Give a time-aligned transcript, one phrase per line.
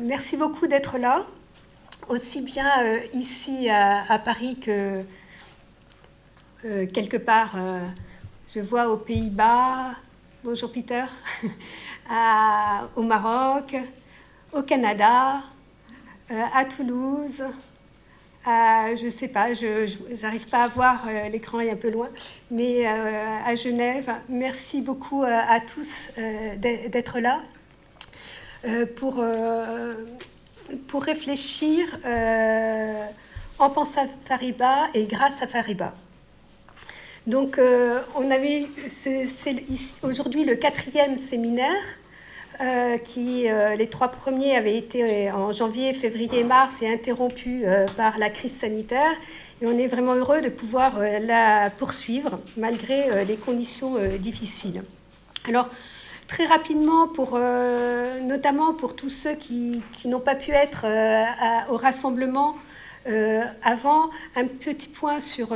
[0.00, 1.24] merci beaucoup d'être là,
[2.08, 2.68] aussi bien
[3.12, 5.04] ici à, Paris que
[6.62, 7.56] quelque part,
[8.54, 9.92] je vois aux Pays-Bas,
[10.42, 11.04] bonjour Peter,
[12.96, 13.76] au Maroc,
[14.52, 15.40] au Canada,
[16.28, 17.44] à Toulouse,
[18.46, 22.08] je ne sais pas, je n'arrive pas à voir, euh, l'écran est un peu loin,
[22.50, 24.12] mais euh, à Genève.
[24.28, 26.10] Merci beaucoup euh, à tous
[26.58, 27.40] d'être là
[28.96, 29.24] pour,
[30.88, 31.86] pour réfléchir
[33.58, 35.94] en pensant à Fariba et grâce à Fariba.
[37.26, 37.60] Donc,
[38.16, 38.66] on avait
[40.02, 41.84] aujourd'hui le quatrième séminaire
[42.60, 47.86] euh, qui, euh, les trois premiers avaient été en janvier, février, mars et interrompus euh,
[47.96, 49.12] par la crise sanitaire.
[49.62, 54.82] Et on est vraiment heureux de pouvoir la poursuivre malgré les conditions difficiles.
[55.46, 55.68] Alors,
[56.30, 57.38] très rapidement, pour,
[58.22, 60.86] notamment pour tous ceux qui, qui n'ont pas pu être
[61.68, 62.56] au rassemblement
[63.62, 65.48] avant, un petit point sur,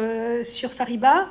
[0.42, 1.28] sur Fariba.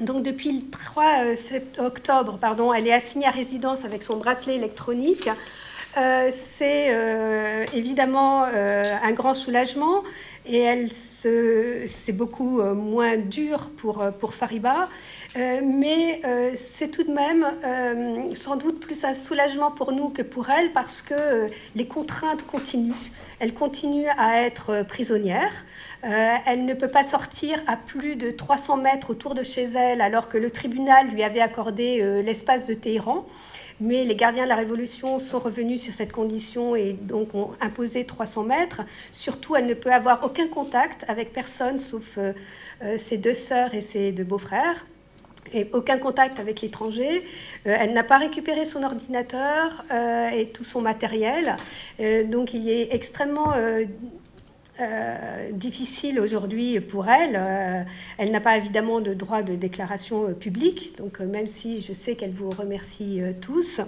[0.00, 1.34] Donc depuis le 3 euh,
[1.78, 5.28] octobre, pardon, elle est assignée à résidence avec son bracelet électronique.
[5.98, 10.02] Euh, c'est euh, évidemment un grand soulagement
[10.46, 14.88] et elle c'est beaucoup moins dur pour, pour Fariba,
[15.36, 16.20] mais
[16.56, 17.46] c'est tout de même
[18.34, 22.92] sans doute plus un soulagement pour nous que pour elle parce que les contraintes continuent.
[23.42, 25.50] Elle continue à être prisonnière.
[26.04, 30.00] Euh, elle ne peut pas sortir à plus de 300 mètres autour de chez elle
[30.00, 33.26] alors que le tribunal lui avait accordé euh, l'espace de Téhéran.
[33.80, 38.04] Mais les gardiens de la Révolution sont revenus sur cette condition et donc ont imposé
[38.04, 38.82] 300 mètres.
[39.10, 42.32] Surtout, elle ne peut avoir aucun contact avec personne sauf euh,
[42.98, 44.86] ses deux sœurs et ses deux beaux-frères
[45.52, 47.24] et aucun contact avec l'étranger.
[47.64, 49.84] elle n'a pas récupéré son ordinateur
[50.32, 51.56] et tout son matériel.
[52.26, 53.52] donc il est extrêmement
[54.80, 57.36] euh, difficile aujourd'hui pour elle.
[57.36, 57.82] Euh,
[58.16, 62.14] elle n'a pas évidemment de droit de déclaration euh, publique, donc même si je sais
[62.14, 63.82] qu'elle vous remercie tous.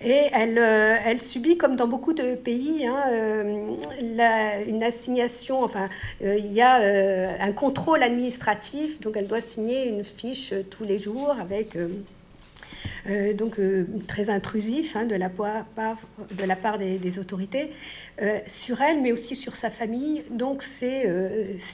[0.00, 3.02] Et elle, subit, comme dans beaucoup de pays, hein,
[4.00, 5.88] une assignation, enfin,
[6.20, 6.76] il y a
[7.40, 11.76] un contrôle administratif, donc elle doit signer une fiche tous les jours avec
[13.08, 17.70] euh, donc euh, très intrusif hein, de, la part, des, autorités
[18.20, 20.24] euh, sur elle, mais aussi sur sa famille.
[20.30, 21.08] Donc c'est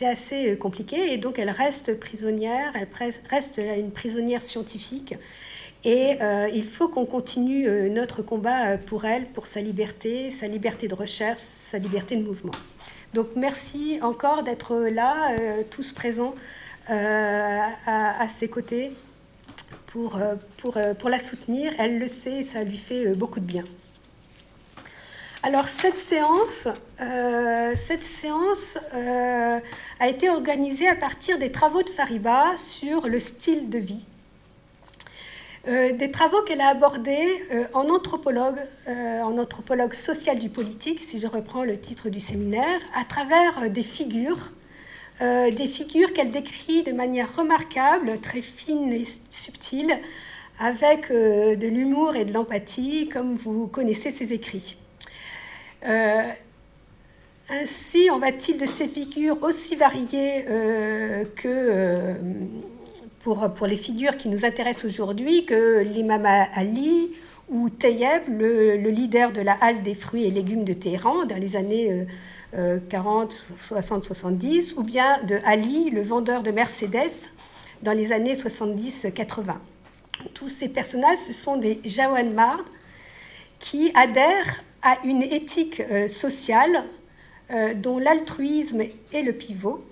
[0.02, 2.88] assez compliqué et donc elle reste prisonnière, elle
[3.30, 5.14] reste une prisonnière scientifique.
[5.86, 6.16] Et
[6.54, 11.40] il faut qu'on continue notre combat pour elle, pour sa liberté, sa liberté de recherche,
[11.40, 12.54] sa liberté de mouvement.
[13.12, 15.36] Donc merci encore d'être là,
[15.70, 16.34] tous présents
[16.88, 18.92] à, ses côtés
[19.94, 21.72] pour, euh, pour, euh, pour la soutenir.
[21.78, 23.62] Elle le sait, ça lui fait euh, beaucoup de bien.
[25.44, 26.68] Alors cette séance,
[27.74, 33.78] cette séance a été organisée à partir des travaux de Fariba sur le style de
[33.78, 34.06] vie.
[35.66, 37.28] des travaux qu'elle a abordés
[37.74, 43.04] en anthropologue, en anthropologue social du politique, si je reprends le titre du séminaire, à
[43.04, 44.50] travers des figures
[45.20, 49.96] euh, des figures qu'elle décrit de manière remarquable, très fine et subtile,
[50.58, 54.76] avec euh, de l'humour et de l'empathie, comme vous connaissez ses écrits.
[55.86, 56.22] Euh,
[57.48, 60.46] ainsi en va-t-il de ces figures aussi variées
[61.36, 62.14] que
[63.20, 67.12] pour, les figures qui nous intéressent aujourd'hui, que l'imam Ali
[67.50, 71.36] ou Tayyeb, le, le, leader de la halle des fruits et légumes de Téhéran dans
[71.36, 72.06] les années
[72.88, 77.28] 40, 60, 70, ou bien de Ali, le vendeur de Mercedes,
[77.82, 79.54] dans les années 70-80.
[80.32, 81.80] Tous ces personnages, ce sont des
[82.34, 82.64] Mard
[83.58, 86.84] qui adhèrent à une éthique euh, sociale
[87.50, 88.82] euh, dont l'altruisme
[89.12, 89.84] est le pivot,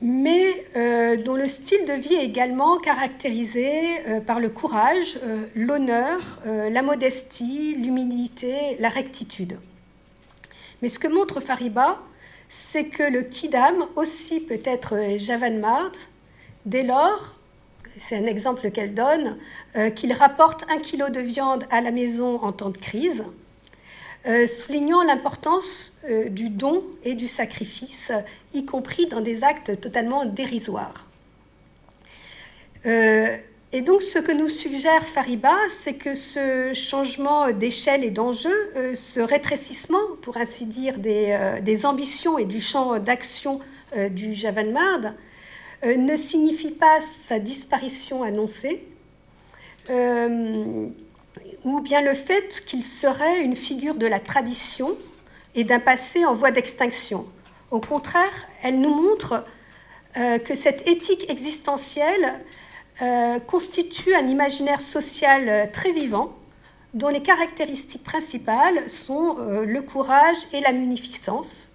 [0.00, 3.72] mais euh, dont le style de vie est également caractérisé
[4.26, 5.18] par le courage,
[5.54, 9.56] l'honneur, la modestie, l'humilité, la rectitude.
[10.84, 11.98] Mais ce que montre Fariba,
[12.50, 15.92] c'est que le kidam aussi peut être javanmard
[16.66, 17.36] dès lors,
[17.98, 19.38] c'est un exemple qu'elle donne,
[19.76, 23.24] euh, qu'il rapporte un kilo de viande à la maison en temps de crise,
[24.26, 28.12] euh, soulignant l'importance euh, du don et du sacrifice,
[28.52, 31.08] y compris dans des actes totalement dérisoires.
[33.74, 38.94] Et donc ce que nous suggère Fariba, c'est que ce changement d'échelle et d'enjeu, euh,
[38.94, 43.58] ce rétrécissement, pour ainsi dire, des, euh, ambitions et du champ d'action
[43.96, 45.14] euh, du Javanmard,
[45.84, 48.86] ne signifie pas sa disparition annoncée,
[49.90, 54.96] ou bien le fait qu'il serait une figure de la tradition
[55.54, 57.26] et d'un passé en voie d'extinction.
[57.70, 59.44] Au contraire, elle nous montre
[60.14, 62.40] que cette éthique existentielle
[63.02, 66.32] euh, constitue un imaginaire social euh, très vivant,
[66.92, 71.70] dont les caractéristiques principales sont le courage et la munificence,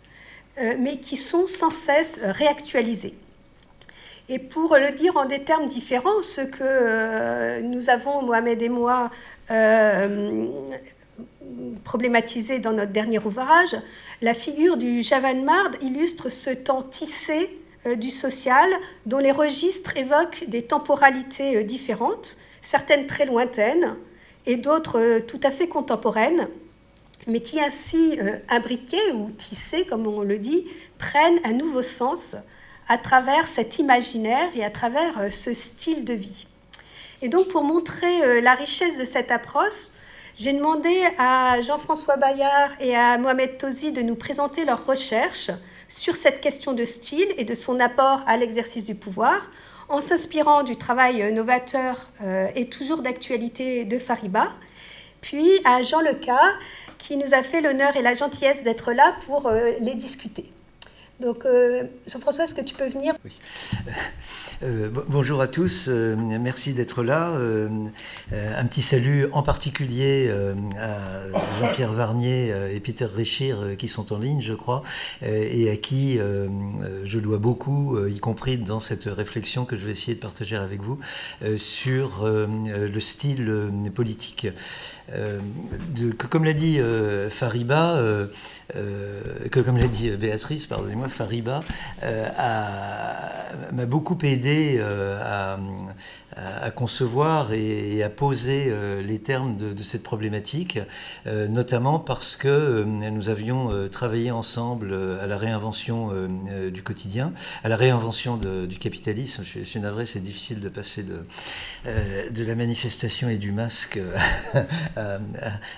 [0.78, 3.14] mais qui sont sans cesse réactualisées.
[4.30, 9.12] Et pour le dire en des termes différents, ce que nous avons, Mohamed et moi,
[11.84, 13.76] problématisé dans notre dernier ouvrage,
[14.22, 18.70] la figure du Javanmard illustre ce temps tissé euh, du social
[19.06, 23.96] dont les registres évoquent des temporalités euh, différentes, certaines très lointaines
[24.46, 26.48] et d'autres euh, tout à fait contemporaines,
[27.28, 28.18] mais qui ainsi
[28.50, 30.66] imbriquées ou tissées, comme on le dit,
[30.98, 32.36] prennent un nouveau sens
[32.88, 36.48] à travers cet imaginaire et à travers ce style de vie.
[37.22, 39.90] Et donc pour montrer la richesse de cette approche,
[40.38, 45.52] j'ai demandé à Jean-François Bayard et à Mohamed Tozi de nous présenter leurs recherches
[45.90, 49.50] sur cette question de style et de son apport à l'exercice du pouvoir,
[49.90, 54.48] en s'inspirant du travail novateur euh, et toujours d'actualité de Fariba,
[55.20, 56.40] puis à Jean Leca,
[56.98, 60.46] qui nous a fait l'honneur et la gentillesse d'être là pour euh, les discuter.
[61.20, 63.16] Donc, euh, Jean-François, est-ce que tu peux venir?
[63.26, 63.34] Oui.
[64.62, 67.32] Euh, bonjour à tous, euh, merci d'être là.
[68.32, 70.30] un petit salut en particulier
[70.78, 71.22] à
[71.60, 74.84] Jean-Pierre Varnier et Peter Richir qui sont en ligne, je crois,
[75.22, 80.16] et à qui je dois beaucoup, y compris dans cette réflexion que je vais essayer
[80.16, 81.00] de partager avec vous
[81.58, 84.48] sur le style politique.
[86.30, 86.80] Comme l'a dit
[87.30, 88.28] Fariba,
[88.76, 89.22] euh,
[89.52, 91.64] que comme l'a dit Béatrice, pardonnez-moi, Fariba,
[92.04, 92.28] euh,
[93.74, 95.22] m'a beaucoup aidé euh,
[96.36, 100.80] à, concevoir et, à poser euh, les termes de, cette problématique,
[101.28, 106.12] euh, notamment parce que nous avions travaillé ensemble à la réinvention
[106.72, 109.44] du quotidien, à la réinvention du capitalisme.
[109.44, 114.00] Je, suis navré, c'est difficile de passer de, la manifestation et du masque
[114.96, 115.20] à,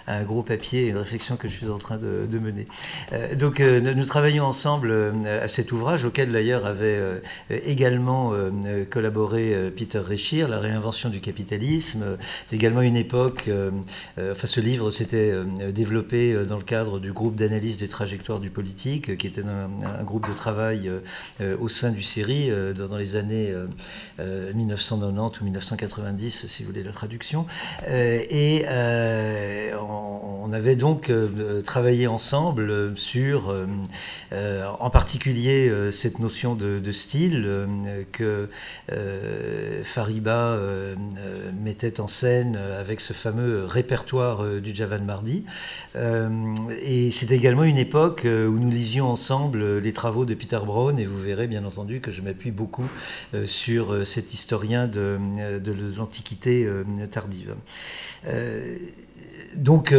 [0.07, 2.67] un gros papier, une réflexion que je suis en train de, mener.
[3.35, 4.93] donc nous travaillons ensemble
[5.25, 8.33] à cet ouvrage auquel d'ailleurs avait également
[8.89, 12.17] collaboré Peter Richir, la réinvention du capitalisme.
[12.45, 13.71] C'est également une époque, euh,
[14.17, 18.39] euh, enfin ce livre s'était euh, développé dans le cadre du groupe d'analyse des trajectoires
[18.39, 20.91] du politique, qui était un, groupe de travail
[21.59, 23.53] au sein du CERI dans, les années
[24.19, 27.45] 1990 ou 1990, si vous voulez la traduction.
[27.87, 28.65] et
[29.79, 31.11] on, avait donc
[31.63, 33.55] travaillé ensemble sur,
[34.31, 37.67] en particulier, cette notion de, style
[38.11, 38.49] que
[40.51, 45.43] euh, euh, mettait en scène avec ce fameux répertoire euh, du Javan Mardi.
[46.81, 51.05] et c'est également une époque où nous lisions ensemble les travaux de Peter Brown, et
[51.05, 52.87] vous verrez bien entendu que je m'appuie beaucoup
[53.45, 55.17] sur cet historien de,
[55.59, 56.67] de l'Antiquité
[57.09, 57.55] tardive.
[59.55, 59.93] donc,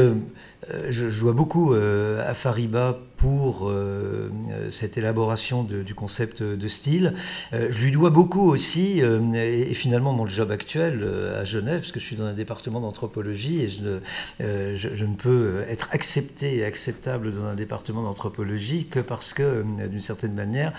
[0.89, 4.31] je, je, dois beaucoup à Fariba pour euh,
[4.73, 7.15] cette élaboration du concept de style.
[7.53, 11.09] Euh, je lui dois beaucoup aussi, euh, et, finalement mon job actuel
[11.39, 15.15] à Genève, parce que je suis dans un département d'anthropologie et je ne, je, ne,
[15.15, 20.73] peux être accepté et acceptable dans un département d'anthropologie que parce que, d'une certaine manière,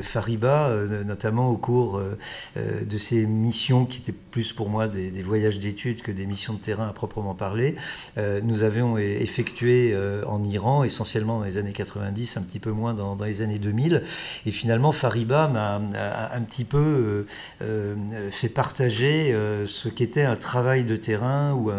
[0.00, 0.72] Fariba,
[1.04, 2.00] notamment au cours
[2.56, 6.54] de ses missions qui étaient plus pour moi des, des voyages d'études que des missions
[6.54, 7.76] de terrain à proprement parler,
[8.16, 9.94] nous avions effectué
[10.26, 14.02] en Iran, essentiellement dans les années 90, un petit peu moins dans, les années 2000.
[14.46, 15.80] Et finalement, Fariba m'a
[16.32, 17.24] un petit peu euh,
[17.62, 21.70] euh, fait partager euh, ce qu'était un travail de terrain ou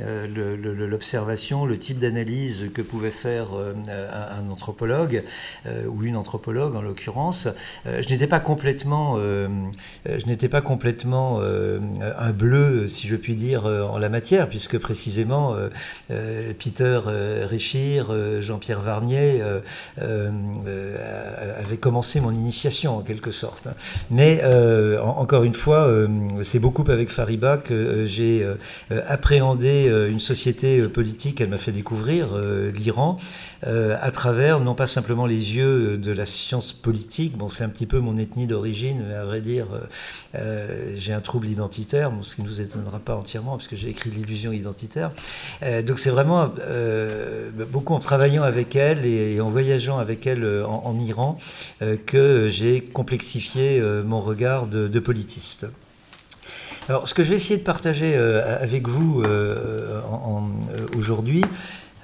[0.00, 5.22] l'observation, le, type d'analyse que pouvait faire un, anthropologue
[5.86, 7.48] ou une anthropologue en l'occurrence.
[7.84, 13.98] je n'étais pas complètement, je n'étais pas complètement un bleu, si je puis dire, en
[13.98, 15.54] la matière, puisque précisément
[16.08, 17.00] Peter
[17.44, 19.60] Richir, Jean-Pierre Varnier euh,
[20.00, 20.30] euh,
[20.66, 23.68] euh, avait commencé mon initiation en quelque sorte.
[24.10, 24.42] Mais
[25.00, 25.90] encore une fois,
[26.42, 28.46] c'est beaucoup avec Fariba que j'ai
[29.08, 31.40] appréhendé une société politique.
[31.40, 33.18] Elle m'a fait découvrir l'Iran
[33.62, 37.36] à travers non pas simplement les yeux de la science politique.
[37.36, 39.66] Bon, c'est un petit peu mon ethnie d'origine, mais à vrai dire,
[40.96, 44.52] j'ai un trouble identitaire, ce qui ne vous étonnera pas entièrement, puisque j'ai écrit l'illusion
[44.52, 45.10] identitaire.
[45.86, 46.48] donc c'est vraiment
[47.72, 51.38] beaucoup en travaillant avec elle et, en voyageant avec elle euh, en, Iran
[51.82, 55.66] euh, que j'ai complexifié euh, mon regard de, politiste.
[56.88, 59.22] Alors, ce que je vais essayer de partager avec vous
[60.96, 61.42] aujourd'hui,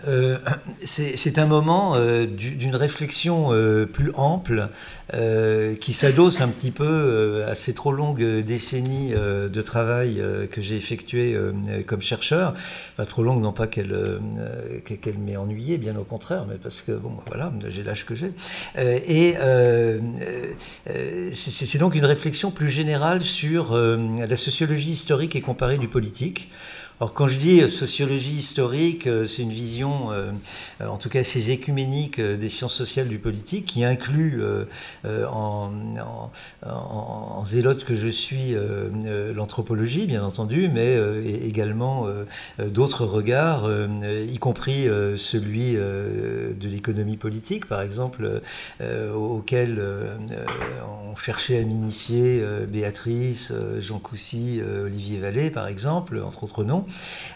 [0.09, 0.38] euh,
[0.85, 4.68] c'est un moment euh, d'une réflexion euh, plus ample
[5.82, 11.37] qui s'adosse un petit peu à ces trop longues décennies de travail que j'ai effectué
[11.87, 12.54] comme chercheur.
[12.97, 13.94] Pas trop longue, non pas qu'elle
[14.87, 18.32] qu'elle m'ait ennuyé, bien au contraire, mais parce que bon, voilà, j'ai l'âge que j'ai.
[18.78, 19.35] et
[21.35, 26.49] c'est donc une réflexion plus générale sur la sociologie historique et comparée du politique.
[27.02, 30.30] Alors quand je dis euh, sociologie historique, euh, c'est une vision, euh,
[30.80, 34.40] en tout cas assez écuménique des sciences sociales du politique, qui inclut
[35.04, 35.73] en,
[37.44, 38.54] zélote que je suis
[39.35, 40.97] l'anthropologie, bien entendu, mais
[41.44, 42.06] également
[42.59, 43.68] d'autres regards,
[44.04, 48.40] y compris celui de l'économie politique, par exemple,
[49.14, 49.82] auquel
[51.12, 56.87] on cherchait à m'initier Béatrice, Jean Coussy, Olivier Vallée, par exemple, entre autres noms.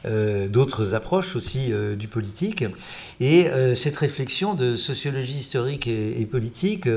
[0.07, 2.65] Euh, d'autres approches aussi euh, du politique.
[3.19, 6.89] Et euh, cette réflexion de sociologie historique et, politique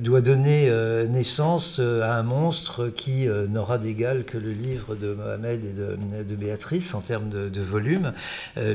[0.00, 0.70] doit donner
[1.08, 6.94] naissance à un monstre qui n'aura d'égal que le livre de Mohamed et de, Béatrice
[6.94, 8.12] en termes de, volume,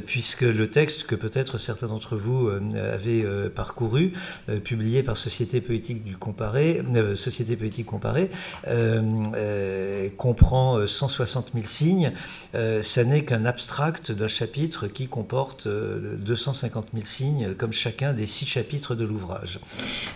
[0.06, 4.14] puisque le texte que peut-être certains d'entre vous avaient parcouru,
[4.64, 6.84] publié par Société politique du comparé,
[7.16, 8.30] Société politique comparée,
[10.18, 12.14] comprend 160 000 signes
[12.54, 18.14] euh, ça n'est qu'un abstract d'un chapitre qui comporte 250 euh, 000 signes, comme chacun
[18.14, 19.60] des six chapitres de l'ouvrage.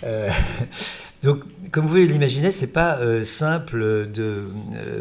[0.03, 0.29] Euh,
[1.23, 4.47] donc, comme vous pouvez l'imaginer, c'est pas simple de,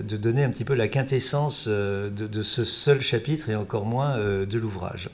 [0.02, 5.10] donner un petit peu la quintessence de, ce seul chapitre et encore moins de l'ouvrage.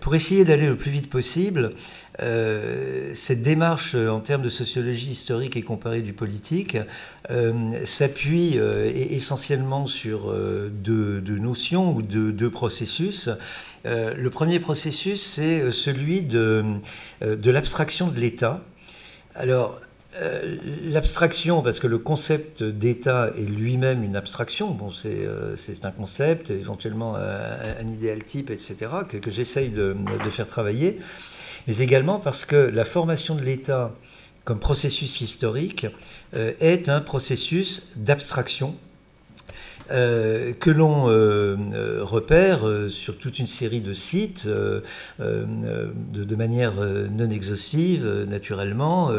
[0.00, 1.74] Pour essayer d'aller le plus vite possible,
[2.20, 6.76] euh, cette démarche euh, en termes de sociologie historique et comparée du politique
[7.30, 8.58] euh, s'appuie
[9.10, 10.34] essentiellement sur
[10.70, 13.28] deux, notions ou deux, processus.
[13.84, 16.64] le premier processus, c'est celui de,
[17.20, 18.62] de l'abstraction de l'État.
[19.34, 19.80] Alors,
[20.84, 27.16] l'abstraction, parce que le concept d'État est lui-même une abstraction, bon, c'est un concept, éventuellement
[27.16, 28.76] un, idéal type, etc.,
[29.08, 29.94] que, j'essaye de,
[30.24, 30.98] de, faire travailler
[31.68, 33.94] mais également parce que la formation de l'État
[34.44, 35.86] comme processus historique
[36.34, 38.74] euh, est un processus d'abstraction
[39.90, 41.56] euh, que l'on euh,
[42.02, 44.82] repère sur toute une série de sites de,
[46.36, 49.10] manière non exhaustive, naturellement.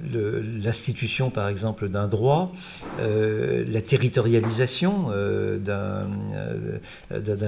[0.00, 2.52] L'institution, par exemple, d'un droit,
[2.98, 5.10] la territorialisation
[5.60, 6.08] d'un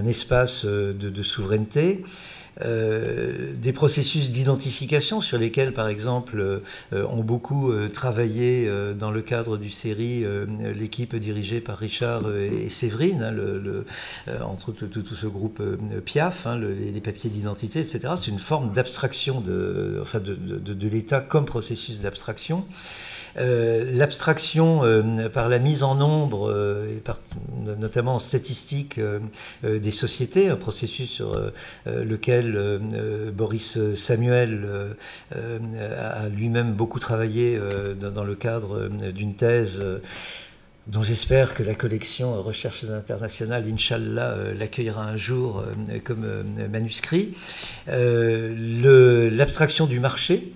[0.07, 2.03] espace de souveraineté.
[2.62, 9.23] Euh, des processus d'identification sur lesquels, par exemple, euh, ont beaucoup euh, travaillé dans le
[9.23, 10.25] cadre du série
[10.75, 15.62] l'équipe dirigée par Richard et, Séverine, hein, entre tout, tout, ce groupe
[16.04, 18.00] PIAF, hein, les papiers d'identité, etc.
[18.21, 22.64] C'est une forme d'abstraction de, enfin de, de l'État comme processus d'abstraction.
[23.37, 24.83] L'abstraction
[25.33, 26.52] par la mise en nombre,
[27.78, 29.00] notamment en statistique
[29.62, 31.33] des sociétés, un processus sur
[31.87, 32.39] lequel
[33.32, 34.97] Boris Samuel
[35.32, 37.61] a lui-même beaucoup travaillé
[38.00, 39.82] dans, le cadre d'une thèse
[40.87, 45.64] dont j'espère que la collection Recherches internationales, Inch'Allah, l'accueillera un jour
[46.04, 46.26] comme
[46.70, 47.35] manuscrit.
[47.87, 50.52] L'abstraction du marché,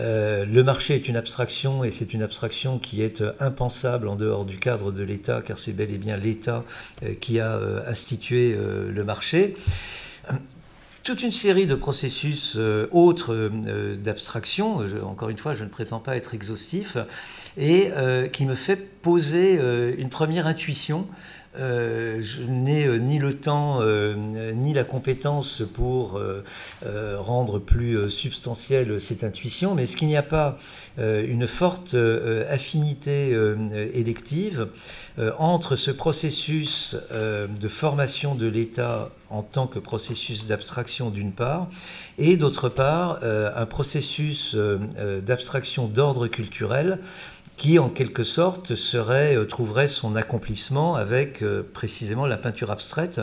[0.00, 4.16] euh, le marché est une abstraction et c'est une abstraction qui est euh, impensable en
[4.16, 6.64] dehors du cadre de l'État, car c'est bel et bien l'État
[7.02, 9.56] euh, qui a institué le marché.
[11.06, 12.56] Toute une série de processus
[12.90, 13.48] autres
[13.94, 16.96] d'abstraction, encore une fois, je ne prétends pas être exhaustif,
[17.56, 17.92] et
[18.32, 19.60] qui me fait poser
[19.98, 21.06] une première intuition
[21.58, 26.20] euh, je n'ai euh, ni le temps euh, ni la compétence pour
[26.84, 30.58] rendre plus substantielle cette intuition, mais est-ce qu'il n'y a pas
[30.98, 31.96] une forte
[32.48, 33.36] affinité
[33.94, 34.68] élective
[35.38, 41.68] entre ce processus de formation de l'État en tant que processus d'abstraction d'une part,
[42.18, 44.56] et d'autre part un processus
[45.22, 46.98] d'abstraction d'ordre culturel
[47.56, 53.20] qui en quelque sorte euh, trouverait son accomplissement avec euh, précisément la peinture abstraite,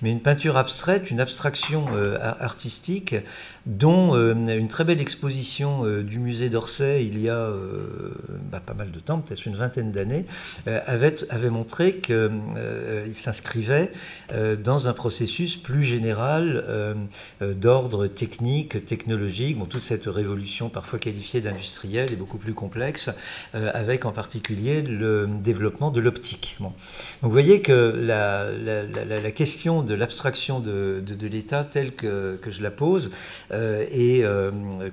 [0.00, 3.14] mais une peinture abstraite, une abstraction euh, artistique
[3.66, 7.50] dont une très belle exposition du musée d'Orsay il y a
[8.50, 10.24] bah, pas mal de temps, peut-être une vingtaine d'années,
[10.66, 13.90] avait, montré qu'il s'inscrivait
[14.62, 16.96] dans un processus plus général
[17.40, 19.58] d'ordre technique, technologique.
[19.58, 23.10] Bon, toute cette révolution parfois qualifiée d'industrielle est beaucoup plus complexe
[23.52, 26.56] avec en particulier le développement de l'optique.
[26.60, 26.72] Donc
[27.22, 33.10] vous voyez que la, question de l'abstraction de, l'État telle que, je la pose
[33.56, 34.24] est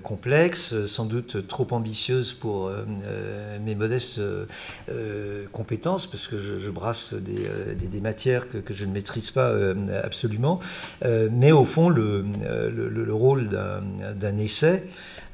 [0.02, 2.72] complexe, sans doute trop ambitieuse pour
[3.64, 4.22] mes modestes
[5.52, 9.54] compétences, parce que je, brasse des, matières que, je ne maîtrise pas
[10.04, 10.60] absolument.
[11.04, 12.24] mais au fond, le,
[12.72, 14.84] le rôle d'un essai,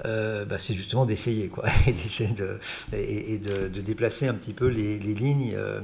[0.06, 2.60] euh, bah, c'est justement d'essayer, quoi, et, de,
[2.94, 5.82] et, de, déplacer un petit peu les, lignes euh,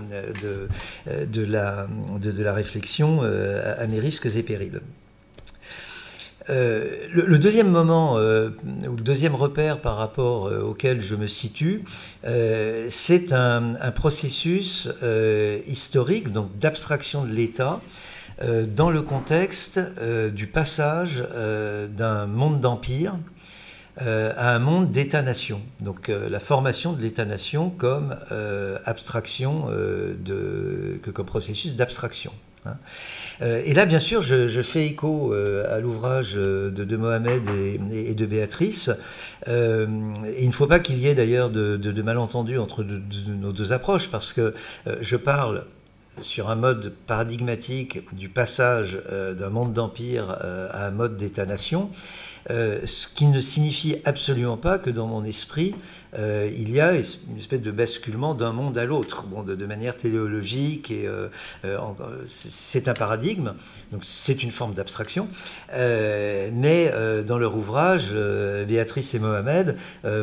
[1.07, 4.81] euh, de, la réflexion à mes risques et périls.
[6.47, 11.83] Le, deuxième moment, ou le deuxième repère par rapport auquel je me situe,
[12.89, 14.89] c'est un, processus
[15.67, 17.81] historique, donc d'abstraction de l'État,
[18.75, 19.79] dans le contexte
[20.33, 21.23] du passage
[21.97, 23.15] d'un monde d'empire
[24.01, 25.61] euh, à un monde d'État-nation.
[25.79, 32.33] Donc euh, la formation de l'État-nation comme euh, abstraction, de, comme processus d'abstraction.
[32.65, 32.75] Hein.
[33.42, 37.42] Et là, bien sûr, je, fais écho à l'ouvrage de, de, Mohamed
[37.92, 38.92] et, de Béatrice.
[39.48, 39.54] il
[40.48, 44.34] ne faut pas qu'il y ait d'ailleurs de, de, malentendus entre nos deux approches, parce
[44.34, 44.54] que
[45.01, 45.65] je parle
[46.22, 49.00] sur un mode paradigmatique du passage
[49.38, 51.89] d'un monde d'empire à un mode d'État-nation.
[52.51, 55.73] Euh, ce qui ne signifie absolument pas que dans mon esprit,
[56.17, 59.97] euh, il y a une espèce de basculement d'un monde à l'autre, bon, de, manière
[59.97, 61.27] téléologique, et euh,
[62.27, 63.53] c'est un paradigme,
[63.91, 65.27] donc c'est une forme d'abstraction,
[65.73, 66.93] mais
[67.25, 68.13] dans leur ouvrage,
[68.67, 69.75] Béatrice et Mohamed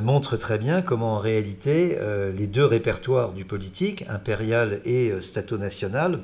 [0.03, 1.99] montrent très bien comment en réalité
[2.37, 6.21] les deux répertoires du politique, impérial et stato-national,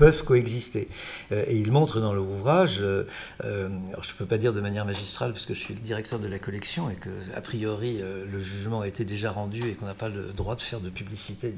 [0.00, 0.88] peuvent coexister.
[1.30, 3.04] Euh, et il montre dans l'ouvrage, euh,
[3.44, 3.68] euh,
[4.00, 6.26] je ne peux pas dire de manière magistrale parce que je suis le directeur de
[6.26, 9.94] la collection et que a priori le jugement a été déjà rendu et qu'on n'a
[9.94, 11.54] pas le droit de faire de publicité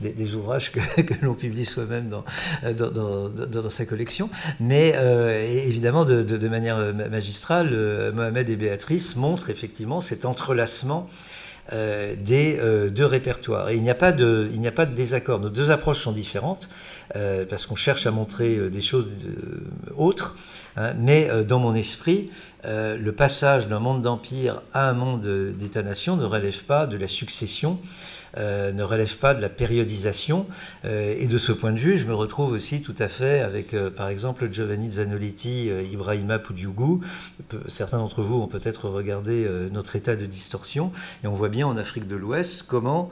[0.00, 0.80] des, ouvrages que,
[1.22, 2.24] l'on publie soi-même dans
[2.72, 4.30] dans, dans, sa collection.
[4.58, 4.94] Mais
[5.66, 11.10] évidemment, de, manière magistrale, Mohamed et Béatrice montrent effectivement cet entrelacement
[11.72, 13.70] euh, des euh, deux répertoires.
[13.70, 15.38] Et il n'y a, a pas de désaccord.
[15.38, 16.68] Nos deux approches sont différentes
[17.16, 19.08] euh, parce qu'on cherche à montrer des choses
[19.96, 20.36] autres.
[20.76, 20.94] Hein.
[20.98, 22.30] mais dans mon esprit,
[22.64, 25.26] le passage d'un monde d'empire à un monde
[25.58, 27.78] d'État-nation ne relève pas de la succession
[28.38, 30.46] euh, ne relève pas de la périodisation.
[30.84, 33.74] Euh, et de ce point de vue, je me retrouve aussi tout à fait avec,
[33.74, 37.02] euh, par exemple, Giovanni Zanoliti, Ibrahima Poudiougou.
[37.68, 40.92] Certains d'entre vous ont peut-être regardé Notre état de distorsion.
[41.24, 43.10] Et on voit bien en Afrique de l'Ouest comment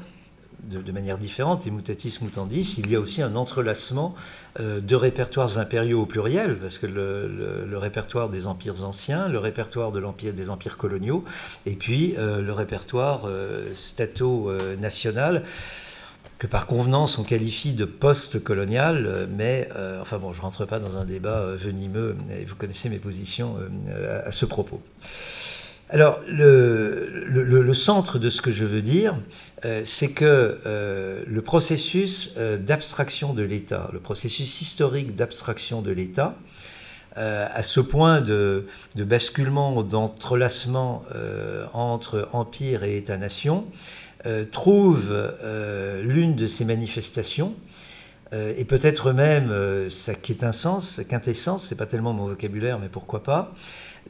[0.64, 4.14] de, manière différente, et mutatis mutandis, il y a aussi un entrelacement
[4.58, 9.92] euh, de répertoires impériaux au pluriel, parce que le, répertoire des empires anciens, le répertoire
[9.92, 11.24] de des empires coloniaux,
[11.66, 15.44] et puis euh, le répertoire euh, stato-national
[16.38, 19.68] que par convenance on qualifie de post-colonial, mais
[20.00, 23.58] enfin bon, je ne rentre pas dans un débat venimeux, vous connaissez mes positions
[24.24, 24.80] à, ce propos.
[25.92, 29.16] Alors, le, centre de ce que je veux dire,
[29.64, 35.90] euh, c'est que euh, le processus euh, d'abstraction de l'État, le processus historique d'abstraction de
[35.90, 36.36] l'État,
[37.16, 41.04] à ce point de, de basculement, d'entrelacement
[41.74, 43.66] entre empire et État-nation,
[44.52, 45.12] trouve
[46.02, 47.54] l'une de ses manifestations,
[48.32, 53.52] et peut-être même sa quintessence, quintessence, c'est pas tellement mon vocabulaire, mais pourquoi pas,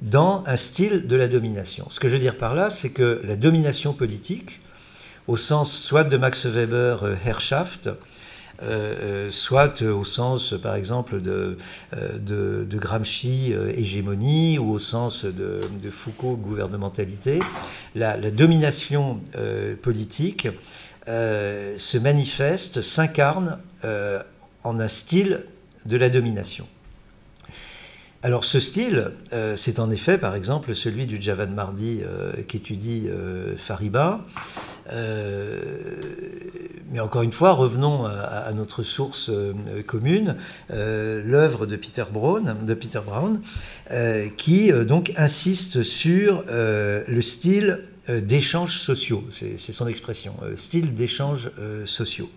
[0.02, 1.88] dans un style de la domination.
[1.90, 4.60] Ce que je veux dire par là, c'est que la domination politique,
[5.26, 7.94] au sens soit de Max Weber, euh, Herrschaft, euh,
[8.62, 11.56] euh, soit au sens, par exemple, de,
[11.92, 17.38] de, Gramsci, hégémonie, ou au sens de, Foucault, gouvernementalité,
[17.94, 19.20] la, domination
[19.80, 20.48] politique
[21.06, 23.56] se manifeste, s'incarne
[24.62, 25.44] en un style
[25.86, 26.66] de la domination.
[28.22, 33.04] Alors ce style, euh, c'est en effet par exemple celui du Javad Mardi euh, qu'étudie
[33.09, 34.26] euh, Fariba.
[36.92, 39.30] mais encore une fois, revenons à, notre source
[39.87, 40.37] commune,
[40.68, 43.40] l'œuvre de Peter Brown, de Peter Brown
[44.37, 51.50] qui donc insiste sur le style d'échanges sociaux, c'est son expression, style d'échanges
[51.85, 52.28] sociaux.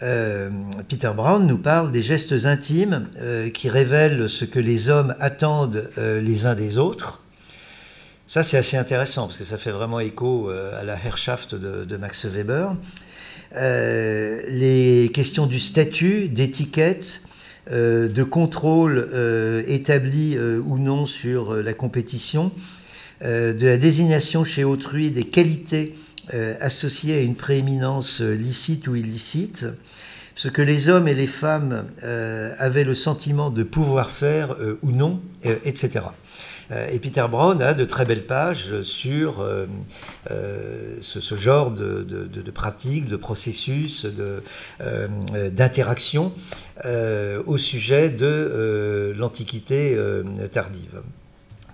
[0.00, 0.48] Euh,
[0.88, 5.90] Peter Brown nous parle des gestes intimes euh, qui révèlent ce que les hommes attendent
[5.98, 7.22] euh, les uns des autres.
[8.26, 12.24] Ça, c'est assez intéressant parce que ça fait vraiment écho à la Herrschaft de, Max
[12.24, 12.74] Weber.
[13.54, 17.20] les questions du statut, d'étiquette,
[17.70, 19.10] de contrôle
[19.68, 22.52] établi ou non sur la compétition,
[23.22, 25.94] de la désignation chez autrui des qualités
[26.60, 29.66] associé à une prééminence licite ou illicite,
[30.34, 31.84] ce que les hommes et les femmes
[32.58, 35.20] avaient le sentiment de pouvoir faire ou non,
[35.64, 36.00] etc.
[36.90, 39.46] Et Peter Brown a de très belles pages sur
[41.00, 44.06] ce, genre de, de, pratiques, de processus,
[45.50, 46.32] d'interaction
[47.46, 49.98] au sujet de l'Antiquité
[50.50, 51.02] tardive.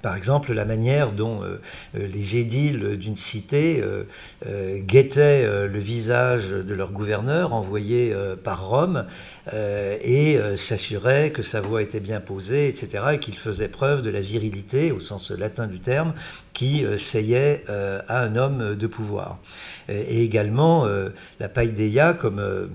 [0.02, 1.60] Par exemple, la manière dont euh,
[1.96, 9.06] euh, les édiles d'une cité euh, guettaient le visage de leur gouverneur envoyé par Rome
[9.52, 14.20] et s'assuraient que sa voix était bien posée, etc., et qu'il faisait preuve de la
[14.20, 16.12] virilité, au sens latin du terme,
[16.52, 19.38] qui seyait à un homme de pouvoir.
[19.88, 20.86] Et également
[21.40, 22.68] la païdéia comme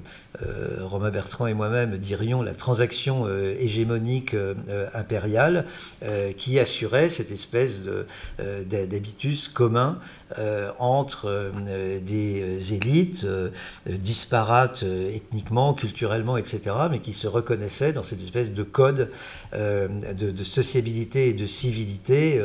[0.82, 4.54] Romain Bertrand et moi-même dirions la transaction euh, hégémonique euh,
[4.94, 5.66] impériale
[6.38, 7.80] qui assurait cette espèce
[8.40, 10.00] d'habitus commun
[10.80, 11.52] entre
[12.02, 13.26] des élites
[13.88, 19.10] disparates ethniquement, culturellement, etc., mais qui se reconnaissaient dans cette espèce de code
[19.54, 22.42] de, sociabilité et de civilité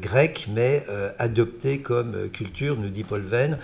[0.00, 0.86] grecque, mais
[1.18, 3.58] adopté comme culture, nous dit Paul Venn,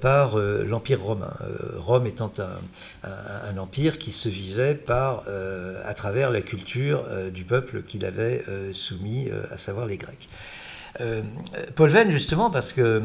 [0.00, 1.34] par l'Empire romain.
[1.78, 2.58] Rome étant un,
[3.04, 8.04] un, empire qui se vivait par, euh, à travers la culture euh, du peuple qu'il
[8.04, 10.28] avait euh, soumis, à savoir les Grecs.
[11.76, 13.00] Paul Venn, justement, parce que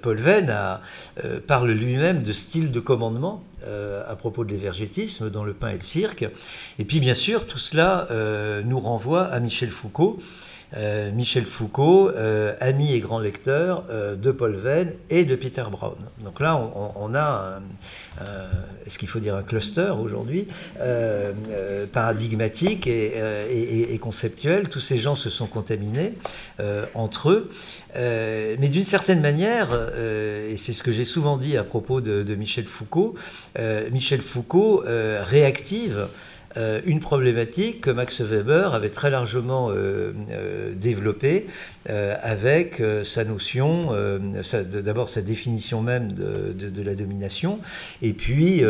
[0.00, 0.50] Paul Venn
[1.46, 3.44] parle lui-même de style de commandement
[4.08, 6.24] à propos de l'évergétisme dans Le pain et le cirque.
[6.78, 8.08] Et puis, bien sûr, tout cela
[8.64, 10.18] nous renvoie à Michel Foucault,
[10.76, 15.64] euh, Michel Foucault, euh, ami et grand lecteur euh, de Paul Venn et de Peter
[15.70, 15.96] Brown.
[16.22, 16.60] Donc là,
[16.96, 17.60] on, a,
[18.86, 20.46] est-ce qu'il faut dire un cluster aujourd'hui,
[21.92, 24.68] paradigmatique et, conceptuel.
[24.68, 26.14] Tous ces gens se sont contaminés
[26.94, 27.50] entre eux.
[27.94, 32.64] mais d'une certaine manière, et c'est ce que j'ai souvent dit à propos de Michel
[32.64, 33.14] Foucault,
[33.90, 36.08] Michel Foucault réactive
[36.56, 41.46] euh, une problématique que Max Weber avait très largement euh, euh, développée
[41.86, 43.88] avec sa notion,
[44.84, 47.58] d'abord sa définition même de, la domination,
[48.02, 48.62] et puis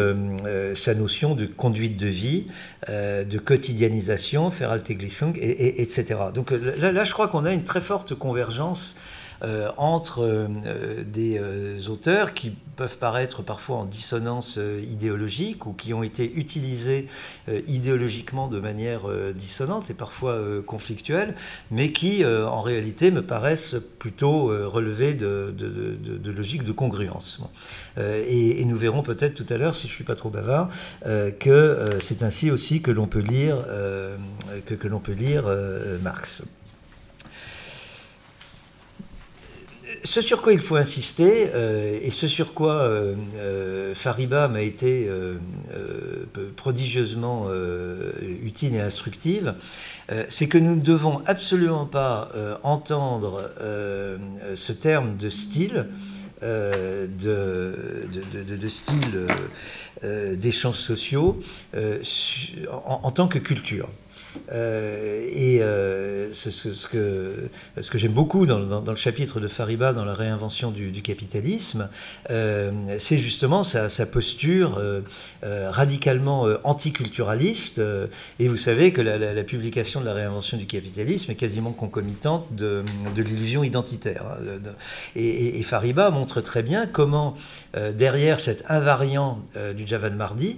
[0.75, 2.47] sa notion de conduite de vie,
[2.89, 6.21] de quotidianisation, Veralltäglichung, et, etc.
[6.33, 8.97] Donc là, je crois qu'on a une très forte convergence
[9.77, 10.49] entre
[11.05, 11.41] des
[11.89, 14.59] auteurs qui peuvent paraître parfois en dissonance
[14.91, 17.09] idéologique ou qui ont été utilisés
[17.67, 19.03] idéologiquement de manière
[19.35, 21.35] dissonante et parfois conflictuelle,
[21.71, 27.43] mais qui en réalité me paraissent plutôt relever de, de, logique de congruence.
[27.99, 30.71] Et, nous verrons peut-être tout à l'heure, si je ne suis pas trop bavard,
[31.39, 33.59] que c'est ainsi aussi que l'on peut lire,
[34.65, 35.45] que l'on peut lire
[36.03, 36.45] Marx.
[40.05, 44.63] Ce sur quoi il faut insister, euh, et ce sur quoi euh, euh, Fariba m'a
[44.63, 45.09] été
[46.57, 47.49] prodigieusement
[48.43, 49.55] utile et instructive,
[50.29, 52.31] c'est que nous ne devons absolument pas
[52.63, 53.51] entendre
[54.55, 55.87] ce terme de style,
[56.43, 57.09] de,
[58.09, 59.27] de, style
[60.35, 61.41] d'échanges sociaux
[62.69, 63.89] en, tant que culture.
[64.53, 67.49] Euh, et euh, ce, que,
[67.81, 71.89] ce que j'aime beaucoup dans, le chapitre de Fariba, dans la réinvention du, capitalisme,
[72.31, 74.81] euh, c'est justement sa, posture
[75.43, 77.81] radicalement anticulturaliste.
[78.39, 82.85] et vous savez que la, publication de la réinvention du capitalisme est quasiment concomitante de,
[83.17, 84.25] l'illusion identitaire.
[84.25, 84.71] Hein,
[85.17, 87.37] et, et, Fariba montre très bien comment,
[87.97, 89.41] derrière cet invariant
[89.77, 90.57] du Javan Mardi,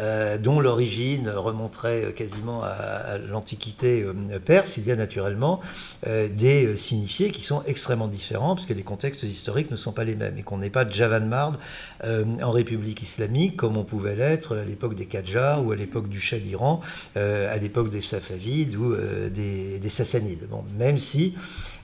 [0.00, 5.60] euh, dont l'origine remonterait quasiment à, l'Antiquité euh, perse, il y a naturellement
[6.06, 10.04] euh, des signifiés qui sont extrêmement différents, parce que les contextes historiques ne sont pas
[10.04, 11.58] les mêmes, et qu'on n'est pas de Javanmard
[12.04, 16.20] en République islamique, comme on pouvait l'être à l'époque des Qajars, ou à l'époque du
[16.20, 16.80] Shah d'Iran,
[17.14, 18.94] à l'époque des Safavides, ou
[19.30, 20.46] des, des Sassanides.
[20.50, 21.34] Bon, même si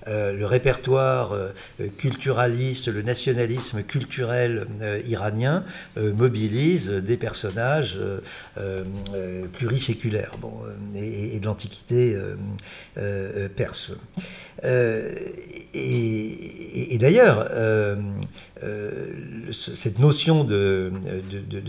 [0.09, 1.53] euh, le répertoire euh,
[1.99, 5.65] culturaliste, le nationalisme culturel euh, iranien
[5.97, 7.99] mobilise des personnages
[9.53, 10.53] pluriséculaires bon,
[10.95, 12.17] et, de l'Antiquité
[13.57, 13.93] perse.
[15.75, 17.49] Et, d'ailleurs,
[19.53, 20.93] cette notion de,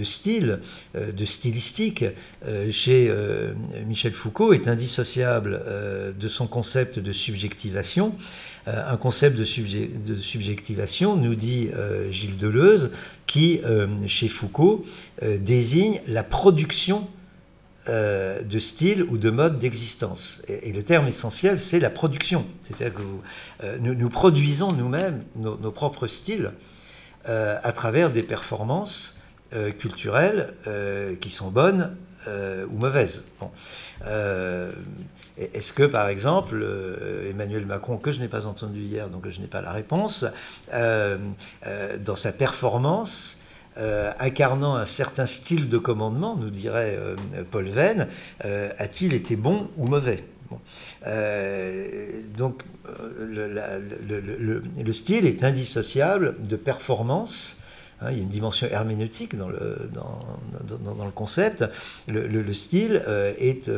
[0.03, 0.59] style,
[0.95, 2.05] de stylistique,
[2.71, 3.13] chez
[3.87, 5.61] Michel Foucault est indissociable
[6.19, 8.15] de son concept de subjectivation.
[8.67, 12.91] Euh, un concept de, subjectivation, nous dit euh, Gilles Deleuze,
[13.25, 14.85] qui, euh, chez Foucault,
[15.39, 17.07] désigne la production
[17.91, 20.43] de style ou de mode d'existence.
[20.47, 22.45] Et, le terme essentiel, c'est la production.
[22.63, 26.51] C'est-à-dire que nous, produisons nous-mêmes nos, propres styles
[27.25, 29.17] à travers des performances
[29.80, 30.54] culturelles
[31.19, 31.95] qui sont bonnes
[32.27, 33.25] ou mauvaises.
[35.38, 36.65] Est-ce que, par exemple,
[37.30, 40.25] Emmanuel Macron, que je n'ai pas entendu hier, donc je n'ai pas la réponse,
[40.71, 43.38] dans sa performance,
[43.77, 47.15] euh, incarnant un certain style de commandement, nous dirait euh,
[47.49, 48.07] Paul Venn,
[48.43, 50.25] euh, a-t-il été bon ou mauvais?
[52.38, 52.63] Donc
[53.17, 57.62] le, style est indissociable de performance.
[58.01, 61.63] Hein, il y a une dimension herméneutique dans le, dans, le concept.
[62.10, 63.01] Le, style
[63.39, 63.71] est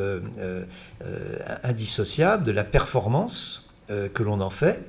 [1.63, 4.83] indissociable de la performance que l'on en fait.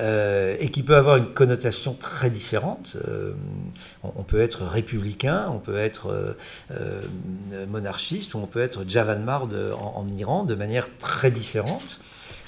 [0.00, 2.98] Euh, et qui peut avoir une connotation très différente.
[3.08, 3.32] Euh,
[4.02, 6.36] on, peut être républicain, on peut être
[6.70, 7.02] euh,
[7.68, 9.48] monarchiste, ou on peut être Javanmard
[9.80, 12.00] en, Iran de manière très différente.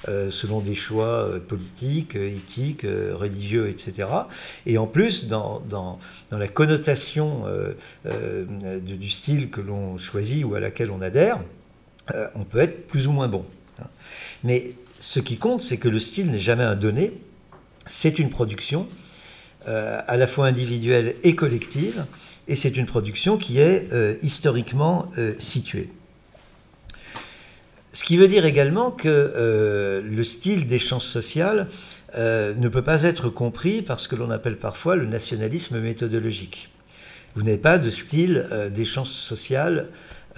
[0.07, 4.09] selon des choix politiques, éthiques, religieux, etc.
[4.65, 5.99] Et en plus, dans
[6.31, 7.45] la connotation
[8.05, 11.39] du style que l'on choisit ou à laquelle on adhère,
[12.35, 13.45] on peut être plus ou moins bon.
[14.43, 17.13] Mais ce qui compte, c'est que le style n'est jamais un donné,
[17.87, 18.89] c'est une production
[19.69, 22.07] euh, à la fois individuelle et collective,
[22.49, 25.91] et c'est une production qui est euh, historiquement euh, située.
[27.93, 31.67] Ce qui veut dire également que le style d'échange social
[32.17, 36.69] ne peut pas être compris par ce que l'on appelle parfois le nationalisme méthodologique.
[37.35, 39.89] Vous n'avez pas de style d'échange social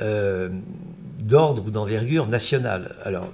[0.00, 0.48] euh,
[1.22, 2.96] d'ordre ou d'envergure nationale.
[3.04, 3.32] Alors,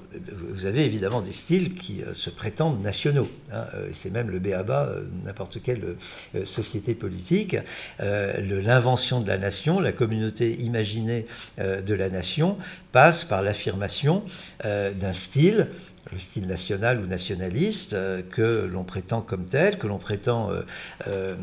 [0.50, 3.28] vous avez évidemment des styles qui euh, se prétendent nationaux.
[3.50, 4.92] Hein, euh, c'est même le béaba,
[5.24, 5.96] n'importe quelle
[6.44, 7.56] société politique.
[7.98, 11.26] L'invention de la nation, la communauté imaginée
[11.58, 12.58] de la nation,
[12.92, 14.22] passe par l'affirmation
[14.62, 15.68] d'un style
[16.12, 20.62] le style national ou nationaliste, euh, que l'on prétend comme tel, que l'on prétend euh,
[21.06, 21.36] euh,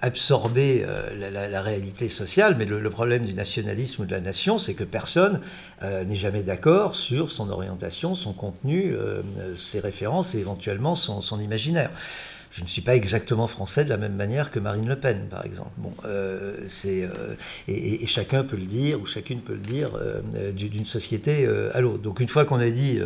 [0.00, 2.56] absorber la, réalité sociale.
[2.58, 5.40] Mais le, problème du nationalisme ou de la nation, c'est que personne
[5.82, 8.94] n'est jamais d'accord sur son orientation, son contenu,
[9.54, 11.90] ses références et éventuellement son imaginaire
[12.54, 15.44] je ne suis pas exactement français de la même manière que Marine Le Pen, par
[15.44, 15.72] exemple.
[15.76, 16.54] Bon, euh,
[16.86, 17.34] euh,
[17.66, 22.02] et, chacun peut le dire, ou chacune peut le dire, euh, d'une société à l'autre.
[22.02, 23.00] Donc une fois qu'on a dit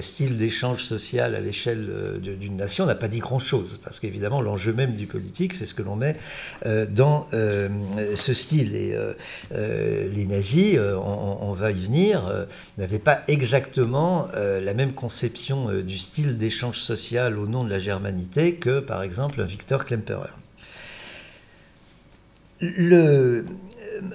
[0.00, 4.72] style d'échange social à l'échelle d'une nation, on n'a pas dit grand-chose, parce qu'évidemment l'enjeu
[4.72, 6.16] même du politique, c'est ce que l'on met
[6.64, 8.74] dans ce style.
[8.74, 8.96] Et
[9.50, 12.46] les nazis, on, va y venir,
[12.78, 18.37] n'avaient pas exactement la même conception du style d'échange social au nom de la germanité
[18.60, 20.30] que, par exemple, Victor Klemperer.
[22.60, 23.44] Le,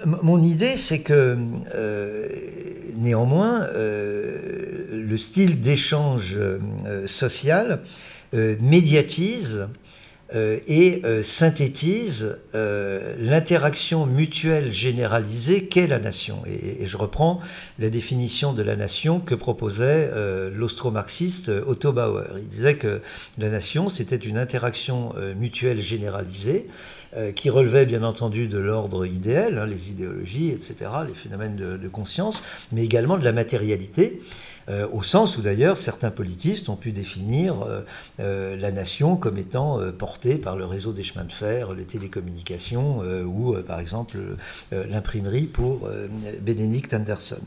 [0.05, 1.37] mon idée, c'est que
[1.75, 2.27] euh,
[2.97, 7.81] néanmoins, euh, le style d'échange euh, social
[8.33, 9.82] médiatise euh,
[10.67, 16.41] et euh, synthétise euh, l'interaction mutuelle généralisée qu'est la nation.
[16.47, 17.39] Et, je reprends
[17.79, 20.11] la définition de la nation que proposait
[20.53, 22.27] l'austro-marxiste Otto Bauer.
[22.37, 23.01] Il disait que
[23.37, 26.67] la nation, c'était une interaction mutuelle généralisée
[27.35, 32.43] qui relevait bien entendu de l'ordre idéal, hein, les idéologies, etc., les phénomènes de conscience,
[32.71, 34.19] mais également de la matérialité.
[34.69, 37.81] Euh, au sens où d'ailleurs certains politistes ont pu définir euh,
[38.19, 42.99] euh, la nation comme étant portée par le réseau des chemins de fer, les télécommunications
[43.25, 44.17] ou par exemple
[44.71, 45.89] l'imprimerie pour
[46.41, 47.41] Benedict Anderson.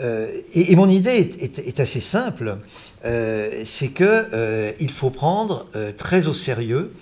[0.00, 2.58] Et, mon idée est, assez simple,
[3.02, 5.66] c'est qu'il faut prendre
[5.96, 6.92] très au sérieux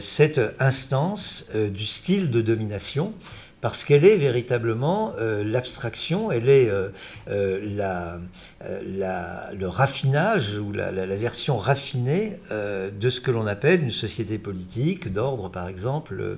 [0.00, 3.12] cette instance du style de domination
[3.62, 6.88] parce qu'elle est véritablement euh, l'abstraction, elle est euh,
[7.30, 8.18] euh,
[8.60, 15.48] le raffinage ou la, version raffinée de ce que l'on appelle une société politique d'ordre,
[15.48, 16.36] par exemple,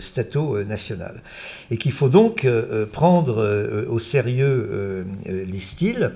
[0.00, 1.22] stato-national.
[1.70, 2.46] Et qu'il faut donc
[2.92, 6.12] prendre au sérieux les styles.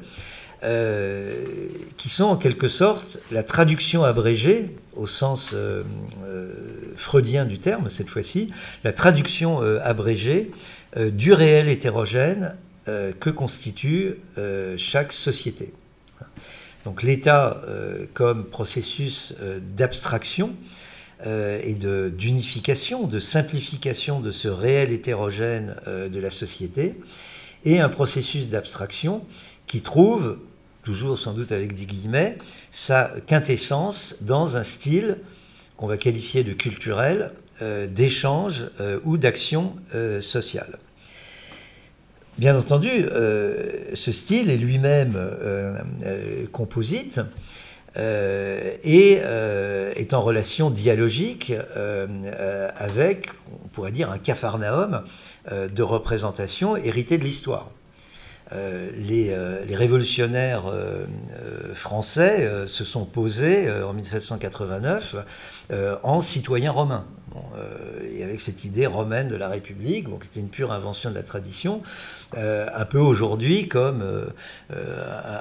[1.96, 5.54] qui sont en quelque sorte la traduction abrégée, au sens
[7.00, 8.50] freudien du terme cette fois-ci,
[8.84, 10.50] la traduction euh, abrégée
[10.96, 12.56] euh, du réel hétérogène
[12.88, 14.16] euh, que constitue
[14.76, 15.72] chaque société.
[16.84, 17.62] Donc l'État
[18.14, 19.34] comme processus
[19.76, 20.54] d'abstraction
[21.26, 26.94] et d'unification, de, simplification de ce réel hétérogène de la société,
[27.66, 29.26] et un processus d'abstraction
[29.66, 30.38] qui trouve,
[30.82, 32.38] toujours sans doute avec des guillemets,
[32.70, 35.18] sa quintessence dans un style
[35.80, 40.78] qu'on va qualifier de culturel, euh, d'échange euh, ou d'action euh, sociale.
[42.36, 43.04] Bien entendu,
[43.94, 45.18] ce style est lui-même
[46.52, 47.20] composite,
[47.98, 51.52] et est en relation dialogique
[52.78, 53.28] avec,
[53.62, 55.02] on pourrait dire, un capharnaüm
[55.50, 57.68] de représentation hérité de l'histoire.
[58.52, 59.36] Les,
[59.68, 60.64] les, révolutionnaires
[61.74, 65.16] français se sont posés en 1789
[66.02, 67.06] en citoyens romains.
[67.36, 71.14] Euh, et avec cette idée romaine de la République, donc c'était une pure invention de
[71.14, 71.82] la tradition,
[72.36, 74.26] euh, un peu aujourd'hui comme euh,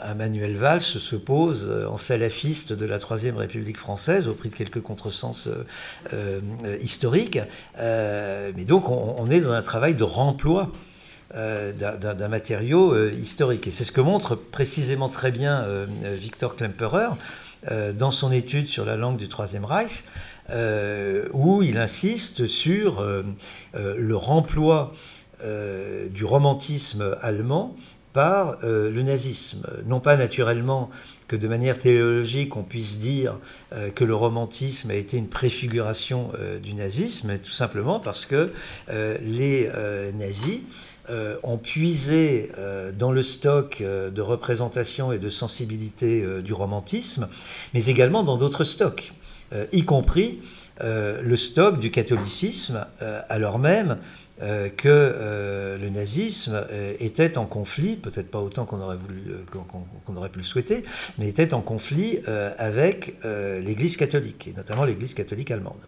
[0.03, 4.55] un Manuel Valls se pose en salafiste de la Troisième République française au prix de
[4.55, 5.49] quelques contresens
[6.81, 7.39] historiques.
[7.77, 10.71] mais donc on, est dans un travail de remploi.
[11.33, 13.67] D'un matériau historique.
[13.67, 15.65] Et c'est ce que montre précisément très bien
[16.15, 17.09] Victor Klemperer
[17.93, 20.03] dans son étude sur la langue du Troisième Reich,
[20.51, 23.23] euh, où il insiste sur euh,
[23.75, 24.93] euh, le remploi
[26.11, 27.77] du romantisme allemand
[28.11, 29.65] par le nazisme.
[29.85, 30.89] Non pas naturellement
[31.29, 33.39] que de manière théologique on puisse dire
[33.95, 38.51] que le romantisme a été une préfiguration du nazisme, tout simplement parce que
[38.89, 39.69] les
[40.13, 40.59] nazis
[41.43, 42.51] ont puisé
[42.97, 47.27] dans le stock de représentation et de sensibilité du romantisme,
[47.73, 49.13] mais également dans d'autres stocks.
[49.53, 50.41] Euh, y compris
[50.81, 53.97] euh, le stock du catholicisme, euh, alors même
[54.77, 56.65] que le nazisme
[57.01, 58.95] était en conflit, peut-être pas autant qu'on aurait,
[60.15, 60.85] aurait pu le souhaiter,
[61.17, 62.19] mais était en conflit
[62.57, 65.83] avec l'Église catholique, et notamment l'Église catholique allemande.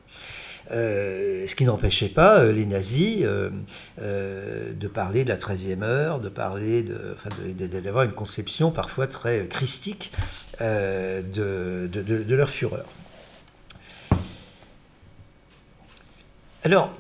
[0.72, 8.06] Ce qui n'empêchait pas les nazis de parler de la 13e heure, de parler d'avoir
[8.06, 10.12] une conception parfois très christique
[10.60, 12.86] de, leur fureur.
[16.64, 16.94] Alors,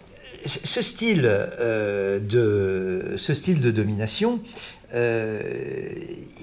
[0.45, 4.39] ce style, euh, de, domination,
[4.93, 5.39] euh,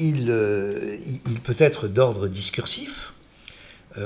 [0.01, 3.13] euh, il, peut être d'ordre discursif,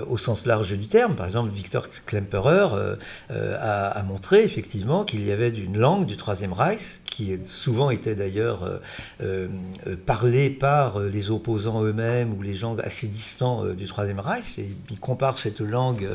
[0.08, 1.14] au sens large du terme.
[1.14, 2.96] Par exemple, Victor Klemperer
[3.30, 6.80] a, a, montré effectivement qu'il y avait une langue du Troisième Reich
[7.12, 8.78] qui souvent était d'ailleurs euh,
[9.22, 9.48] euh,
[9.86, 14.58] euh, parlé par les opposants eux-mêmes ou les gens assez distants du Troisième Reich.
[14.58, 16.08] Et il compare cette langue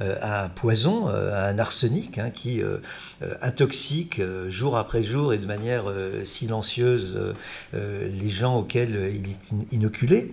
[0.00, 2.60] à un poison, à un arsenic hein, qui
[3.40, 5.84] intoxique jour après jour et de manière
[6.24, 7.18] silencieuse
[7.72, 10.32] les gens auxquels il est inoculé.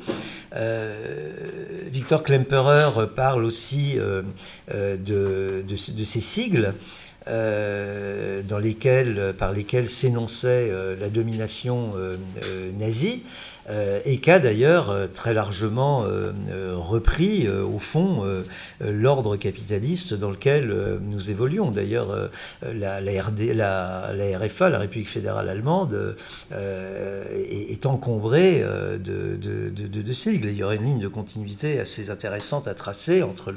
[1.92, 3.98] Victor Klemperer parle aussi
[4.68, 5.64] de,
[6.06, 6.74] ces sigles.
[7.30, 12.18] Euh, dans lesquels, par lesquels s'énonçait euh, la domination euh,
[12.78, 13.24] nazie.
[13.70, 16.32] Euh, et qu'a d'ailleurs euh, très largement euh,
[16.76, 18.24] repris au fond
[18.82, 21.72] l'ordre capitaliste dans lequel nous évoluons.
[21.72, 22.30] D'ailleurs,
[22.62, 26.16] la, RFA, la République fédérale allemande,
[26.52, 28.64] est, encombrée
[29.00, 30.50] de, de, sigles.
[30.50, 33.54] Il y aurait une ligne de continuité assez intéressante à tracer entre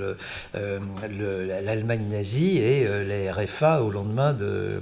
[0.54, 4.80] l'Allemagne nazie et la RFA au lendemain de,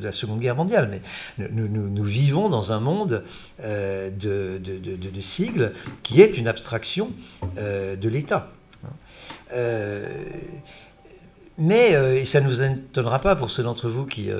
[0.00, 0.88] la Seconde Guerre mondiale.
[0.90, 3.22] Mais nous vivons dans un monde
[3.62, 5.72] de de, sigles,
[6.02, 7.10] qui est une abstraction
[7.58, 8.50] euh, de l'État.
[9.52, 10.06] Euh,
[11.60, 14.30] mais, euh, ça ne nous étonnera pas pour ceux d'entre vous qui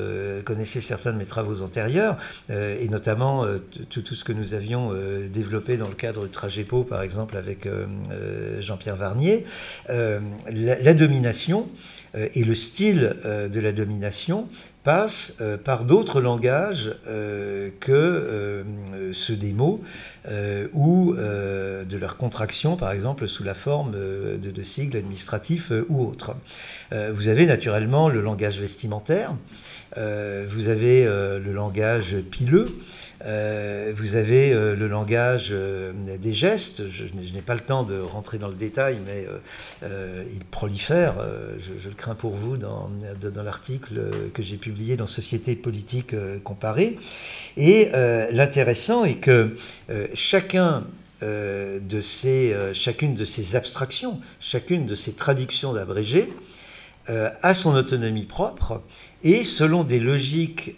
[0.45, 2.17] connaissaient certains de mes travaux antérieurs,
[2.49, 3.45] et notamment
[3.91, 4.93] tout, tout, ce que nous avions
[5.29, 7.69] développé dans le cadre du Tragepo, par exemple, avec
[8.61, 9.45] Jean-Pierre Varnier,
[9.89, 11.69] la, domination
[12.15, 14.49] et le style de la domination
[14.83, 16.95] passe par d'autres langages
[17.81, 18.65] que
[19.13, 19.83] ceux des mots,
[20.31, 25.73] euh, ou euh, de leur contraction, par exemple, sous la forme euh, de, sigles administratifs
[25.89, 26.35] ou autres.
[26.91, 29.33] vous avez naturellement le langage vestimentaire,
[29.97, 32.67] vous avez le langage pileux,
[33.21, 36.83] vous avez le langage des gestes.
[36.89, 37.05] Je,
[37.35, 39.27] n'ai pas le temps de rentrer dans le détail, mais
[40.33, 41.15] il prolifère.
[41.59, 42.91] Je, le crains pour vous dans,
[43.43, 46.97] l'article que j'ai publié dans Société politique comparée.
[47.57, 47.91] Et
[48.31, 49.57] l'intéressant est que
[50.15, 50.85] chacun
[51.25, 56.33] euh, de ces, euh, chacune de ces abstractions, chacune de ces traductions d'abrégés
[57.11, 58.83] euh, a son autonomie propre
[59.25, 60.77] et selon des logiques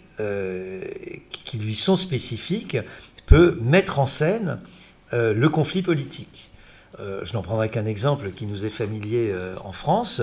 [1.29, 2.77] qui lui sont spécifiques,
[3.25, 4.59] peut mettre en scène
[5.13, 6.49] le conflit politique.
[6.99, 10.21] je n'en prendrai qu'un exemple qui nous est familier en France,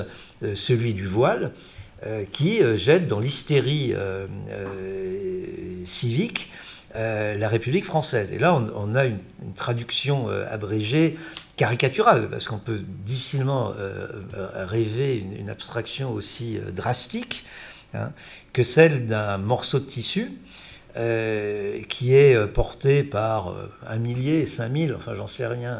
[0.55, 1.53] celui du voile,
[2.33, 3.95] qui jette dans l'hystérie
[5.85, 6.51] civique
[6.97, 8.33] euh, la République française.
[8.33, 9.19] Et là, on, a une,
[9.55, 11.19] traduction euh, abrégée
[11.57, 14.07] caricaturale, parce qu'on peut difficilement euh,
[14.55, 17.45] rêver une, abstraction aussi drastique
[17.95, 18.13] hein,
[18.53, 20.33] que celle d'un morceau de tissu
[21.89, 23.55] qui est porté par
[23.87, 25.79] un millier, cinq mille, enfin j'en sais rien,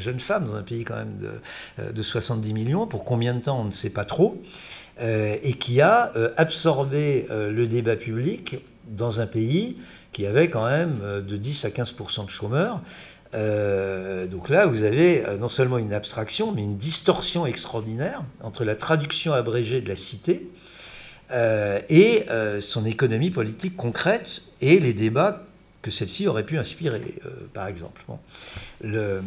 [0.00, 2.88] jeunes femmes dans un pays quand même de, de 70 millions.
[2.88, 4.42] Pour combien de temps, on ne sait pas trop.
[5.00, 8.56] et qui a absorbé le débat public
[8.88, 9.76] dans un pays
[10.10, 12.82] qui avait quand même de 10 à 15% de chômeurs.
[13.34, 18.64] Euh, donc là, vous avez euh, non seulement une abstraction, mais une distorsion extraordinaire entre
[18.64, 20.48] la traduction abrégée de la cité
[21.32, 22.24] euh, et
[22.60, 25.44] son économie politique concrète et les débats
[25.82, 27.00] que celle-ci aurait pu inspirer,
[27.54, 28.02] par exemple.
[28.82, 29.22] Le,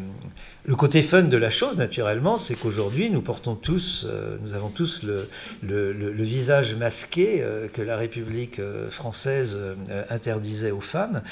[0.77, 4.07] côté fun de la chose, naturellement, c'est qu'aujourd'hui, nous portons tous,
[4.43, 5.27] nous avons tous le,
[6.23, 7.43] visage masqué
[7.73, 9.57] que la République française
[10.11, 11.23] interdisait aux femmes.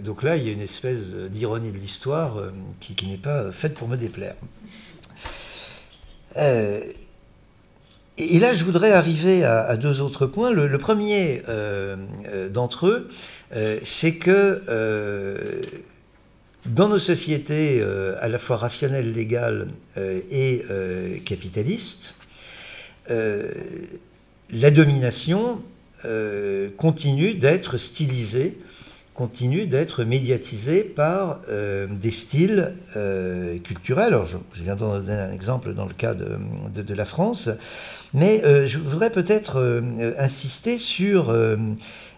[0.00, 2.42] donc là, il y a une espèce d'ironie de l'histoire
[2.80, 4.34] qui, n'est pas faite pour me déplaire.
[8.16, 10.52] Et là, je voudrais arriver à, deux autres points.
[10.52, 11.42] Le, premier
[12.52, 13.08] d'entre eux,
[13.82, 14.62] c'est que
[16.66, 22.16] dans nos sociétés euh, à la fois rationnelles, légales euh, et euh, capitalistes,
[24.50, 25.60] la domination
[26.78, 28.56] continue d'être stylisée,
[29.14, 31.40] continue d'être médiatisée par
[31.88, 32.74] des styles
[33.62, 34.12] culturels.
[34.12, 37.48] Alors, je, viens de donner un exemple dans le cas de la France,
[38.12, 39.82] mais je voudrais peut-être
[40.18, 41.32] insister sur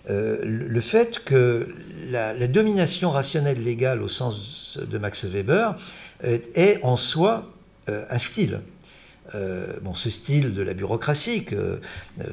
[0.08, 1.68] euh, le fait que
[2.10, 5.76] la, domination rationnelle légale au sens de Max Weber
[6.22, 7.50] est en soi
[7.88, 8.60] euh, un style.
[9.36, 11.78] Euh, bon, ce style de la bureaucratie que euh,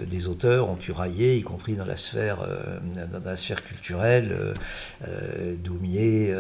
[0.09, 2.79] des auteurs ont pu railler, y compris dans la sphère, euh,
[3.11, 4.53] dans la sphère culturelle,
[5.63, 6.35] Daumier,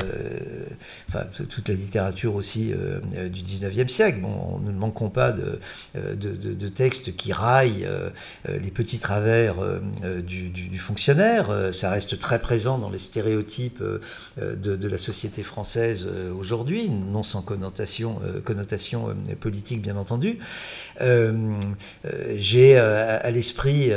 [1.09, 2.73] enfin, toute la littérature aussi
[3.13, 4.19] du 19e siècle.
[4.21, 5.59] Bon, nous ne manquons pas de,
[5.95, 7.87] de, textes qui raillent
[8.47, 9.55] les petits travers
[10.25, 11.73] du, fonctionnaire.
[11.73, 13.83] Ça reste très présent dans les stéréotypes
[14.37, 16.07] de, la société française
[16.37, 20.39] aujourd'hui, non sans connotation, connotation politique bien entendu.
[21.01, 21.59] Euh,
[22.05, 23.91] euh, j'ai euh, à l'esprit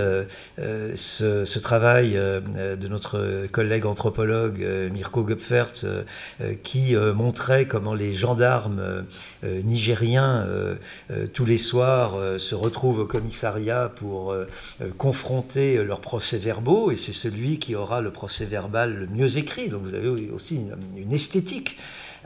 [0.56, 5.72] ce, travail de notre collègue anthropologue Mirko Gupfert
[6.62, 9.04] qui montrait comment les gendarmes
[9.42, 10.46] nigériens
[11.32, 14.36] tous les soirs se retrouvent au commissariat pour
[14.98, 19.68] confronter leurs procès-verbaux et c'est celui qui aura le procès-verbal le mieux écrit.
[19.68, 20.60] Donc vous avez aussi
[20.96, 21.78] une esthétique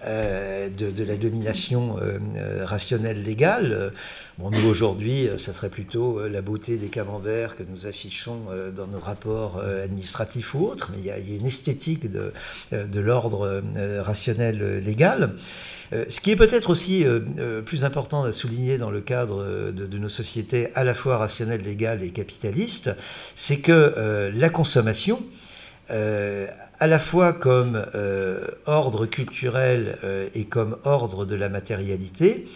[0.07, 3.93] euh, de, la domination euh, euh, rationnelle légale.
[4.39, 8.99] Bon, nous, aujourd'hui, ça serait plutôt la beauté des camemberts que nous affichons dans nos
[8.99, 12.33] rapports administratifs ou autres, mais il y a, une esthétique de,
[12.73, 13.63] de l'ordre
[13.99, 15.35] rationnel légal.
[15.93, 17.05] Ce qui est peut-être aussi
[17.67, 22.03] plus important à souligner dans le cadre de, nos sociétés à la fois rationnelles, légales
[22.03, 22.91] et capitalistes,
[23.37, 25.23] c'est que la consommation
[26.81, 32.49] à la fois comme euh, ordre culturel euh, et comme ordre de la matérialité,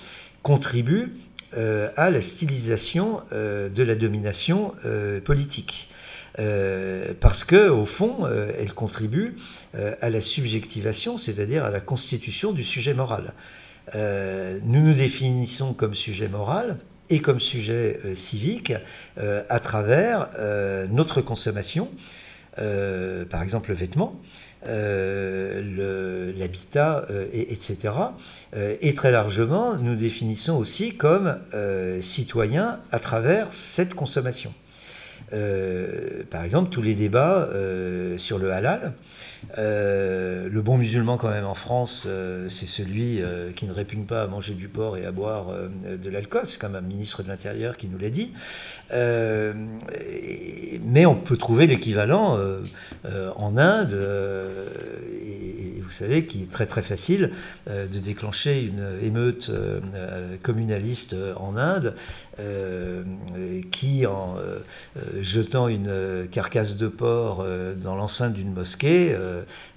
[0.42, 1.12] contribue
[1.56, 4.74] euh, à la stylisation de la domination
[5.24, 5.90] politique.
[7.20, 8.26] parce que au fond,
[8.58, 9.36] elle contribue
[10.00, 13.32] à la subjectivation, c'est-à-dire à la constitution du sujet moral.
[13.94, 18.72] nous nous définissons comme sujet moral et comme sujet civique
[19.16, 20.28] à travers
[20.90, 21.88] notre consommation,
[22.58, 24.20] euh, par exemple le vêtement,
[24.66, 27.92] euh, l'habitat, euh, etc.
[28.80, 31.38] et très largement, nous définissons aussi comme
[32.00, 34.52] citoyens à travers cette consommation.
[35.30, 37.48] Par exemple, tous les débats
[38.16, 38.94] sur le halal,
[39.58, 44.04] euh, le bon musulman quand même en France, euh, c'est celui euh, qui ne répugne
[44.04, 45.46] pas à manger du porc et à boire
[45.84, 46.42] de l'alcool.
[46.46, 48.32] C'est même un ministre de l'Intérieur qui nous l'a dit.
[50.82, 52.38] mais on peut trouver l'équivalent
[53.36, 53.98] en Inde.
[55.84, 57.30] Vous savez qu'il est très très facile
[57.68, 59.50] de déclencher une émeute
[60.42, 61.94] communaliste en Inde
[63.70, 64.36] qui, en
[65.20, 67.44] jetant une carcasse de porc
[67.76, 69.14] dans l'enceinte d'une mosquée,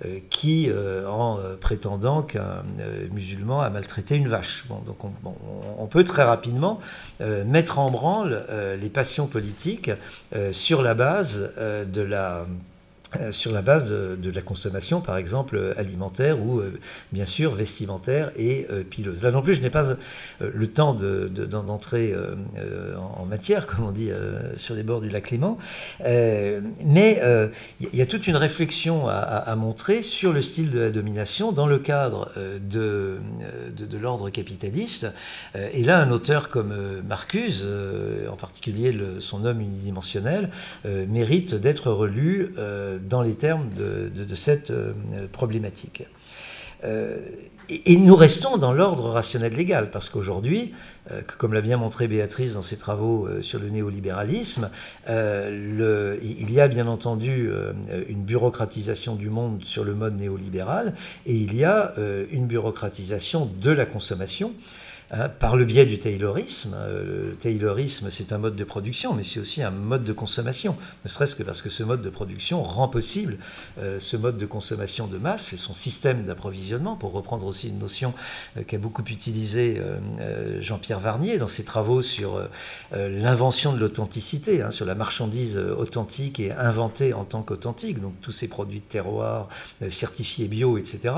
[0.05, 2.63] euh, qui, euh, en euh, prétendant qu'un
[3.11, 4.65] musulman a maltraité une vache.
[4.85, 6.79] Donc on, peut très rapidement
[7.19, 8.45] mettre en branle
[8.79, 9.91] les passions politiques
[10.51, 12.45] sur la base de la
[13.15, 16.77] euh, sur la base de, la consommation, par exemple, alimentaire ou, euh,
[17.13, 18.83] bien sûr, vestimentaire et euh.
[19.21, 19.95] Là non plus, je n'ai pas
[20.39, 22.13] le temps d'entrer
[23.17, 24.09] en, matière, comme on dit,
[24.55, 25.57] sur les bords du lac Léman,
[26.03, 27.21] mais
[27.79, 31.67] il y a toute une réflexion à, montrer sur le style de la domination dans
[31.67, 33.17] le cadre de,
[33.75, 35.07] de, l'ordre capitaliste.
[35.55, 37.67] et là, un auteur comme Marcuse,
[38.29, 40.49] en particulier son homme unidimensionnel,
[40.85, 42.53] mérite d'être relu
[43.01, 44.71] dans les termes de, cette
[45.31, 46.03] problématique.
[47.69, 50.73] Et, nous restons dans l'ordre rationnel légal, parce qu'aujourd'hui,
[51.37, 54.69] comme l'a bien montré Béatrice dans ses travaux sur le néolibéralisme,
[55.07, 57.49] il y a bien entendu
[58.07, 60.93] une bureaucratisation du monde sur le mode néolibéral,
[61.25, 61.93] et il y a
[62.31, 64.53] une bureaucratisation de la consommation.
[65.09, 66.75] Hein, par le biais du taylorisme.
[66.77, 70.75] Euh, le taylorisme, c'est un mode de production, mais c'est aussi un mode de consommation,
[71.05, 73.37] ne serait-ce que parce que ce mode de production rend possible
[73.79, 77.79] euh, ce mode de consommation de masse et son système d'approvisionnement, pour reprendre aussi une
[77.79, 78.13] notion
[78.57, 79.81] euh, qu'a beaucoup utilisée
[80.59, 82.41] Jean-Pierre Varnier dans ses travaux sur
[82.91, 88.31] l'invention de l'authenticité, hein, sur la marchandise authentique et inventée en tant qu'authentique, donc tous
[88.31, 89.47] ces produits de terroir
[89.89, 91.13] certifiés bio, etc.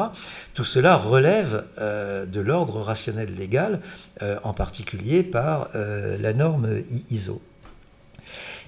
[0.54, 3.79] Tout cela relève de l'ordre rationnel légal
[4.22, 7.42] euh, en particulier par euh, la norme ISO.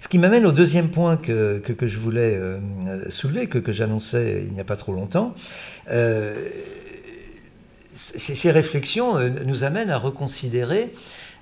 [0.01, 2.59] Ce qui m'amène au deuxième point que, que, je voulais euh,
[3.09, 5.35] soulever, que, que j'annonçais il n'y a pas trop longtemps.
[7.93, 10.93] ces, réflexions nous amènent à reconsidérer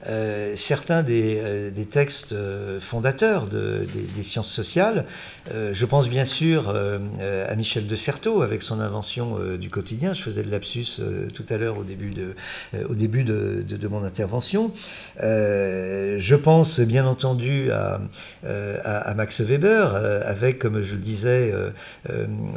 [0.07, 5.05] euh, certains des, euh, textes euh, fondateurs des, sciences sociales.
[5.51, 10.13] je pense bien sûr à Michel de Certeau avec son invention du quotidien.
[10.13, 10.99] Je faisais le lapsus
[11.33, 14.71] tout à l'heure au début de, mon intervention.
[15.19, 19.95] je pense bien entendu à, Max Weber
[20.25, 21.53] avec, comme je le disais,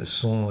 [0.03, 0.49] son,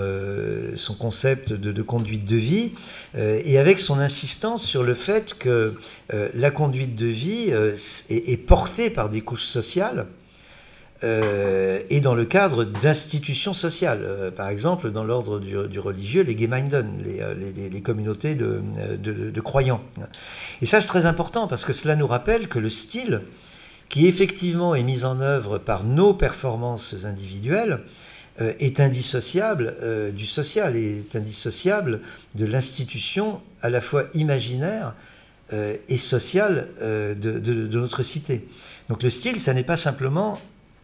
[0.74, 2.72] son concept de, de, conduite de vie
[3.14, 5.74] et avec son insistance sur le fait que
[6.34, 7.76] la conduite de vie euh,
[8.11, 10.07] est, portée par des couches sociales
[11.05, 14.01] euh, et dans le cadre d'institutions sociales.
[14.03, 18.61] Euh, par exemple, dans l'ordre du, religieux, les Gemeinden, les, communautés de,
[18.97, 19.83] de, croyants.
[20.61, 23.22] Et ça, c'est très important parce que cela nous rappelle que le style,
[23.89, 27.80] qui effectivement est mis en œuvre par nos performances individuelles,
[28.39, 29.76] est indissociable
[30.16, 32.01] du social, est indissociable
[32.35, 34.95] de l'institution à la fois imaginaire
[35.53, 38.48] euh, et sociale euh, de, notre cité.
[38.88, 40.40] Donc le style, ça n'est pas simplement,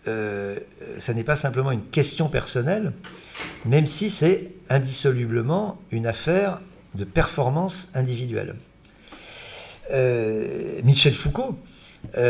[0.06, 0.58] euh,
[0.98, 2.92] ça n'est pas simplement une question personnelle,
[3.64, 6.60] même si c'est indissolublement une affaire
[6.96, 8.56] de performance individuelle.
[10.84, 11.58] Michel Foucault,
[12.14, 12.20] et,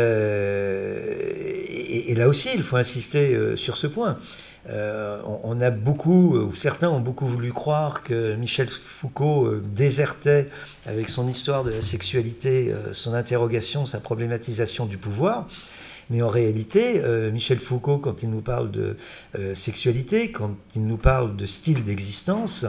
[2.15, 4.17] là aussi il faut insister sur ce point,
[4.69, 10.49] euh, on, a beaucoup, ou certains ont beaucoup voulu croire que Michel Foucault euh, désertait
[10.85, 15.47] avec son histoire de la sexualité, euh, son interrogation, sa problématisation du pouvoir.
[16.11, 18.97] Mais en réalité, Michel Foucault, quand il nous parle de
[19.53, 22.65] sexualité, quand il nous parle de style d'existence,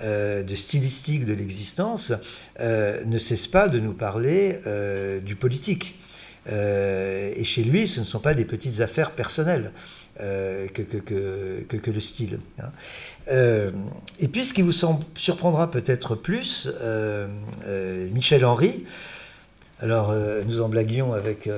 [0.00, 2.12] de stylistique de l'existence,
[2.60, 4.60] ne cesse pas de nous parler
[5.24, 5.98] du politique.
[6.48, 9.72] et chez lui, ce ne sont pas des petites affaires personnelles.
[10.20, 12.38] Euh, que, que, que, le style.
[12.58, 12.70] Hein.
[13.28, 13.70] Euh,
[14.18, 17.28] et puis, ce qui vous surprendra peut-être plus, euh,
[18.14, 18.84] Michel Henry,
[19.82, 20.14] alors,
[20.46, 21.50] nous en blaguions avec,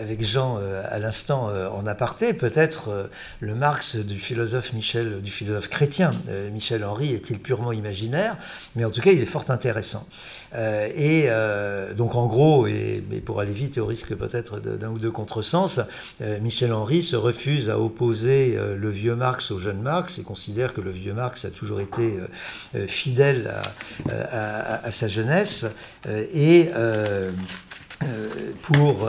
[0.00, 0.58] avec Jean
[0.90, 2.32] à l'instant en aparté.
[2.32, 3.10] Peut-être
[3.40, 6.10] le Marx du philosophe Michel, du philosophe chrétien
[6.52, 8.36] Michel Henry est-il purement imaginaire,
[8.76, 10.06] mais en tout cas, il est fort intéressant.
[10.54, 14.88] Euh, et euh, donc en gros, et, pour aller vite et au risque peut-être d'un
[14.88, 15.80] ou deux contresens,
[16.22, 20.72] euh, Michel Henry se refuse à opposer le vieux Marx au jeune Marx et considère
[20.72, 22.18] que le vieux Marx a toujours été
[22.86, 23.52] fidèle
[24.10, 25.66] à, à, sa jeunesse
[26.08, 26.68] et
[28.62, 29.08] pour,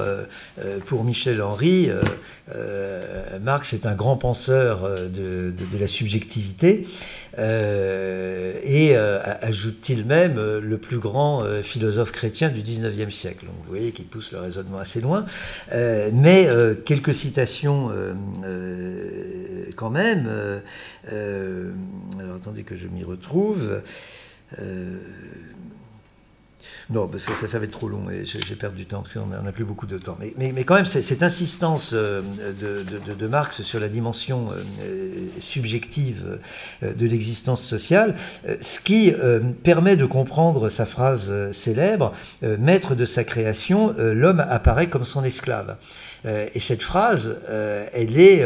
[0.87, 1.89] pour Michel Henry,
[3.41, 6.87] Marx est un grand penseur de, la subjectivité
[7.37, 13.45] euh, et euh, ajoute-t-il même euh, le plus grand philosophe chrétien du 19e siècle.
[13.45, 15.25] Vous voyez qu'il pousse le raisonnement assez loin.
[16.13, 16.49] mais
[16.85, 17.91] quelques citations
[19.75, 20.29] quand même.
[21.07, 23.81] alors attendez que je m'y retrouve.
[26.91, 29.27] Non, parce que ça, va être trop long et j'ai perdu du temps parce qu'on
[29.27, 30.17] n'a plus beaucoup de temps.
[30.37, 32.21] Mais, quand même, cette insistance euh,
[32.59, 34.47] de, Marx sur la dimension
[34.81, 36.39] euh, subjective
[36.81, 38.15] euh, de l'existence sociale,
[38.61, 39.13] ce qui
[39.63, 45.77] permet de comprendre sa phrase célèbre, Maître de sa création, l'homme apparaît comme son esclave.
[46.25, 47.39] Et cette phrase,
[47.93, 48.43] elle est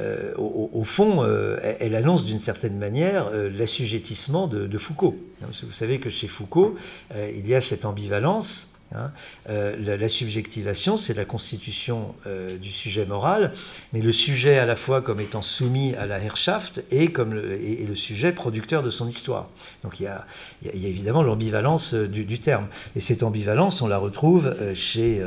[0.00, 5.16] euh, au, fond, euh, elle annonce d'une certaine manière euh, l'assujettissement de, Foucault.
[5.40, 6.76] Vous savez que chez Foucault,
[7.14, 9.10] il y a cette ambivalence Hein.
[9.48, 13.52] Euh, la, subjectivation, c'est la constitution euh, du sujet moral,
[13.92, 17.52] mais le sujet à la fois comme étant soumis à la Herrschaft et, comme le,
[17.52, 19.48] et, le sujet producteur de son histoire.
[19.82, 20.26] Donc il y a,
[20.64, 22.66] y a évidemment l'ambivalence euh, du, terme.
[22.96, 25.22] Et cette ambivalence, on la retrouve chez,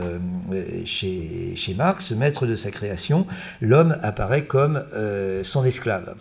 [0.85, 3.25] chez Marx, maître de sa création.
[3.61, 4.83] L'homme apparaît comme
[5.43, 6.15] son esclave.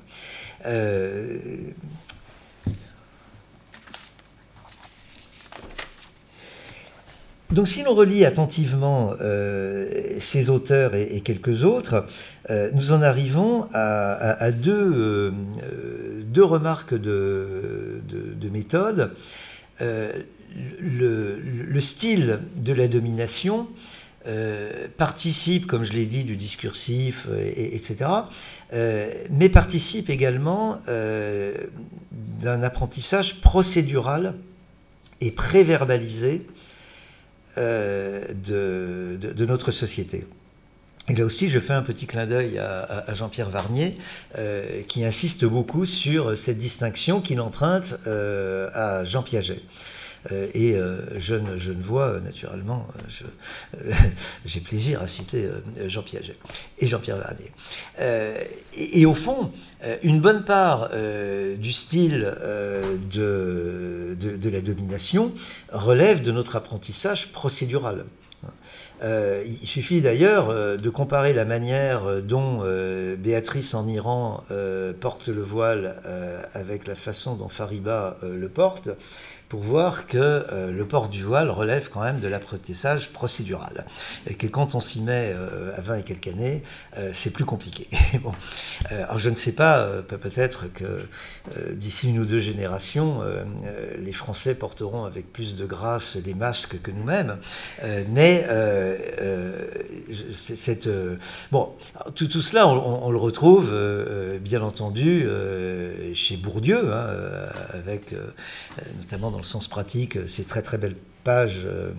[7.55, 12.05] Donc si l'on relit attentivement euh, ces auteurs et, quelques autres,
[12.51, 15.31] euh, nous en arrivons à, deux, euh,
[16.25, 19.13] deux, remarques de, de, méthode.
[19.81, 23.69] Le, style de la domination
[24.97, 28.11] participe, comme je l'ai dit, du discursif, etc.,
[29.31, 30.81] mais participe également
[32.11, 34.35] d'un apprentissage procédural
[35.21, 36.45] et préverbalisé
[37.57, 40.27] euh, de, notre société.
[41.09, 43.99] Et là aussi, je fais un petit clin d'œil à, Jean-Pierre Varnier,
[44.39, 49.61] euh, qui insiste beaucoup sur cette distinction qu'il emprunte euh, à Jean Piaget.
[50.33, 52.87] Euh, et euh, je ne vois euh, naturellement,
[54.45, 55.49] j'ai plaisir à citer
[55.87, 56.37] Jean Piaget
[56.79, 57.53] et Jean-Pierre Verdier.
[58.77, 59.53] Et, au fond,
[60.03, 60.91] une bonne part
[61.59, 62.35] du style
[63.13, 65.33] de, de, la domination
[65.73, 68.05] relève de notre apprentissage procédural.
[69.03, 72.65] il suffit d'ailleurs de comparer la manière dont
[73.19, 74.43] Béatrice en Iran
[75.01, 76.01] porte le voile
[76.55, 78.91] avec la façon dont Fariba le porte
[79.55, 83.87] pour voir que euh, le port du voile relève quand même de l'apprentissage procédural.
[84.27, 86.65] Et que quand on s'y met euh, à 20 et quelques années,
[86.99, 87.87] euh, c'est plus compliqué.
[88.25, 88.33] bon.
[88.91, 91.07] alors je ne sais pas, peut-être que
[91.71, 93.23] d'ici une ou deux générations,
[93.99, 97.37] les Français porteront avec plus de grâce les masques que nous-mêmes.
[98.09, 98.47] mais
[100.35, 100.89] cette,
[101.53, 101.69] bon,
[102.17, 103.73] tout, tout cela, on, le retrouve
[104.41, 105.29] bien entendu
[106.15, 107.07] chez Bourdieu, hein,
[107.73, 108.15] avec
[108.99, 111.91] notamment dans sens pratique ces très très belles pages euh,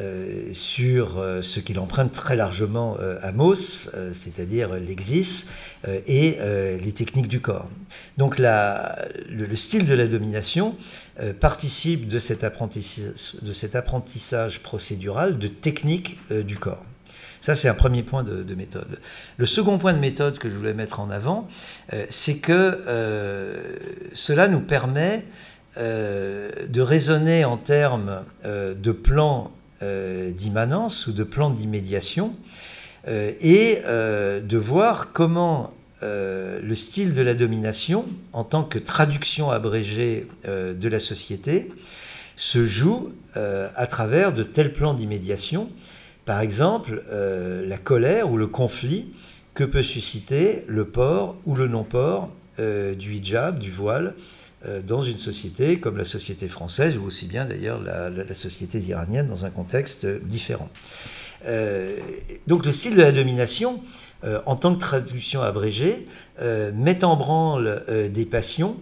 [0.00, 5.50] euh, sur euh, ce qu'il emprunte très largement à Mauss, c'est-à-dire l'exis
[6.06, 6.38] et
[6.82, 7.68] les techniques du corps.
[8.16, 10.76] Donc la, le, style de la domination
[11.40, 16.84] participe de cet, apprentissage, de cet apprentissage procédural de technique du corps.
[17.40, 19.00] Ça, c'est un premier point de, de, méthode.
[19.38, 21.48] Le second point de méthode que je voulais mettre en avant,
[22.10, 22.84] c'est que
[24.12, 25.24] cela nous permet
[25.76, 29.52] de raisonner en termes euh, de plans
[29.82, 32.34] euh, d'immanence ou de plans d'immédiation
[33.06, 38.04] et de voir comment le style de la domination,
[38.34, 41.70] en tant que traduction abrégée de la société,
[42.36, 45.70] se joue à travers de tels plans d'immédiation.
[46.26, 49.06] Par exemple, la colère ou le conflit
[49.54, 54.39] que peut susciter le port ou le non-port du hijab, du voile, euh,
[54.86, 59.46] dans une société comme la société française, ou aussi bien d'ailleurs la, société iranienne dans
[59.46, 60.68] un contexte différent.
[61.46, 61.96] Euh,
[62.46, 63.82] donc le style de la domination,
[64.24, 66.06] euh, en tant que traduction abrégée,
[66.74, 68.76] met en branle des passions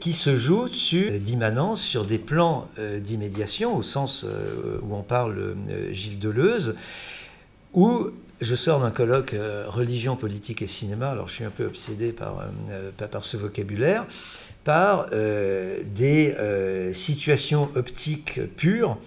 [0.00, 2.68] qui se jouent sur d'immanence, sur des plans
[3.00, 4.24] d'immédiation, au sens
[4.82, 5.54] où on parle
[5.92, 6.76] Gilles Deleuze,
[7.72, 8.08] où
[8.42, 9.34] je sors d'un colloque
[9.66, 12.50] religion, politique et cinéma, alors je suis un peu obsédé par,
[13.10, 14.04] par ce vocabulaire,
[14.64, 18.98] par euh, des euh, situations optiques pures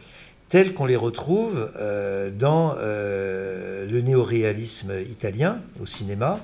[0.50, 6.40] telles qu'on les retrouve euh, dans le néoréalisme italien au cinéma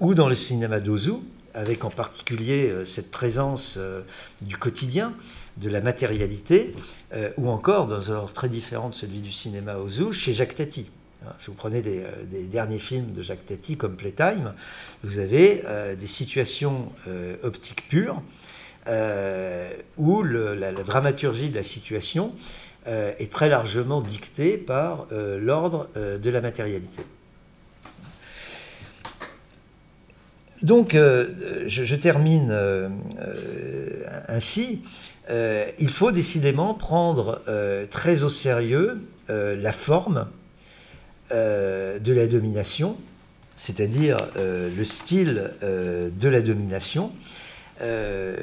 [0.00, 1.12] ou dans le cinéma d'Ozu,
[1.52, 3.78] avec en particulier cette présence
[4.40, 5.12] du quotidien,
[5.58, 6.74] de la matérialité,
[7.36, 10.88] ou encore dans un ordre très différent de celui du cinéma Ozu, chez Jacques Tati.
[11.24, 12.02] Hein, si vous prenez des,
[12.50, 14.54] derniers films de Jacques Tati comme Playtime,
[15.02, 15.62] vous avez
[15.98, 16.92] des situations
[17.42, 18.22] optiques pures
[18.88, 22.32] euh, où la, dramaturgie de la situation
[22.86, 27.02] euh, est très largement dictée par euh, l'ordre de la matérialité.
[30.62, 32.56] Donc, je, termine
[34.28, 34.82] ainsi.
[35.28, 37.42] il faut décidément prendre
[37.90, 40.26] très au sérieux la forme
[41.30, 42.96] de la domination,
[43.56, 47.12] c'est-à-dire le style de la domination,
[47.82, 48.34] euh,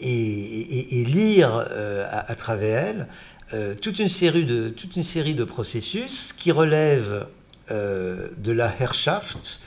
[0.00, 3.06] et, lire euh, à, travers elle
[3.52, 7.26] euh, toute une série de processus qui relèvent
[7.70, 9.60] de la Herrschaft,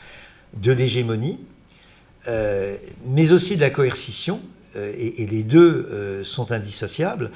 [0.54, 1.40] de l'hégémonie,
[2.28, 4.42] mais aussi de la coercition,
[4.76, 7.32] et, les deux sont indissociables.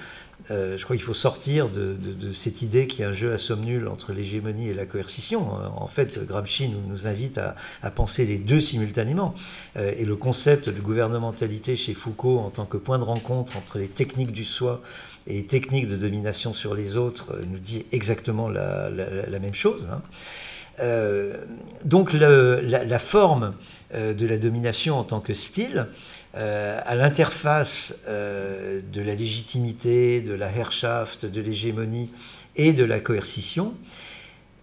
[0.49, 1.95] Je crois qu'il faut sortir de,
[2.33, 5.47] cette idée qu'il y a un jeu à somme nulle entre l'hégémonie et la coercition.
[5.77, 7.55] En fait, Gramsci nous, invite à,
[7.91, 9.35] penser les deux simultanément.
[9.75, 13.87] et le concept de gouvernementalité chez Foucault en tant que point de rencontre entre les
[13.87, 14.81] techniques du soi
[15.29, 18.89] et techniques de domination sur les autres euh, nous dit exactement la,
[19.39, 19.87] même chose.
[19.91, 20.01] Hein.
[20.81, 21.45] Euh,
[21.83, 23.53] donc la, forme
[23.93, 25.87] euh, de la domination en tant que style,
[26.33, 32.11] à l'interface de la légitimité, de la Herrschaft, de l'hégémonie
[32.55, 33.73] et de la coercition,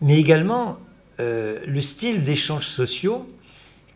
[0.00, 0.78] mais également
[1.18, 3.28] le style d'échanges sociaux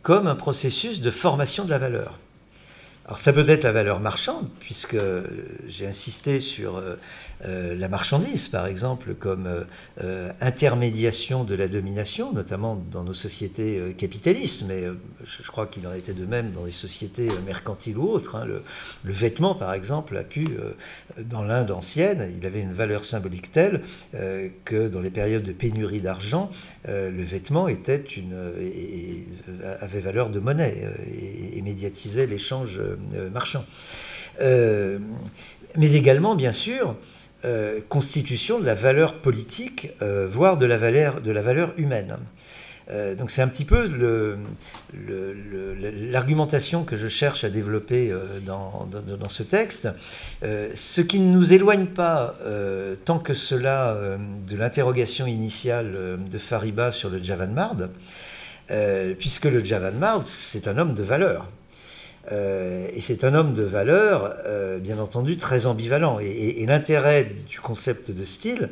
[0.02, 2.18] comme un processus de formation de la valeur.
[3.06, 4.96] Alors ça peut être la valeur marchande, puisque
[5.68, 6.82] j'ai insisté sur
[7.44, 9.64] euh, euh, la marchandise, par exemple, comme
[10.02, 14.84] euh, intermédiation de la domination, notamment dans nos sociétés capitalistes, mais
[15.24, 18.36] je, crois qu'il en était de même dans les sociétés mercantiles ou autres.
[18.36, 18.46] Hein.
[18.46, 18.62] Le,
[19.12, 20.46] vêtement, par exemple, a pu,
[21.18, 23.82] dans l'Inde ancienne, il avait une valeur symbolique telle
[24.64, 26.50] que dans les périodes de pénurie d'argent,
[26.86, 27.66] le vêtement
[29.80, 32.80] avait valeur de monnaie et, et médiatisait l'échange
[33.14, 33.64] euh, marchand.
[34.40, 34.98] Euh,
[35.76, 36.96] mais également, bien sûr,
[37.44, 39.90] euh, constitution de la valeur politique,
[40.28, 42.16] voire de la valeur, de la valeur humaine.
[43.18, 43.88] donc c'est un petit peu
[46.10, 48.12] l'argumentation que je cherche à développer
[48.44, 49.88] dans, dans, ce texte,
[50.42, 52.34] ce qui ne nous éloigne pas
[53.04, 53.96] tant que cela
[54.48, 57.76] de l'interrogation initiale de Fariba sur le Javanmard,
[59.18, 61.48] puisque le Javanmard, c'est un homme de valeur.
[62.32, 66.18] Euh, et c'est un homme de valeur, euh, bien entendu, très ambivalent.
[66.20, 68.68] Et, l'intérêt du concept de style,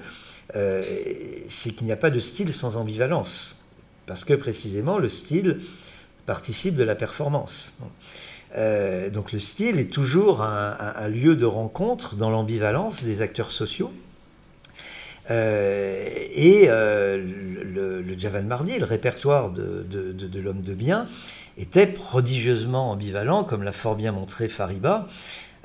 [0.56, 0.82] euh,
[1.48, 3.64] c'est qu'il n'y a pas de style sans ambivalence.
[4.06, 5.60] Parce que précisément, le style
[6.26, 7.78] participe de la performance.
[9.12, 13.90] donc le style est toujours un, lieu de rencontre dans l'ambivalence des acteurs sociaux.
[15.30, 21.06] et le, le, Javan Mardi, le répertoire de, de l'homme de bien,
[21.58, 25.08] était prodigieusement ambivalent, comme l'a fort bien montré Fariba.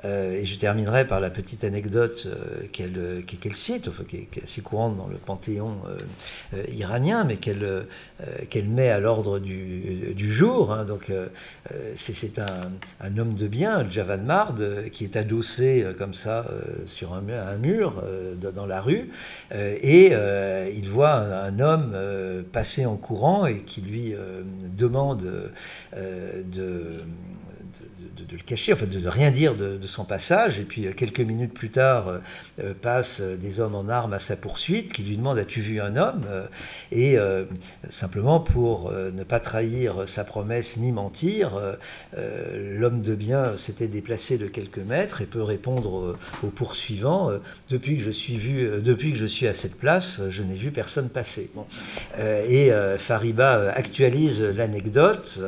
[0.05, 4.61] Euh, et je terminerai par la petite anecdote euh, qu'elle qu'elle cite, qui, est, assez
[4.61, 5.77] courante dans le panthéon
[6.53, 10.71] euh, iranien, mais qu'elle met à l'ordre du, jour.
[10.71, 10.85] Hein.
[10.85, 11.11] donc,
[11.95, 14.57] c'est un, homme de bien, Javan Mard,
[14.91, 16.45] qui est adossé comme ça
[16.85, 18.03] sur un mur
[18.41, 19.09] dans la rue,
[19.53, 20.13] et
[20.75, 21.95] il voit un, homme
[22.51, 24.15] passer en courant et qui lui
[24.75, 25.51] demande
[25.93, 27.03] de
[28.17, 30.59] de, le cacher, en fait, de, ne rien dire de, son passage.
[30.59, 32.17] Et puis, euh, quelques minutes plus tard, euh,
[32.61, 35.95] euh, passent des hommes en armes à sa poursuite qui lui demandent As-tu vu un
[35.95, 36.25] homme
[36.91, 37.17] Et
[37.89, 41.51] simplement pour ne pas trahir sa promesse ni mentir,
[42.15, 47.31] l'homme de bien s'était déplacé de quelques mètres et peut répondre au poursuivant
[47.69, 50.71] Depuis que je suis vu, depuis que je suis à cette place, je n'ai vu
[50.71, 51.51] personne passer.
[52.19, 55.41] et Fariba actualise l'anecdote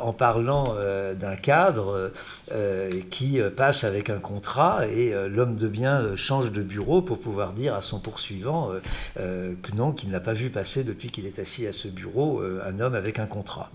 [0.00, 0.74] en parlant
[1.18, 2.08] d'un cadre euh,
[2.52, 7.18] euh, qui euh, passe avec un contrat et l'homme de bien change de bureau pour
[7.18, 8.70] pouvoir dire à son poursuivant
[9.16, 12.80] que non, qu'il n'a pas vu passer depuis qu'il est assis à ce bureau un
[12.80, 13.70] homme avec un contrat.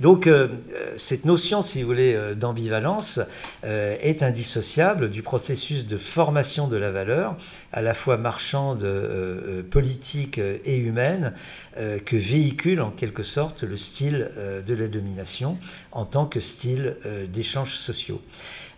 [0.00, 0.28] Donc
[0.96, 3.20] cette notion, si vous voulez, d'ambivalence
[3.64, 7.36] est indissociable du processus de formation de la valeur,
[7.72, 8.86] à la fois marchande,
[9.70, 11.34] politique et humaine,
[11.76, 14.30] que véhicule en quelque sorte le style
[14.66, 15.58] de la domination
[15.96, 16.96] en tant que style
[17.32, 18.20] d'échange sociaux.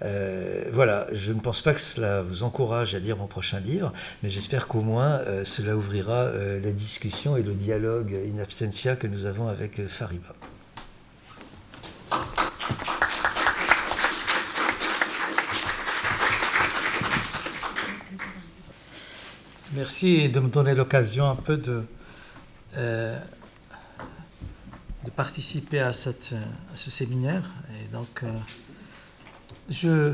[0.05, 3.93] Euh, voilà, je ne pense pas que cela vous encourage à lire mon prochain livre,
[4.23, 8.95] mais j'espère qu'au moins euh, cela ouvrira euh, la discussion et le dialogue in absentia
[8.97, 10.35] que nous avons avec Fariba.
[19.75, 21.83] Merci de me donner l'occasion un peu de,
[25.09, 26.35] de participer à, cette,
[26.73, 27.43] à ce séminaire.
[27.81, 28.25] Et donc,
[29.71, 30.13] je,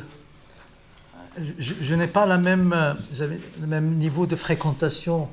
[1.59, 2.75] je, n'ai pas la même,
[3.61, 5.29] le même niveau de fréquentation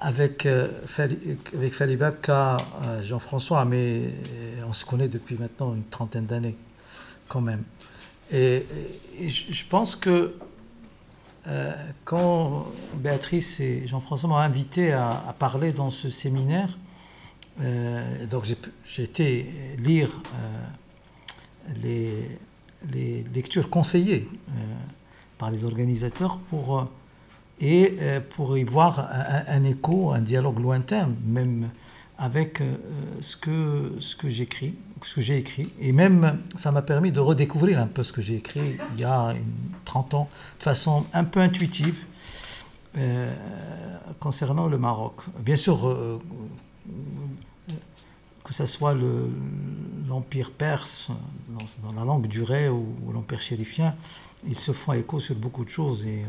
[0.00, 0.68] avec, euh,
[0.98, 6.56] avec qu'à euh, Jean-François, mais euh, on se connaît depuis maintenant une trentaine d'années,
[7.28, 7.62] quand même.
[8.32, 8.66] Et,
[9.28, 10.34] je pense que
[12.04, 16.76] quand Béatrice et Jean-François m'ont invité à, parler dans ce séminaire,
[18.30, 18.44] donc
[18.84, 19.46] j'ai été
[19.78, 20.20] lire
[21.82, 22.38] les,
[22.92, 24.52] les lectures conseillées euh,
[25.38, 26.84] par les organisateurs pour, euh,
[27.60, 29.08] et euh, pour y voir
[29.48, 31.70] un, écho, un dialogue lointain, même
[32.18, 32.62] avec
[33.20, 35.70] ce que, ce que j'écris, ce que j'ai écrit.
[35.80, 39.04] Et même, ça m'a permis de redécouvrir un peu ce que j'ai écrit il y
[39.04, 39.34] a
[39.84, 40.28] 30 ans,
[40.58, 41.96] de façon un peu intuitive,
[44.18, 45.16] concernant le Maroc.
[45.40, 46.18] Bien sûr,
[48.46, 48.94] que ce soit
[50.08, 51.08] l'Empire perse,
[51.48, 53.96] dans, la langue du Ré, ou, l'Empire chérifien,
[54.46, 56.06] ils se font écho sur beaucoup de choses.
[56.06, 56.24] Et,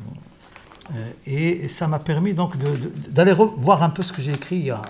[0.96, 4.66] euh, et ça m'a permis donc d'aller voir un peu ce que j'ai écrit il
[4.66, 4.82] y, a,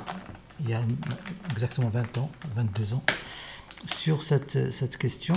[0.61, 0.81] il y, a,
[1.51, 3.03] exactement 20 ans, 22 ans,
[3.85, 5.35] sur cette, cette, question.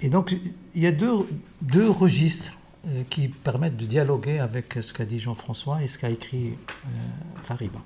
[0.00, 0.34] Et donc,
[0.74, 1.28] il y a deux,
[1.60, 2.52] deux registres
[2.88, 6.88] euh, qui permettent de dialoguer avec ce qu'a dit Jean-François et ce qu'a écrit euh,
[7.42, 7.80] Fariba.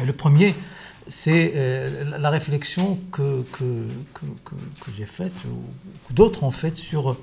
[0.00, 0.54] Et le premier,
[1.10, 3.84] c'est euh, la réflexion que, que,
[4.14, 7.18] que, j'ai faite, ou d'autres ont faite, sur,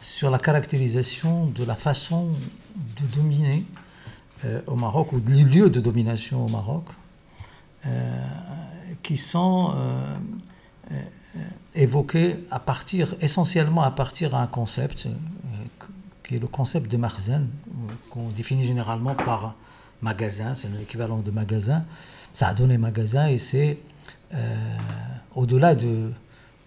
[0.00, 2.28] sur la caractérisation de la façon
[2.74, 3.64] de dominer
[4.44, 6.84] euh, au Maroc, ou du lieu de domination au Maroc,
[7.86, 8.26] euh,
[9.04, 9.72] qui sont
[11.74, 15.06] évoqués à partir, essentiellement à partir d'un concept,
[16.24, 17.48] qui est le concept de Marzen,
[18.10, 19.54] qu'on définit généralement par
[20.02, 21.84] magasin, c'est l'équivalent de magasin,
[22.34, 23.78] ça a donné magasin et c'est
[24.34, 24.54] euh,
[25.34, 26.10] au-delà de,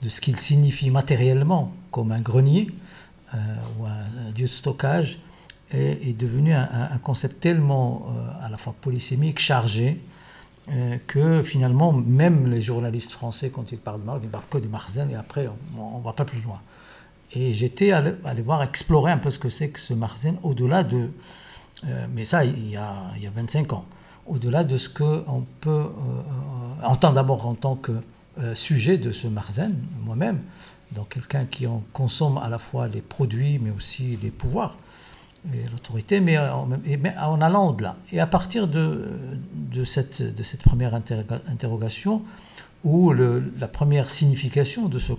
[0.01, 2.69] de, ce qu'il signifie matériellement comme un grenier
[3.34, 3.38] euh,
[3.79, 5.19] ou un, lieu de stockage
[5.73, 10.01] est, devenu un, concept tellement euh, à la fois polysémique, chargé,
[11.07, 14.67] que finalement même les journalistes français quand ils parlent de Maroc, ils parlent que de
[14.67, 16.61] Marzen et après on ne va pas plus loin.
[17.34, 20.84] Et j'étais allé, allé, voir, explorer un peu ce que c'est que ce Marzen au-delà
[20.84, 21.09] de...
[22.13, 23.86] mais ça, il y, a, il y a 25 ans
[24.27, 27.91] au-delà de ce qu'on peut euh, entendre d'abord en tant que
[28.39, 30.39] euh, sujet de ce marzen, moi-même,
[30.93, 34.75] donc quelqu'un qui en consomme à la fois les produits, mais aussi les pouvoirs
[35.53, 37.95] et l'autorité, mais, en allant au-delà.
[38.11, 39.07] Et à partir de,
[39.53, 42.21] de, cette, de cette première interrogation,
[42.84, 45.13] où la première signification de ce,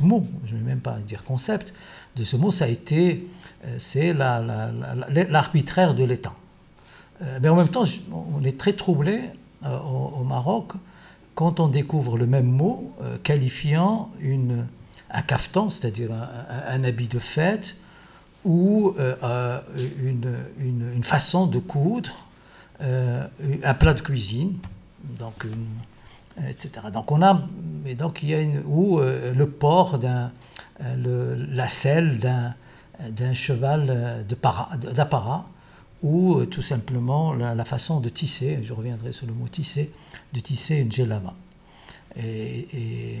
[0.00, 1.72] mot, je ne vais même pas dire concept,
[2.16, 3.26] de ce mot, ça a été,
[3.64, 6.34] euh, c'est l'arbitraire de l'État.
[7.22, 9.20] Euh, mais en même temps, on est très troublé
[9.64, 10.72] euh, au, Maroc
[11.34, 12.94] quand on découvre le même mot
[13.24, 14.66] qualifiant une,
[15.10, 17.76] un caftan, c'est-à-dire un, habit de fête,
[18.44, 18.94] ou
[19.76, 22.12] une, une, façon de coudre,
[22.80, 24.52] un plat de cuisine,
[25.18, 25.44] donc
[26.48, 26.70] etc.
[26.92, 27.40] Donc on a,
[27.96, 30.30] donc il y a ou le port d'un,
[30.80, 34.24] la selle d'un, cheval
[34.94, 35.46] d'apparat
[36.04, 39.90] ou euh, tout simplement la, façon de tisser, je reviendrai sur le mot tisser,
[40.34, 40.90] de tisser une.
[42.16, 43.18] Et,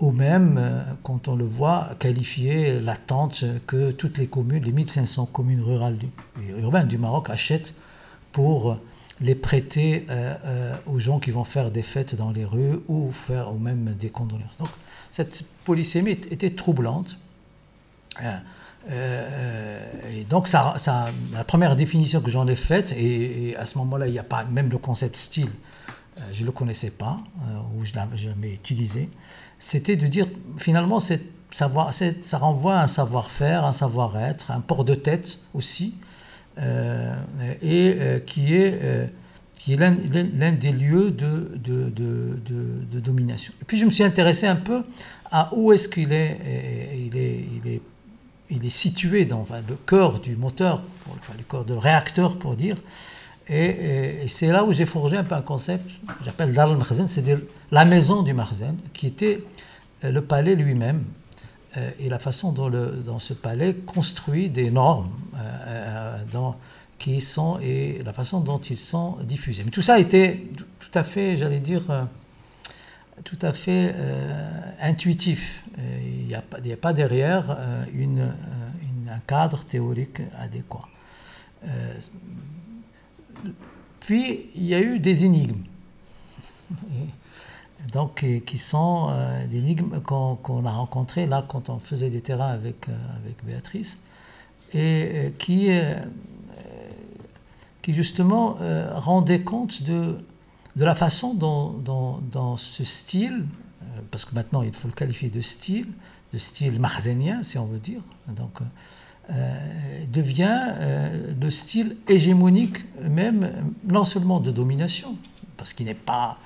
[0.00, 5.26] ou même, euh, quand on le voit, qualifier l'attente que toutes les communes, les 1500
[5.26, 5.96] communes rurales
[6.42, 7.72] et urbaines du Maroc achètent
[8.32, 8.76] pour
[9.22, 13.52] les prêter euh, aux gens qui vont faire des fêtes dans les rues ou faire
[13.52, 14.58] ou même des condoléances.
[14.58, 14.68] Donc
[15.10, 17.16] cette polysémie était troublante.
[18.90, 20.74] Euh, et donc, ça,
[21.32, 24.44] la première définition que j'en ai faite, et, à ce moment-là, il n'y a pas
[24.44, 25.50] même le concept style,
[26.18, 29.08] euh, je ne le connaissais pas, euh, ou je ne l'avais jamais utilisé,
[29.58, 30.26] c'était de dire
[30.58, 30.98] finalement,
[31.52, 35.94] savoir, ça renvoie à un savoir-faire, un savoir-être, un port de tête aussi,
[36.58, 37.96] et
[38.26, 39.10] qui est,
[39.56, 42.38] qui est l'un des lieux de, de, de,
[42.92, 43.52] de, domination.
[43.60, 44.82] Et puis je me suis intéressé un peu
[45.30, 46.38] à où est-ce qu'il est,
[46.94, 47.80] il est, il est
[48.52, 50.82] il est situé dans le cœur du moteur,
[51.36, 52.76] le cœur du réacteur pour dire.
[53.48, 55.90] Et, c'est là où j'ai forgé un peu un concept,
[56.24, 57.40] j'appelle Dar al c'est-à-dire
[57.70, 59.42] la maison du Marzen, qui était
[60.04, 61.21] euh, le palais lui-même euh,
[61.98, 66.56] et la façon dont, le, dans ce palais construit des normes euh, dans,
[66.98, 69.62] qui sont et la façon dont ils sont diffusés.
[69.64, 70.42] Mais tout ça était
[70.78, 71.82] tout à fait, j'allais dire,
[73.24, 75.64] tout à fait euh, intuitif.
[75.78, 78.32] Il n'y a, pas derrière euh, euh, une,
[79.08, 80.88] un cadre théorique adéquat.
[84.00, 85.62] puis il y a eu des énigmes,
[87.90, 89.10] donc qui sont
[89.50, 94.00] des énigmes qu'on a rencontrées là quand on faisait des terrains avec, avec Béatrice,
[94.74, 95.70] et qui,
[97.82, 98.56] qui justement
[98.94, 100.18] rendaient compte de
[100.76, 103.44] de la façon dont, dans ce style,
[103.82, 105.88] euh, parce que maintenant il faut le qualifier de style,
[106.32, 108.60] de style marzénien si on veut dire, donc,
[109.30, 115.16] euh, devient euh, le style hégémonique même, non seulement de domination,
[115.56, 116.38] parce qu'il n'est pas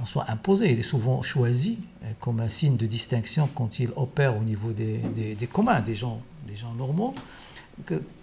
[0.00, 1.78] en soi imposé, il est souvent choisi
[2.20, 4.98] comme un signe de distinction quand il opère au niveau des,
[5.34, 7.14] des, communs, des gens, des gens normaux.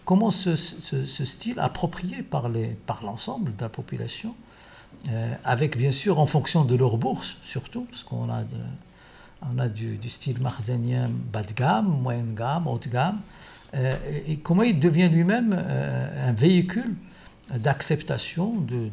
[0.05, 2.49] comment ce, style, approprié par
[3.03, 4.35] l'ensemble par de la population,
[5.43, 8.43] avec bien sûr en fonction de leur bourse surtout, parce qu'on a,
[9.41, 13.19] on a du, style marzenien bas de gamme, moyenne gamme, haute gamme,
[13.75, 16.95] et comment il devient lui-même un véhicule
[17.53, 18.89] d'acceptation, de,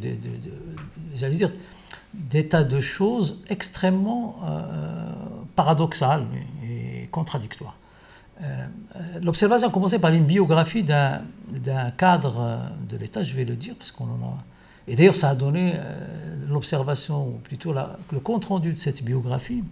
[1.14, 1.52] j'allais dire,
[2.14, 4.62] d'état de choses extrêmement euh,
[5.54, 6.26] paradoxales
[6.64, 7.76] et contradictoires.
[8.42, 8.66] Euh,
[9.22, 13.92] l'observation a commencé par une biographie d'un cadre de l'État, je vais le dire, parce
[13.92, 14.38] qu'on en a.
[14.88, 19.62] Et d'ailleurs, ça a donné euh, l'observation, ou plutôt le compte-rendu de cette biographie,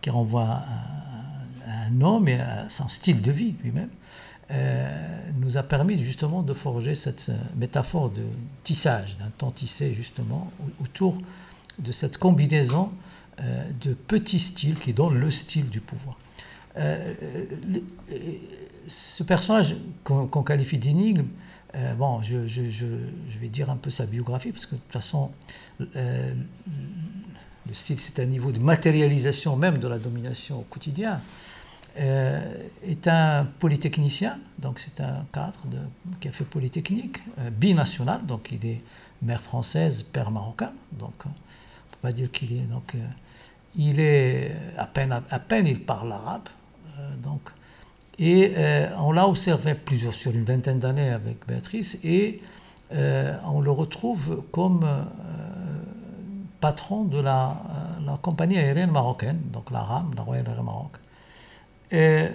[0.00, 3.90] qui renvoie à, un homme et à son style de vie lui-même,
[5.36, 8.22] nous a permis justement de forger cette métaphore de
[8.64, 10.50] tissage, d'un temps tissé justement
[10.82, 11.18] autour
[11.78, 12.90] de cette combinaison
[13.40, 16.18] euh, de petits styles qui donnent le style du pouvoir.
[16.76, 17.14] Euh,
[18.88, 21.26] ce personnage qu'on qualifie d'énigme,
[21.76, 22.36] euh, bon, je,
[23.40, 25.30] vais dire un peu sa biographie, parce que de toute façon,
[25.78, 26.34] le
[27.72, 31.20] style, c'est un niveau de matérialisation même de la domination au quotidien.
[31.96, 35.78] est un polytechnicien, donc c'est un cadre de,
[36.20, 37.18] qui a fait polytechnique,
[37.52, 38.80] binational, donc il est
[39.22, 41.24] mère française, père marocain, donc
[42.02, 42.62] on va dire qu'il est
[42.94, 42.98] euh,
[43.76, 46.48] il est à peine il parle arabe
[46.98, 47.40] euh, donc
[48.18, 52.42] et euh, on l'a observé plusieurs sur une vingtaine d'années avec Béatrice et
[52.90, 54.88] on le retrouve comme
[56.58, 57.54] patron de la,
[58.04, 60.92] la, compagnie aérienne marocaine, donc la RAM, la Royal Air Maroc.
[61.90, 62.28] Et,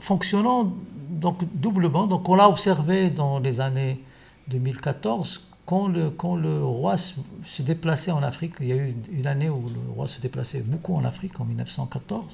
[0.00, 0.72] fonctionnant
[1.10, 4.02] donc doublement, donc on l'a observé dans les années
[4.48, 9.66] 2014 quand le, roi se, déplaçait en Afrique, il y a eu une année où
[9.68, 12.26] le roi se déplaçait beaucoup en Afrique, en 1914,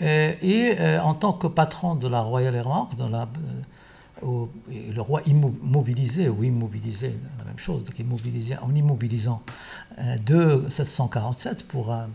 [0.00, 2.66] euh, et, euh, en tant que patron de la Royal Air
[3.10, 3.28] la,
[4.24, 7.84] euh, le roi immobilisait ou immobilisait, la même chose,
[8.62, 9.42] en immobilisant
[10.24, 12.08] de 747 pour une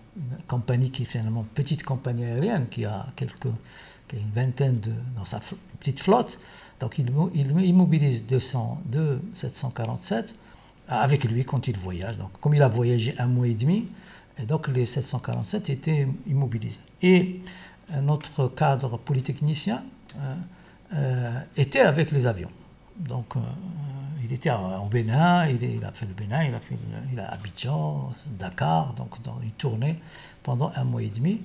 [0.47, 3.47] compagnie qui est finalement petite compagnie aérienne qui a, quelques,
[4.13, 5.41] une vingtaine de, dans sa
[5.79, 6.39] petite flotte,
[6.79, 7.09] donc il,
[7.61, 8.81] immobilise 200,
[9.33, 10.35] 747
[10.87, 12.17] avec lui quand il voyage.
[12.17, 13.87] Donc, comme il a voyagé un mois et demi,
[14.39, 16.79] et donc les 747 étaient immobilisés.
[17.01, 17.39] Et
[18.01, 19.83] notre cadre polytechnicien
[20.15, 20.35] euh,
[20.93, 22.51] euh, était avec les avions.
[22.97, 23.39] Donc euh,
[24.23, 26.77] il était au Bénin, il, a fait le Bénin, il a fait
[27.11, 29.99] il a Abidjan, Dakar, donc dans une tournée
[30.43, 31.41] pendant un mois et demi.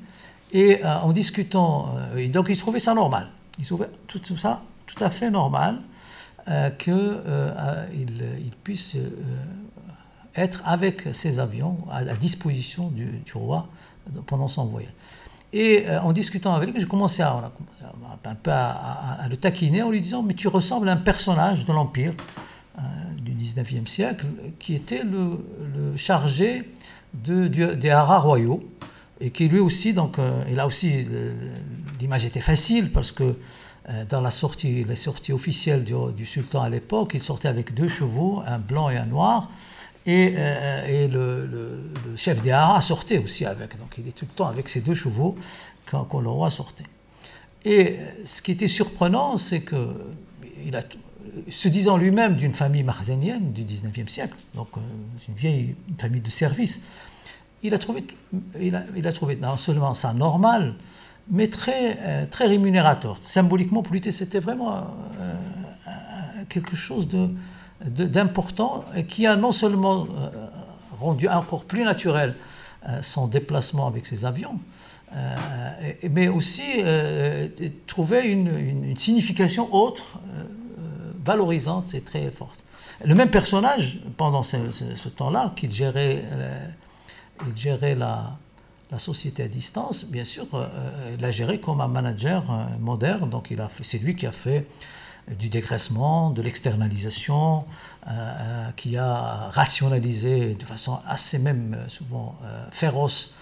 [0.53, 1.95] Et en discutant,
[2.29, 3.29] donc il trouvait ça normal.
[3.59, 5.79] Il trouvait tout ça tout à fait normal
[6.49, 9.09] euh, qu'il euh, il puisse euh,
[10.35, 13.69] être avec ses avions à, disposition du, roi
[14.27, 14.93] pendant son voyage.
[15.53, 17.53] Et en discutant avec lui, j'ai commencé à,
[18.25, 21.73] un peu à, le taquiner en lui disant Mais tu ressembles à un personnage de
[21.75, 22.15] l'Empire
[23.19, 24.25] du 19e siècle
[24.59, 25.39] qui était le,
[25.97, 26.73] chargé
[27.13, 28.67] de, des haras royaux
[29.21, 30.17] et qui lui aussi, donc,
[30.49, 31.07] et là aussi,
[32.01, 33.35] l'image était facile parce que euh,
[34.09, 38.43] dans la sortie, les sorties officielles du, sultan à l'époque, il sortait avec deux chevaux,
[38.47, 39.49] un blanc et un noir,
[40.07, 43.79] et, euh, le, chef des haras sortait aussi avec.
[43.79, 45.37] Donc il est tout le temps avec ses deux chevaux
[45.87, 46.85] quand, le roi sortait.
[47.65, 49.77] Et euh, ce qui était surprenant, c'est que,
[50.75, 50.81] a,
[51.51, 54.69] se disant lui-même d'une famille marzénienne du 19e siècle, donc
[55.29, 56.83] une vieille famille de service,
[57.63, 58.05] il a trouvé,
[58.61, 60.75] il a trouvé non seulement ça normal,
[61.31, 63.17] mais très, euh, très rémunérateur.
[63.23, 65.35] Symboliquement, pour lui, c'était vraiment euh,
[66.49, 67.09] quelque chose
[67.81, 70.29] d'important de, qui a non seulement euh,
[71.01, 72.35] rendu encore plus naturel
[73.01, 74.59] son déplacement avec ses avions,
[76.11, 76.83] mais aussi
[77.87, 80.19] trouvé une, signification autre,
[81.25, 82.65] valorisante et très forte.
[83.05, 84.57] Le même personnage, pendant ce,
[85.11, 86.25] temps-là, qu'il gérait,
[87.55, 88.37] gérait la,
[88.93, 93.31] la société à distance, bien sûr, euh, euh, l'a géré comme un manager euh, moderne.
[93.31, 94.67] Donc, il a c'est lui qui a fait
[95.39, 97.65] du dégraissement, de l'externalisation,
[98.75, 102.37] qui a rationalisé de façon assez même souvent
[102.73, 103.33] féroce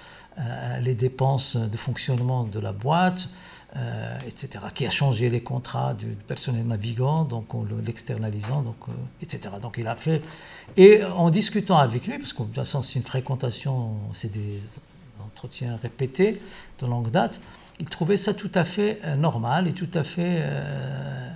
[0.83, 3.31] les dépenses de fonctionnement de la boîte,
[4.27, 8.77] etc., qui a changé les contrats du personnel navigant, donc en l'externalisant, donc,
[9.23, 9.55] etc.
[9.63, 10.21] Donc il a fait...
[10.77, 14.61] Et en discutant avec lui, parce que de toute façon c'est une fréquentation, c'est des
[15.41, 16.39] entretien répété
[16.81, 17.41] de longue date,
[17.79, 20.43] il trouvait ça tout à fait euh, normal et tout à fait...
[20.43, 21.31] Euh,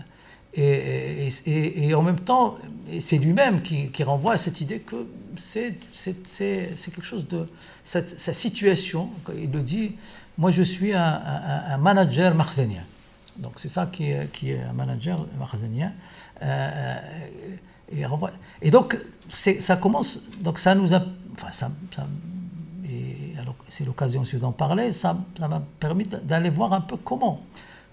[0.56, 2.54] et, et, en même temps,
[3.00, 5.04] c'est lui-même qui, renvoie à cette idée que
[5.36, 5.74] c'est
[6.04, 7.48] quelque chose de...
[7.82, 9.96] Sa, situation, il le dit,
[10.38, 12.84] moi je suis un, manager marzénien.
[13.36, 15.92] Donc c'est ça qui est, qui est, un manager marzénien.
[16.42, 16.96] Euh,
[17.90, 18.04] Et,
[18.62, 18.96] et donc,
[19.28, 21.68] ça commence, donc ça nous enfin, ça,
[23.74, 27.40] c'est l'occasion aussi d'en parler, ça m'a permis d'aller voir un peu comment,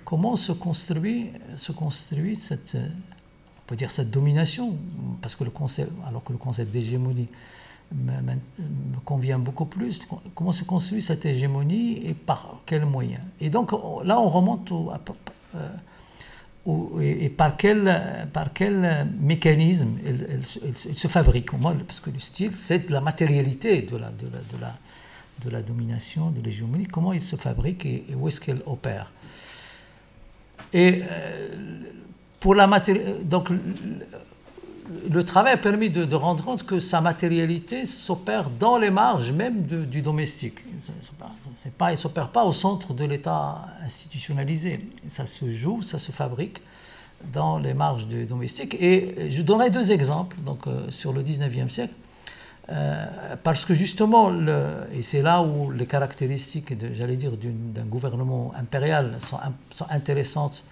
[0.05, 4.75] comment se construit, se construit cette, on peut dire cette domination,
[5.23, 7.29] parce que le concept, alors que le concept d'hégémonie
[7.95, 8.35] me,
[9.05, 10.01] convient beaucoup plus,
[10.35, 13.23] comment se construit cette hégémonie et par quels moyens.
[13.39, 14.91] Et donc là, on remonte au,
[15.55, 20.45] euh, et, par quel, par quel mécanisme il,
[20.95, 21.49] se fabrique.
[21.87, 24.77] parce que le style, c'est la matérialité de la, de de la,
[25.43, 29.11] de la domination, de l'hégémonie, comment il se fabrique et, où est-ce qu'elle opère.
[30.73, 31.55] Et euh,
[32.39, 32.67] pour la
[33.23, 33.49] donc
[35.09, 39.63] le travail a permis de, rendre compte que sa matérialité s'opère dans les marges même
[39.63, 40.59] du domestique.
[41.77, 44.87] Pas, il ne s'opère pas au centre de l'État institutionnalisé.
[45.07, 46.61] Ça se joue, ça se fabrique
[47.31, 48.75] dans les marges du domestique.
[48.79, 51.93] Et je donnerai deux exemples donc, euh, sur le 19e siècle.
[52.71, 54.31] Euh, parce que justement,
[54.93, 59.39] et c'est là où les caractéristiques, j'allais dire, d'un gouvernement impérial sont,
[59.89, 60.63] intéressantes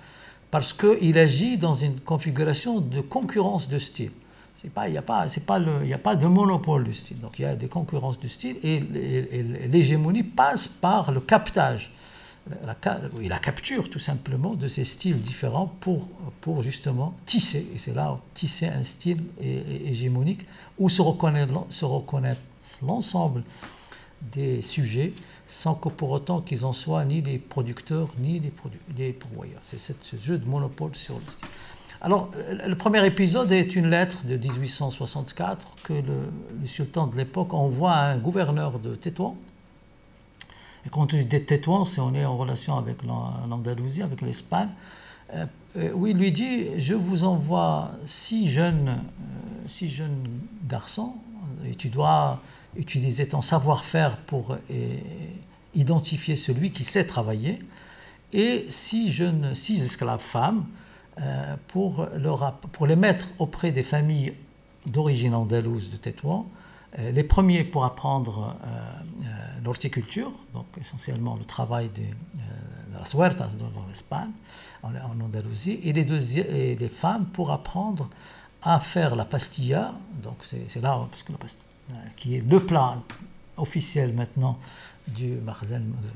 [0.50, 4.12] parce qu'il agit dans une configuration de concurrence de style.
[4.64, 7.20] Il n'y a, pas, pas a pas de monopole de style.
[7.20, 8.80] Donc il y a des concurrences de style et,
[9.70, 11.92] l'hégémonie passe par le captage,
[12.66, 12.76] la,
[13.22, 16.10] la capture tout simplement de ces styles différents pour,
[16.42, 20.46] pour justement tisser, et c'est là tisser un style hégémonique
[20.80, 22.38] où se reconnaît, se reconnaissent
[22.86, 23.44] l'ensemble
[24.22, 25.14] des sujets
[25.48, 28.54] sans que pour autant qu'ils en soient ni les producteurs ni les,
[28.98, 29.62] les pourvoyeurs.
[29.64, 31.48] C'est ce jeu de monopole sur le style.
[32.02, 32.30] Alors,
[32.66, 38.12] le premier épisode est une lettre de 1864 que le, sultan de l'époque envoie à
[38.12, 39.36] un gouverneur de Tétouan.
[40.86, 44.70] Et quand on dit Tétouan, c'est on est en relation avec l'Andalousie, avec l'Espagne,
[45.34, 49.00] euh, euh, où il lui dit Je vous envoie six jeunes,
[49.68, 50.28] six jeunes
[50.68, 51.16] garçons,
[51.66, 52.42] et tu dois
[52.78, 54.58] utiliser ton savoir-faire pour
[55.74, 57.60] identifier celui qui sait travailler,
[58.34, 60.66] et six jeunes, six esclaves femmes
[61.20, 62.08] euh, pour,
[62.72, 64.34] pour les mettre auprès des familles
[64.86, 66.48] d'origine andalouse de Tétouan,
[66.98, 69.26] euh, les premiers pour apprendre euh,
[69.64, 74.32] l'horticulture, donc essentiellement le travail de, de las huertas dans l'Espagne,
[74.84, 78.10] en, Andalousie, et les, et les femmes pour apprendre
[78.62, 81.38] à faire la pastilla, donc c'est là parce que la
[82.16, 83.02] qui est le plat
[83.58, 84.60] officiel maintenant
[85.08, 85.38] du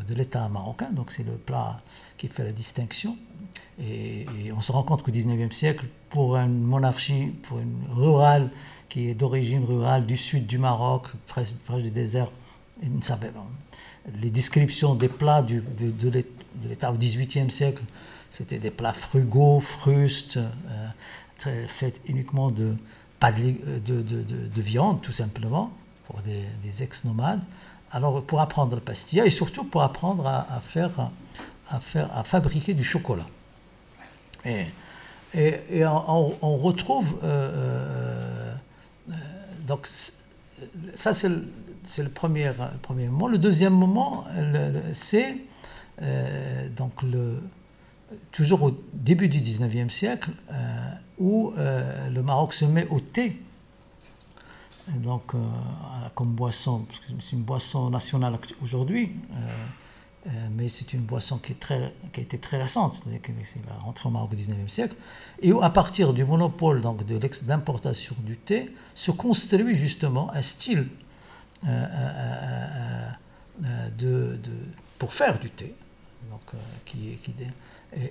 [0.07, 1.81] de l'État marocain, donc c'est le plat
[2.17, 3.17] qui fait la distinction.
[3.81, 4.25] Et,
[4.55, 8.49] on se rend compte qu'au XIXe siècle, pour une monarchie, pour une rurale
[8.87, 12.29] qui est d'origine rurale du sud du Maroc, presque proche du désert,
[14.21, 15.63] les descriptions des plats de,
[16.67, 17.83] l'État au XVIIIe siècle,
[18.29, 20.87] c'était des plats frugaux, frustes, euh,
[21.37, 22.75] faits uniquement de,
[23.19, 25.71] pas de, de, viande, tout simplement,
[26.07, 27.41] pour des, des ex-nomades.
[27.91, 31.07] Alors, pour apprendre le pastilla et surtout pour apprendre à, faire,
[31.69, 33.27] à, faire, à fabriquer du chocolat.
[34.45, 34.65] Et,
[35.33, 37.19] et, on, retrouve.
[37.23, 38.53] Euh,
[39.09, 39.13] euh,
[39.67, 39.87] donc,
[40.95, 41.47] ça, c'est le,
[41.97, 43.27] le, premier, premier moment.
[43.27, 44.25] Le deuxième moment,
[44.93, 45.37] c'est
[46.01, 47.39] euh, donc le,
[48.31, 50.31] toujours au début du 19e siècle,
[51.17, 53.39] où le Maroc se met au thé.
[54.87, 55.39] Donc, euh,
[56.13, 56.85] comme boisson,
[57.19, 59.35] c'est une boisson nationale aujourd'hui, euh,
[60.27, 64.31] euh, mais c'est une boisson qui, a été très récente, c'est la rentrée au Maroc
[64.33, 64.95] au XIXe siècle,
[65.41, 70.87] et où, à partir du monopole donc, de du thé, se construit justement un style
[74.99, 75.75] pour faire du thé,
[76.85, 77.17] qui,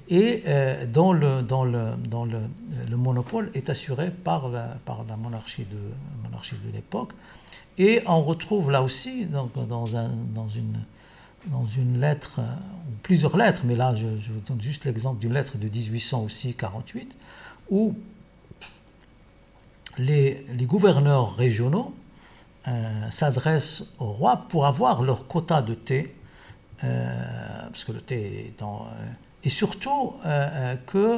[0.08, 2.40] et euh, dont, le, le, le,
[2.88, 7.10] le, monopole est assuré par la, par la monarchie de, l'époque.
[7.78, 10.78] Et on retrouve là aussi, donc, dans, un, dans, une,
[11.46, 15.56] dans une lettre, ou plusieurs lettres, mais là je, vous donne juste l'exemple d'une lettre
[15.56, 17.16] de 1800 aussi, 48,
[17.70, 17.94] où
[19.98, 21.94] les, les gouverneurs régionaux
[22.68, 26.14] euh, s'adressent au roi pour avoir leur quota de thé,
[26.84, 28.86] euh, parce que le thé est en
[29.44, 31.16] et surtout euh, euh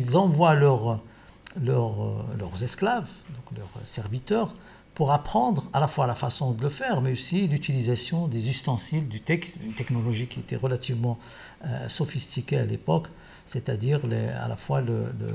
[0.00, 1.00] qu'ils envoient leurs,
[1.56, 4.54] leurs esclaves, donc leurs serviteurs,
[4.94, 9.08] pour apprendre à la fois la façon de le faire, mais aussi l'utilisation des ustensiles,
[9.08, 9.20] du
[9.62, 11.18] une technologie qui était relativement
[11.66, 13.08] euh, sophistiquée à l'époque,
[13.44, 14.00] c'est-à-dire
[14.42, 15.28] à la fois le, le,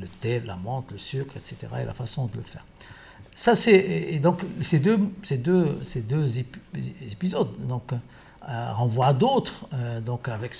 [0.00, 2.64] le, thé, la menthe, le sucre, etc., et la façon de le faire.
[3.36, 6.40] Ça, c'est, donc, ces deux, ces deux, ces deux
[7.12, 7.92] épisodes, donc,
[8.48, 10.56] euh, renvoie à d'autres, euh, donc avec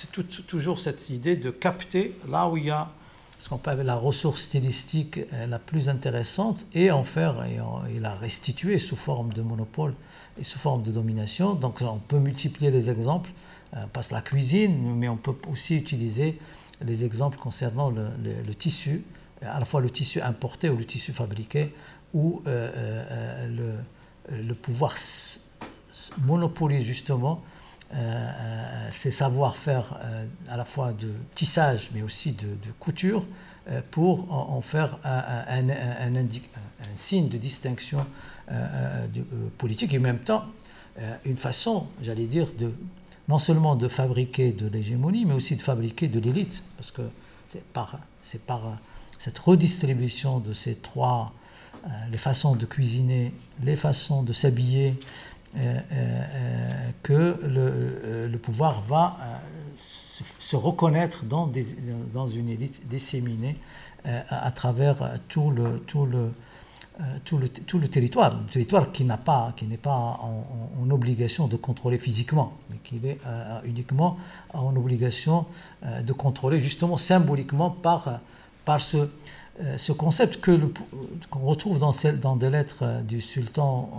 [0.47, 2.89] toujours cette idée de capter là où il y a
[3.39, 8.77] ce qu'on appeler la ressource stylistique la plus intéressante et en faire et, la restituer
[8.77, 9.95] sous forme de monopole
[10.39, 11.55] et sous forme de domination.
[11.55, 13.31] Donc on peut multiplier les exemples,
[13.75, 16.37] euh, passe la cuisine, mais on peut aussi utiliser
[16.81, 19.03] les exemples concernant le, tissu,
[19.41, 21.73] à la fois le tissu importé ou le tissu fabriqué,
[22.13, 23.47] euh, euh,
[24.29, 24.95] le, le, pouvoir
[26.25, 27.41] monopolise justement
[28.89, 29.99] ces savoir-faire
[30.49, 32.47] à la fois de tissage mais aussi de,
[32.79, 33.25] couture
[33.91, 36.25] pour en, faire un,
[36.95, 38.05] signe de distinction
[39.57, 40.45] politique et en même temps
[41.25, 42.73] une façon, j'allais dire, de
[43.31, 47.01] non seulement de fabriquer de l'hégémonie, mais aussi de fabriquer de l'élite, parce que
[47.47, 47.99] c'est par,
[48.45, 48.77] par
[49.17, 51.33] cette redistribution de ces trois,
[51.85, 55.30] euh, les façons de cuisiner, les façons de s'habiller, euh, euh,
[57.03, 59.17] que le, pouvoir va
[59.75, 61.49] se, reconnaître dans,
[62.27, 63.57] une élite disséminée
[64.05, 66.31] à, travers tout le, tout le,
[66.99, 71.47] euh, tout, le, tout le territoire, un territoire qui n'est pas, qui pas en, obligation
[71.47, 74.17] de contrôler physiquement, mais qui est euh, uniquement
[74.53, 75.45] en obligation
[75.85, 78.19] euh, de contrôler justement symboliquement par,
[78.65, 79.07] par ce,
[79.77, 80.59] ce concept que
[81.29, 83.89] qu'on retrouve dans, dans des lettres du sultan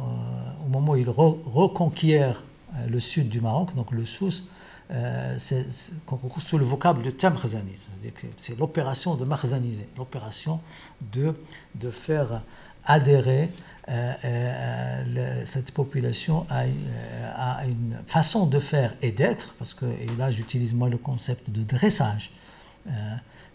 [0.65, 2.43] au moment où il reconquiert
[2.89, 4.49] le sud du Maroc, donc le Sousse,
[5.39, 7.73] c'est sous le vocable de Tamkhzani,
[8.39, 10.61] c'est l'opération de marzaniser, l'opération
[11.13, 11.35] de,
[11.77, 12.43] de faire
[12.85, 13.51] adhérer
[13.89, 20.31] euh, euh, cette population à, une façon de faire et d'être, parce que et là
[20.31, 22.31] j'utilise moi le concept de dressage
[22.87, 22.91] euh,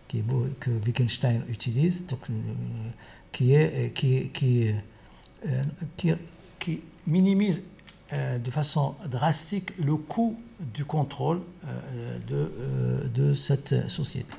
[0.07, 0.23] qui
[0.59, 2.19] que Wittgenstein utilise, donc,
[3.31, 4.71] qui, est, qui, qui,
[5.95, 6.13] qui,
[6.59, 7.61] qui minimise
[8.11, 11.41] de façon drastique le coût du contrôle
[12.27, 12.51] de,
[13.13, 14.33] de cette société.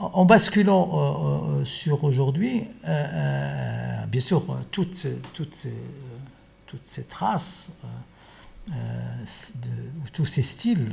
[0.00, 5.66] En basculant euh, euh, sur aujourd'hui, euh, bien sûr, toutes, toutes,
[6.66, 7.72] toutes ces traces,
[8.68, 10.86] de, tous ces styles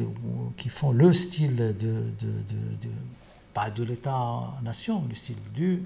[0.57, 2.03] qui font le style de,
[3.53, 5.84] pas de l'État-nation, le style du,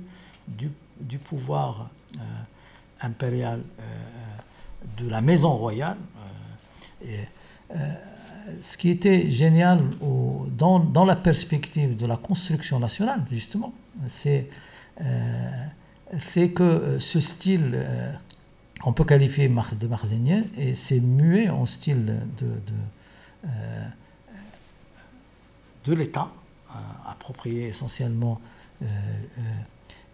[0.47, 1.89] du, pouvoir
[3.01, 3.61] impérial
[4.97, 5.97] de la maison royale.
[7.05, 7.19] Et,
[8.61, 9.81] ce qui était génial
[10.57, 13.73] dans, dans, la perspective de la construction nationale, justement,
[14.07, 14.49] c'est
[14.99, 15.67] euh,
[16.55, 18.11] que euh, ce style, euh,
[18.83, 22.47] on peut qualifier de marzenien, et c'est muet en style de,
[25.85, 26.31] de l'État,
[27.05, 28.39] approprié essentiellement,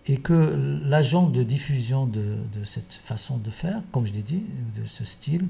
[0.08, 4.44] et que l'agent de diffusion de, cette façon de faire, comme je l'ai dit,
[4.76, 5.48] de ce style,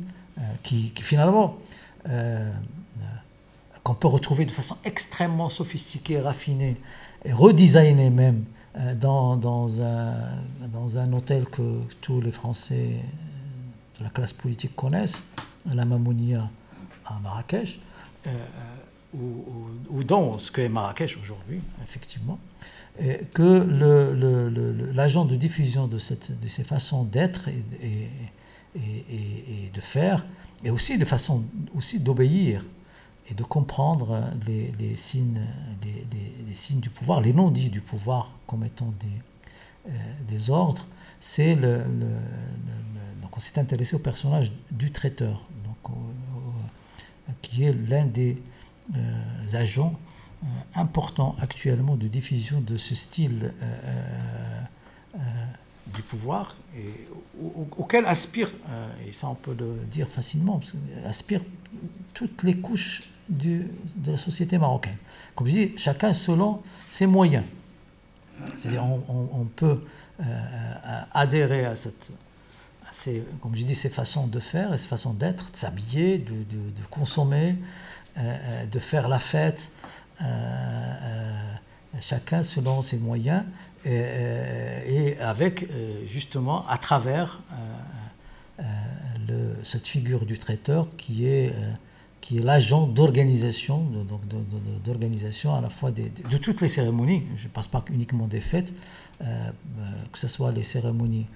[0.63, 1.57] qui, finalement
[2.09, 2.51] euh,
[3.83, 6.77] qu'on peut retrouver de façon extrêmement sophistiquée, raffinée,
[7.25, 8.56] et redesignée même euh,
[8.95, 10.13] dans, dans, un,
[10.73, 12.95] dans un hôtel que tous les Français
[13.97, 15.23] de la classe politique connaissent,
[15.73, 16.49] la Mamounia
[17.05, 17.79] à Marrakech,
[18.27, 18.29] euh,
[19.89, 22.37] ou, dans ce qu'est Marrakech aujourd'hui, effectivement,
[23.33, 28.09] que l'agent de diffusion de, ces façons d'être et,
[29.73, 30.25] de faire
[30.63, 31.45] et aussi de façon
[31.75, 32.63] aussi d'obéir
[33.29, 35.41] et de comprendre les, signes,
[35.83, 40.85] les, signes du pouvoir, les non-dits du pouvoir comme étant des, euh, ordres,
[41.19, 41.83] c'est le,
[43.21, 45.95] donc on s'est intéressé au personnage du traiteur, donc
[47.41, 48.37] qui est l'un des
[48.95, 49.97] euh, agents
[50.43, 53.51] euh, importants actuellement de diffusion de ce style
[55.93, 57.07] du pouvoir et
[57.77, 60.59] auquel aspirent, euh, et ça on peut le dire facilement,
[61.05, 61.43] aspirent
[62.13, 63.63] toutes les couches de
[64.05, 64.97] la société marocaine.
[65.35, 67.43] Comme je dis, chacun selon ses moyens.
[68.55, 69.81] C'est-à-dire on, peut
[70.19, 70.23] euh,
[71.13, 72.09] adhérer à cette,
[72.87, 76.19] à ces, comme je dis, ces façons de faire et ces façons d'être, de s'habiller,
[76.19, 77.55] de, de, consommer,
[78.17, 79.71] euh, de faire la fête,
[81.99, 83.43] chacun selon ses moyens
[83.85, 85.67] et, avec
[86.07, 87.39] justement à travers
[89.63, 91.53] cette figure du traiteur qui est,
[92.21, 93.85] qui est l'agent d'organisation,
[94.83, 98.41] d'organisation à la fois des, de toutes les cérémonies, je ne passe pas uniquement des
[98.41, 98.73] fêtes,
[99.19, 101.27] que ce soit les cérémonies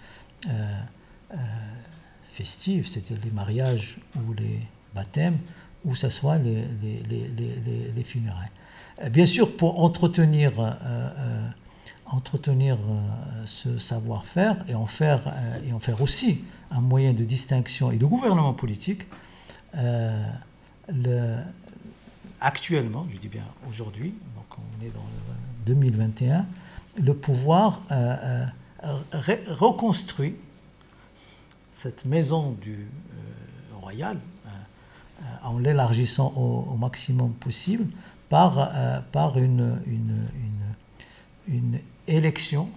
[2.34, 4.60] festives, c'est-à-dire les mariages ou les
[4.94, 5.38] baptêmes,
[5.86, 8.52] ou ce soit les, les, les, les funérailles.
[9.10, 10.52] Bien sûr, pour entretenir
[12.14, 17.24] entretenir euh, ce savoir-faire et, en faire, euh, et en faire aussi un moyen de
[17.24, 19.04] distinction et de gouvernement politique,
[19.76, 20.24] euh,
[20.92, 21.38] le,
[22.40, 26.46] actuellement, je dis bien aujourd'hui, donc on est dans le 2021,
[27.02, 27.82] le pouvoir
[28.82, 30.36] reconstruit
[31.74, 32.88] cette maison du
[33.80, 34.18] royal
[35.44, 37.86] en l'élargissant au, maximum possible
[38.30, 38.72] par,
[39.12, 40.28] par une, une,
[41.48, 42.70] une, élection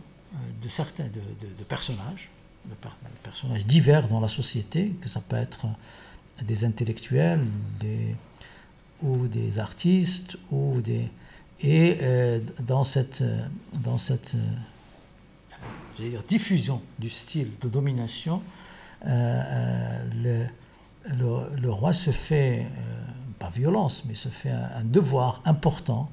[0.63, 2.29] de certains de, personnages,
[2.67, 2.75] de
[3.23, 5.67] personnages divers dans la société, que ça peut être
[6.43, 7.47] des intellectuels
[9.03, 11.11] ou des artistes ou des
[11.61, 13.23] et euh, dans cette
[13.83, 14.35] dans cette
[16.01, 18.43] euh, diffusion du style de domination
[19.07, 20.47] euh, le,
[21.61, 22.67] le, roi se fait
[23.39, 26.11] pas violence mais se fait un, devoir important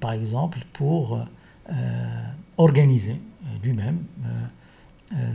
[0.00, 1.20] par exemple pour
[2.56, 3.20] organiser
[3.62, 4.04] lui-même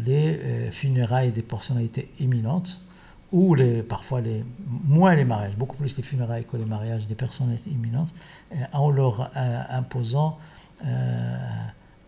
[0.04, 2.84] les funérailles des personnalités éminentes
[3.32, 7.16] ou les, parfois les, moins les mariages, beaucoup plus les funérailles que les mariages des
[7.16, 8.14] personnes imminentes,
[8.54, 10.38] euh, en leur euh, imposant
[10.86, 11.38] euh,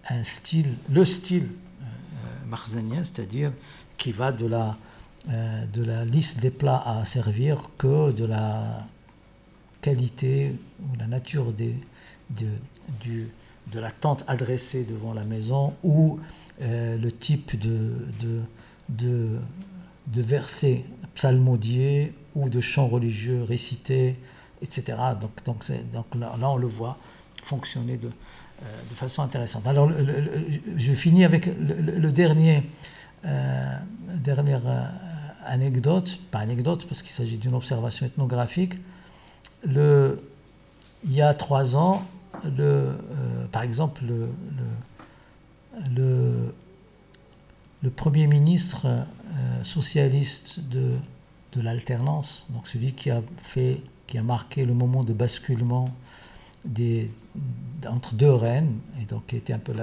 [0.10, 1.48] un style, le style
[2.48, 3.52] marzanien, c'est-à-dire
[3.98, 4.78] qui va de la,
[5.28, 8.86] de la liste des plats à servir que de la
[9.82, 11.72] qualité ou la nature de,
[13.00, 13.30] du,
[13.72, 16.20] de la tente adressée devant la maison ou
[16.60, 18.42] le type de, de,
[18.90, 19.40] de,
[20.08, 20.86] de versets
[21.16, 24.16] psalmodiés ou de chants religieux récités,
[24.62, 24.98] etc.
[25.46, 25.70] Donc,
[26.16, 26.98] là, on le voit
[27.44, 28.10] fonctionner de,
[28.64, 29.68] euh, façon intéressante.
[29.68, 32.64] Alors, je finis avec le, dernier,
[33.26, 33.78] euh,
[34.16, 34.86] dernière euh,
[35.46, 38.76] anecdote, pas anecdote parce qu'il s'agit d'une observation ethnographique.
[39.66, 40.18] Il
[41.10, 42.04] y a trois ans,
[43.52, 44.30] par exemple, le,
[45.96, 46.54] le,
[47.82, 48.88] le Premier ministre
[49.26, 50.96] euh, socialiste de,
[51.54, 55.86] de l'alternance, donc celui qui a fait, qui a marqué le moment de basculement
[56.66, 57.12] des,
[57.88, 59.74] entre deux reines, et donc qui était un peu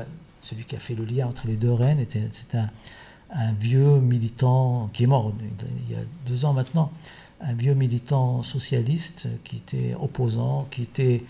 [0.43, 2.71] celui qui a fait le lien entre les deux reines, c'est un,
[3.33, 5.33] un, vieux militant qui est mort
[5.89, 6.91] il y a deux ans maintenant,
[7.41, 11.25] un vieux militant socialiste qui était opposant, qui était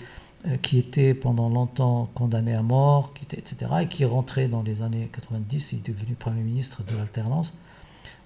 [0.46, 4.80] euh, qui était pendant longtemps condamné à mort, etc., et qui est rentré dans les
[4.80, 7.52] années 90, il est devenu Premier ministre de l'alternance.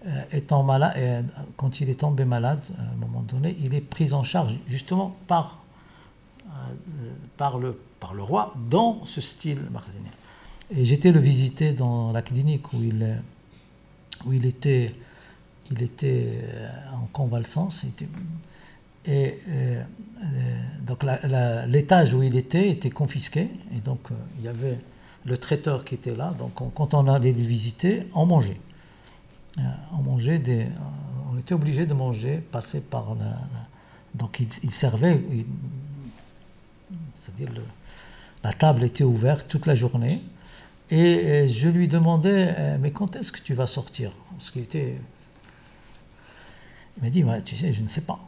[0.07, 1.23] Euh, étant malade, euh,
[1.57, 5.17] quand il est tombé malade, à un moment donné, il est pris en charge justement
[5.27, 5.63] par,
[7.37, 10.11] par, le, par le roi dans ce style marzinien.
[10.77, 13.23] Et j'étais le visiter dans la clinique où il,
[14.27, 14.95] où il, était,
[15.71, 16.39] il était
[16.93, 17.85] en convalescence.
[19.07, 19.83] Et euh,
[20.23, 21.05] euh, donc
[21.69, 24.79] l'étage où il était était confisqué, et donc euh, il y avait
[25.27, 26.35] le traiteur qui était là.
[26.39, 28.59] Donc quand on allait le visiter, on mangeait.
[29.93, 30.67] On mangeait des,
[31.33, 33.39] on était obligé de manger, passer par la.
[34.15, 35.23] donc il, servait,
[37.23, 37.51] c'est-à-dire
[38.43, 40.23] la table était ouverte toute la journée.
[40.91, 44.11] Et je lui demandais, mais quand est-ce que tu vas sortir?
[44.33, 44.99] Parce qu'il était.
[46.97, 48.21] Il m'a dit, tu sais, je ne sais pas.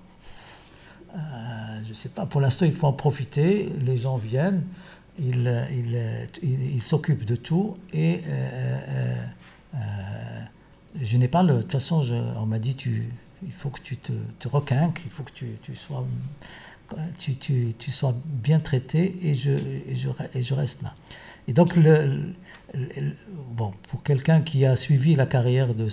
[1.14, 3.72] Euh, je ne sais pas, pour l'instant, il faut en profiter.
[3.84, 4.64] Les gens viennent,
[5.18, 5.50] ils
[6.42, 7.76] il, s'occupent de tout.
[7.92, 9.16] Et euh,
[9.74, 9.78] euh,
[11.02, 11.54] je n'ai pas le.
[11.54, 12.04] De toute façon,
[12.36, 13.10] on m'a dit tu,
[13.44, 16.06] il faut que tu te, te requinques, il faut que tu, sois.
[17.18, 20.94] Tu, sois bien traité et je, reste là.
[21.48, 21.76] Et donc,
[23.56, 25.88] bon, pour quelqu'un qui a suivi la carrière de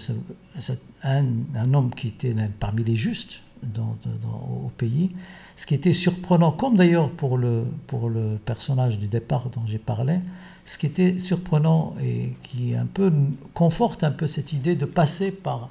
[1.04, 5.10] un, homme qui était parmi les justes, au pays.
[5.56, 9.78] Ce qui était surprenant, comme d'ailleurs pour le, pour le personnage du départ dont j'ai
[9.78, 10.20] parlé,
[10.66, 13.12] ce qui était surprenant et qui un peu
[13.54, 15.70] conforte un peu cette idée de passer par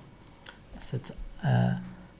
[0.78, 1.14] cette,
[1.44, 1.70] euh,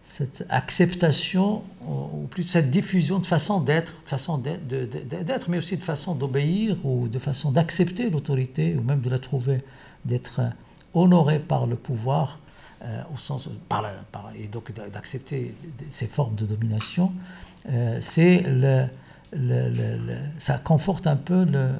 [0.02, 6.14] cette acceptation, ou plus cette diffusion de façon d'être, façon d'être, mais aussi de façon
[6.14, 9.62] d'obéir ou de façon d'accepter l'autorité ou même de la trouver,
[10.05, 10.40] d'être
[10.94, 12.39] honoré par le pouvoir
[12.84, 13.84] euh, au sens par,
[14.36, 15.55] et donc d'accepter
[15.89, 17.51] ces formes de domination, euh,
[18.01, 18.86] c'est le,
[20.39, 21.72] ça conforte un peu euh,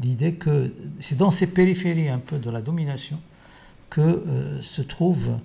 [0.00, 3.18] l'idée que c'est dans ces périphéries un peu de la domination
[3.90, 4.24] que
[4.62, 5.38] se trouvent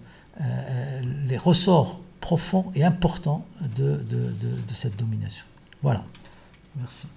[1.28, 3.46] les ressorts profonds et importants
[3.76, 5.44] de, de cette domination.
[5.82, 6.04] Voilà.
[6.78, 7.08] Merci.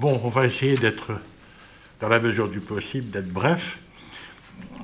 [0.00, 1.12] Bon, on va essayer d'être,
[2.00, 3.78] dans la mesure du possible, d'être bref.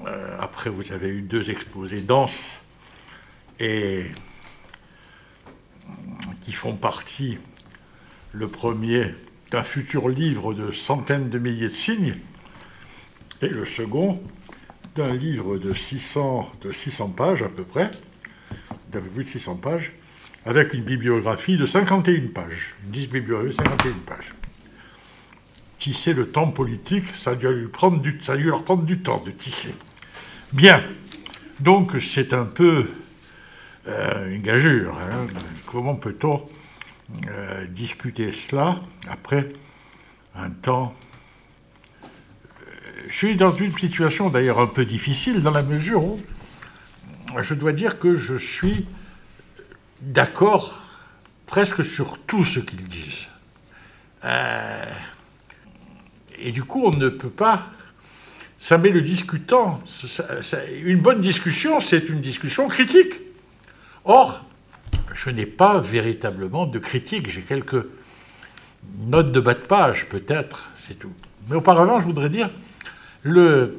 [0.06, 2.58] Euh, après, vous avez eu deux exposés denses
[3.58, 4.06] et
[6.42, 7.38] qui font partie,
[8.32, 9.14] le premier,
[9.50, 12.16] d'un futur livre de centaines de milliers de signes,
[13.42, 14.22] et le second,
[14.94, 17.90] d'un livre de 600, de 600 pages à peu près,
[18.92, 19.92] d'un peu plus de 600 pages,
[20.44, 22.74] avec une bibliographie de 51 pages.
[22.84, 24.32] Une 10 bibliographie de 51 pages.
[25.78, 29.30] Tisser le temps politique, ça a dû, lui prendre du, leur prendre du temps de
[29.30, 29.74] tisser.
[30.52, 30.82] Bien.
[31.60, 32.90] Donc c'est un peu
[33.88, 34.98] euh, une gageure.
[34.98, 35.26] Hein.
[35.66, 36.44] Comment peut-on
[37.28, 39.48] euh, discuter cela après
[40.34, 40.94] un temps
[43.08, 46.20] je suis dans une situation d'ailleurs un peu difficile dans la mesure où
[47.40, 48.86] je dois dire que je suis
[50.00, 50.82] d'accord
[51.46, 53.26] presque sur tout ce qu'ils disent.
[54.24, 54.84] Euh,
[56.40, 57.68] et du coup, on ne peut pas.
[58.58, 59.82] Ça met le discutant.
[60.84, 63.14] une bonne discussion, c'est une discussion critique.
[64.04, 64.44] Or,
[65.14, 67.30] je n'ai pas véritablement de critique.
[67.30, 67.84] J'ai quelques
[68.98, 71.12] notes de bas de page, peut-être, c'est tout.
[71.48, 72.50] Mais auparavant, je voudrais dire
[73.22, 73.78] le,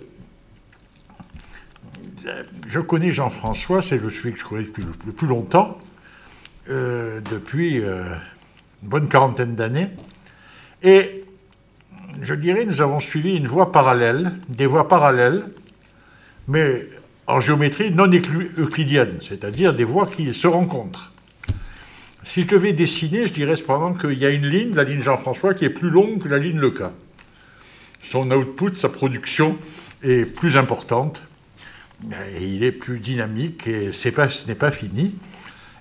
[2.68, 5.78] je connais Jean-François, c'est le celui que je connais depuis le plus longtemps,
[6.70, 8.04] euh, depuis euh,
[8.84, 9.88] une bonne quarantaine d'années.
[10.84, 11.26] Et
[12.22, 15.46] je dirais, nous avons suivi une voie parallèle, des voies parallèles,
[16.48, 16.88] mais
[17.28, 18.10] en géométrie non
[18.58, 21.14] euclidienne, c'est-à-dire des voies qui se rencontrent.
[22.24, 25.54] Si je devais dessiner, je dirais cependant qu'il y a une ligne, la ligne Jean-François,
[25.54, 26.92] qui est plus longue que la ligne Leca
[28.08, 29.58] son output, sa production
[30.02, 31.22] est plus importante,
[32.40, 35.16] il est plus dynamique, et ce n'est pas fini.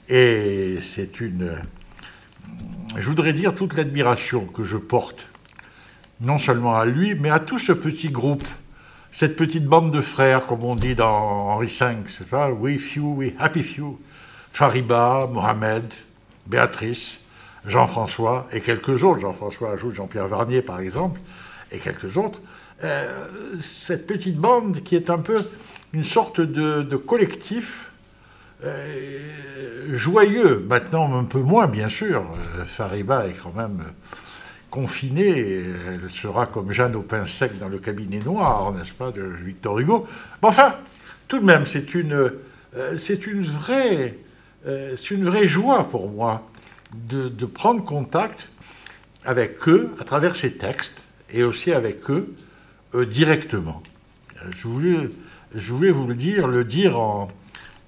[0.08, 1.52] Et c'est une...
[2.96, 5.28] Je voudrais dire toute l'admiration que je porte,
[6.20, 8.46] non seulement à lui, mais à tout ce petit groupe,
[9.12, 13.14] cette petite bande de frères, comme on dit dans Henri V, c'est ça, We Few,
[13.16, 13.98] We Happy Few,
[14.52, 15.84] Fariba, Mohamed,
[16.46, 17.24] Béatrice,
[17.66, 19.20] Jean-François et quelques autres.
[19.20, 21.20] Jean-François ajoute Jean-Pierre Varnier, par exemple
[21.72, 22.40] et quelques autres,
[22.84, 23.26] euh,
[23.62, 25.44] cette petite bande qui est un peu
[25.92, 27.90] une sorte de, collectif
[28.64, 32.22] euh, joyeux, maintenant un peu moins bien sûr,
[32.56, 33.82] euh, Fariba est quand même
[34.70, 39.22] confinée, elle sera comme Jeanne au pain sec dans le cabinet noir, n'est-ce pas, de
[39.22, 40.06] Victor Hugo.
[40.42, 40.74] Mais enfin,
[41.28, 42.32] tout de même, c'est une,
[42.98, 44.16] c'est une, vraie,
[44.64, 46.42] c'est une vraie joie pour moi
[46.92, 48.48] de, prendre contact
[49.24, 52.34] avec eux à travers ces textes et aussi avec eux
[52.94, 53.82] euh, directement.
[54.50, 55.08] Je voulais,
[55.54, 57.28] je voulais vous le dire, le dire en,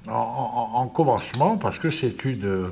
[0.09, 2.71] en, commencement, parce que c'est une...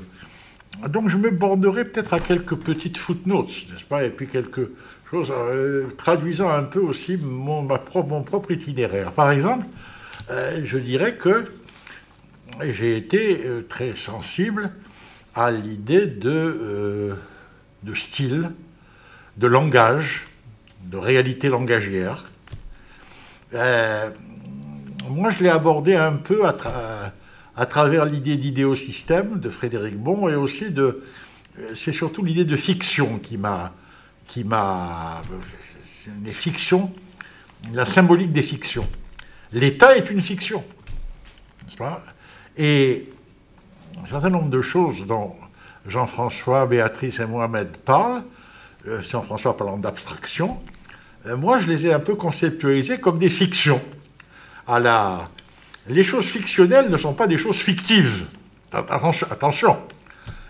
[0.83, 4.71] Euh, donc je me bornerai peut-être à quelques petites footnotes, n'est-ce pas, et puis quelque
[5.09, 9.11] chose euh, traduisant un peu aussi mon, propre, itinéraire.
[9.11, 9.65] Par exemple,
[10.29, 11.45] je dirais que
[12.61, 13.39] j'ai été
[13.69, 14.71] très sensible
[15.35, 17.15] à l'idée de,
[17.83, 18.51] de style,
[19.37, 20.27] de langage,
[20.85, 22.25] de réalité langagière.
[23.53, 24.09] Euh,
[25.09, 27.13] moi, je l'ai abordé un peu à,
[27.57, 31.03] à travers l'idée d'idéosystème de Frédéric Bon et aussi de.
[31.73, 33.73] C'est surtout l'idée de fiction qui m'a.
[34.27, 35.21] qui m'a.
[36.23, 36.93] Les fictions,
[37.73, 38.87] la symbolique des fictions.
[39.51, 40.63] L'État est une fiction.
[41.65, 42.03] N'est-ce pas?
[42.55, 43.09] Et
[44.01, 45.35] un certain nombre de choses dont
[45.87, 48.23] Jean-François, Béatrice et Mohamed parlent,
[48.87, 50.59] euh, Jean-François parlant d'abstraction,
[51.25, 53.81] euh, moi je les ai un peu conceptualisés comme des fictions.
[54.67, 55.29] À la...
[55.89, 58.25] Les choses fictionnelles ne sont pas des choses fictives.
[58.71, 59.77] Attention.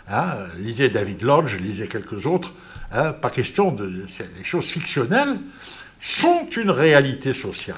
[0.09, 2.53] Hein, lisez David Lodge, lisez quelques autres.
[2.91, 4.05] Hein, pas question de.
[4.37, 5.37] Les choses fictionnelles
[6.01, 7.77] sont une réalité sociale.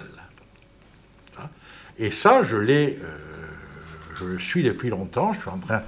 [1.40, 1.50] Hein,
[1.98, 2.42] et ça.
[2.42, 2.94] Euh,
[4.16, 5.34] je le suis depuis longtemps.
[5.34, 5.82] Je suis en train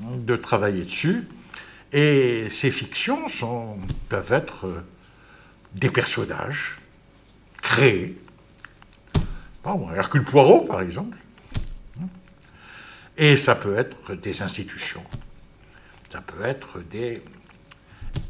[0.00, 1.26] de travailler dessus.
[1.92, 3.28] Et ces fictions
[4.08, 4.84] peuvent être euh,
[5.74, 6.78] des personnages
[7.60, 8.16] créés.
[9.94, 11.16] Hercule Poirot, par exemple.
[13.16, 15.02] Et ça peut être des institutions.
[16.08, 17.22] Ça peut être des...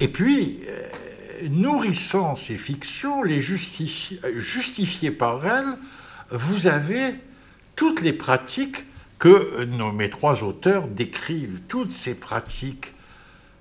[0.01, 5.79] Et puis, euh, nourrissant ces fictions, les justifiées par elles,
[6.31, 7.15] vous avez
[7.77, 8.85] toutes les pratiques
[9.19, 12.93] que nos, mes trois auteurs décrivent, toutes ces pratiques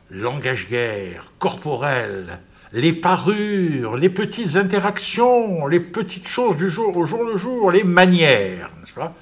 [0.10, 2.40] langagières, corporelles,
[2.74, 7.84] les parures, les petites interactions, les petites choses du jour au jour le jour, les
[7.84, 9.16] manières, n'est-ce pas?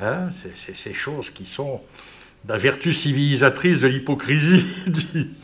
[0.00, 1.82] Hein, ces choses qui sont
[2.46, 5.36] la vertu civilisatrice de l'hypocrisie, dit,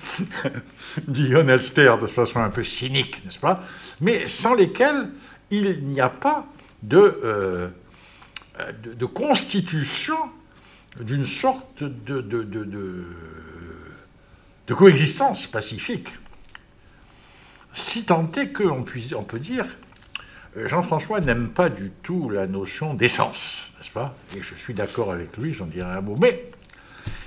[1.07, 3.63] dit de façon un peu cynique, n'est-ce pas?
[4.01, 5.09] Mais sans lesquelles
[5.51, 6.47] il n'y a pas
[6.83, 7.69] de, euh,
[9.13, 10.17] constitution
[11.01, 13.05] d'une sorte de,
[14.75, 16.09] coexistence pacifique
[17.75, 18.85] si tant est qu'on
[19.17, 19.67] on peut dire,
[20.57, 24.17] Jean-François n'aime pas du tout la notion d'essence, n'est-ce pas?
[24.37, 26.17] Et je suis d'accord avec lui, j'en dirai un mot.
[26.21, 26.51] Mais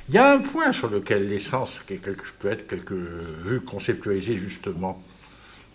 [0.08, 1.82] il y a un point sur lequel l'essence
[2.40, 5.04] peut être quelque vue conceptualisée justement,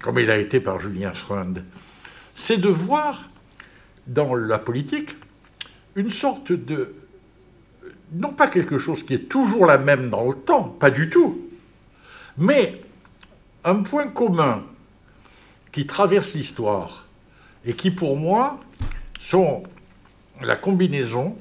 [0.00, 1.62] comme il a été par Julien Freund,
[2.34, 3.28] c'est de voir
[4.06, 5.10] dans la politique
[5.94, 6.94] une sorte de...
[8.14, 11.46] non pas quelque chose qui est toujours la même dans le temps, pas du tout,
[12.38, 12.80] mais
[13.64, 14.64] un point commun
[15.70, 17.06] qui traverse l'histoire
[17.64, 18.60] et qui pour moi
[19.18, 19.62] sont
[20.40, 21.36] la combinaison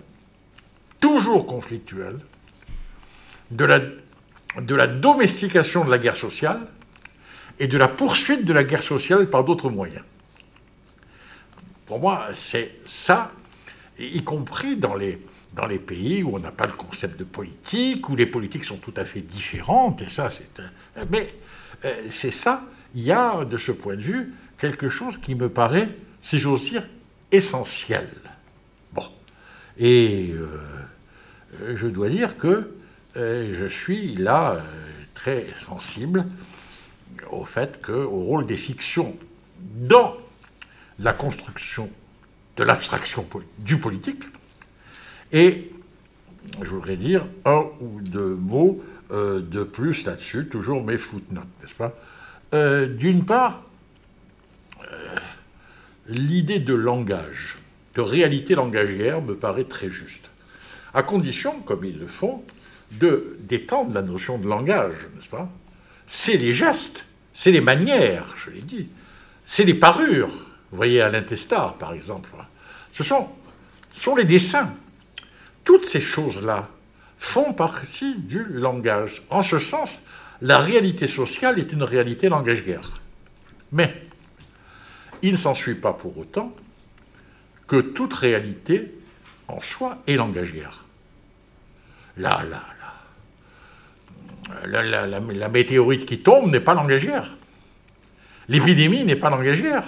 [0.99, 2.19] toujours conflictuelle
[3.49, 6.67] de la, de la domestication de la guerre sociale
[7.59, 10.03] et de la poursuite de la guerre sociale par d'autres moyens.
[11.85, 13.31] Pour moi, c'est ça,
[13.99, 15.19] y compris dans les,
[15.53, 18.77] dans les pays où on n'a pas le concept de politique, où les politiques sont
[18.77, 20.47] tout à fait différentes, et ça, c'est.
[21.11, 21.33] Mais
[22.09, 22.63] c'est ça,
[22.95, 25.89] il y a de ce point de vue quelque chose qui me paraît,
[26.21, 26.87] si j'ose dire,
[27.31, 28.09] essentiel.
[28.93, 29.05] Bon.
[29.77, 32.75] Et euh, je dois dire que
[33.17, 34.57] euh, je suis là
[35.15, 36.25] très sensible
[37.29, 39.15] au fait que, au rôle des fictions
[39.59, 40.17] dans
[40.99, 41.89] la construction
[42.57, 43.27] de l'abstraction
[43.59, 44.23] du politique.
[45.31, 45.71] Et
[46.61, 51.73] je voudrais dire un ou deux mots euh, de plus là-dessus, toujours mes footnotes, n'est-ce
[51.73, 51.93] pas?
[52.53, 53.63] Euh, D'une part,
[54.81, 55.15] euh,
[56.07, 57.57] l'idée de langage,
[57.95, 60.29] de réalité langagière me paraît très juste,
[60.93, 62.43] à condition, comme ils le font,
[62.91, 65.49] de d'étendre la notion de langage, n'est-ce pas?
[66.07, 68.89] C'est les gestes, c'est les manières, je l'ai dit,
[69.45, 70.29] c'est les parures.
[70.71, 72.29] Vous voyez à l'intestat, par exemple.
[72.91, 73.29] Ce sont,
[73.93, 74.73] sont les dessins.
[75.63, 76.69] Toutes ces choses-là
[77.21, 79.21] font partie du langage.
[79.29, 80.01] En ce sens,
[80.41, 82.99] la réalité sociale est une réalité langagière.
[83.71, 84.07] Mais
[85.21, 86.53] il ne s'ensuit pas pour autant
[87.67, 88.91] que toute réalité
[89.47, 90.83] en soi est langagière.
[92.17, 92.63] Là, là,
[94.65, 94.83] là.
[94.83, 97.37] La, la météorite qui tombe n'est pas langagière.
[98.49, 99.85] L'épidémie n'est pas langagière.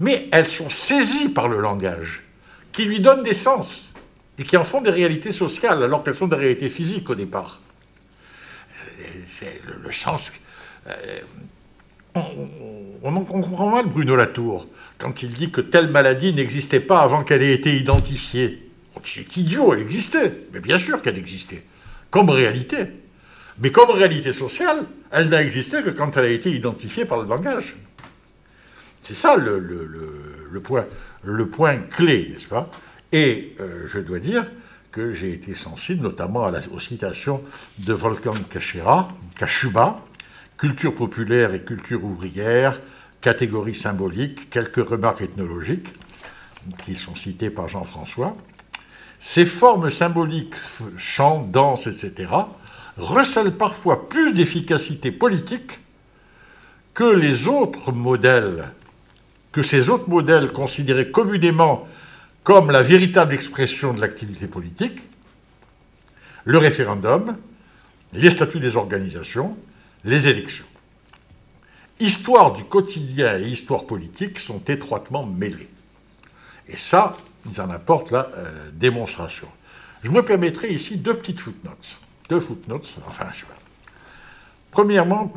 [0.00, 2.24] Mais elles sont saisies par le langage,
[2.72, 3.87] qui lui donne des sens
[4.38, 7.60] et qui en font des réalités sociales alors qu'elles sont des réalités physiques au départ.
[9.30, 10.32] C'est le, sens.
[10.86, 11.20] Euh,
[12.14, 12.48] on,
[13.02, 14.66] on, comprend mal Bruno Latour
[14.98, 18.68] quand il dit que telle maladie n'existait pas avant qu'elle ait été identifiée.
[19.04, 21.62] C'est idiot, elle existait, mais bien sûr qu'elle existait,
[22.10, 22.78] comme réalité.
[23.60, 27.28] Mais comme réalité sociale, elle n'a existé que quand elle a été identifiée par le
[27.28, 27.76] langage.
[29.02, 32.70] C'est ça le, point clé, n'est-ce pas?
[33.12, 34.44] Et euh, je dois dire
[34.92, 37.42] que j'ai été sensible notamment aux citations
[37.78, 38.34] de Volkan
[39.38, 40.00] Kashuba,
[40.56, 42.80] culture populaire et culture ouvrière,
[43.20, 45.88] catégorie symbolique, quelques remarques ethnologiques
[46.84, 48.36] qui sont citées par Jean-François.
[49.20, 50.54] Ces formes symboliques,
[50.96, 52.30] chant, danse, etc.,
[52.96, 55.80] recèlent parfois plus d'efficacité politique
[56.94, 58.70] que les autres modèles,
[59.52, 61.86] que ces autres modèles considérés communément
[62.44, 65.00] comme la véritable expression de l'activité politique,
[66.44, 67.36] le référendum,
[68.12, 69.56] les statuts des organisations,
[70.04, 70.64] les élections.
[72.00, 75.68] Histoire du quotidien et histoire politique sont étroitement mêlées.
[76.68, 77.16] Et ça,
[77.50, 79.48] ils en apportent la euh, démonstration.
[80.02, 81.98] Je me permettrai ici deux petites footnotes.
[82.28, 83.44] Deux footnotes, enfin, je
[84.70, 85.32] premièrement,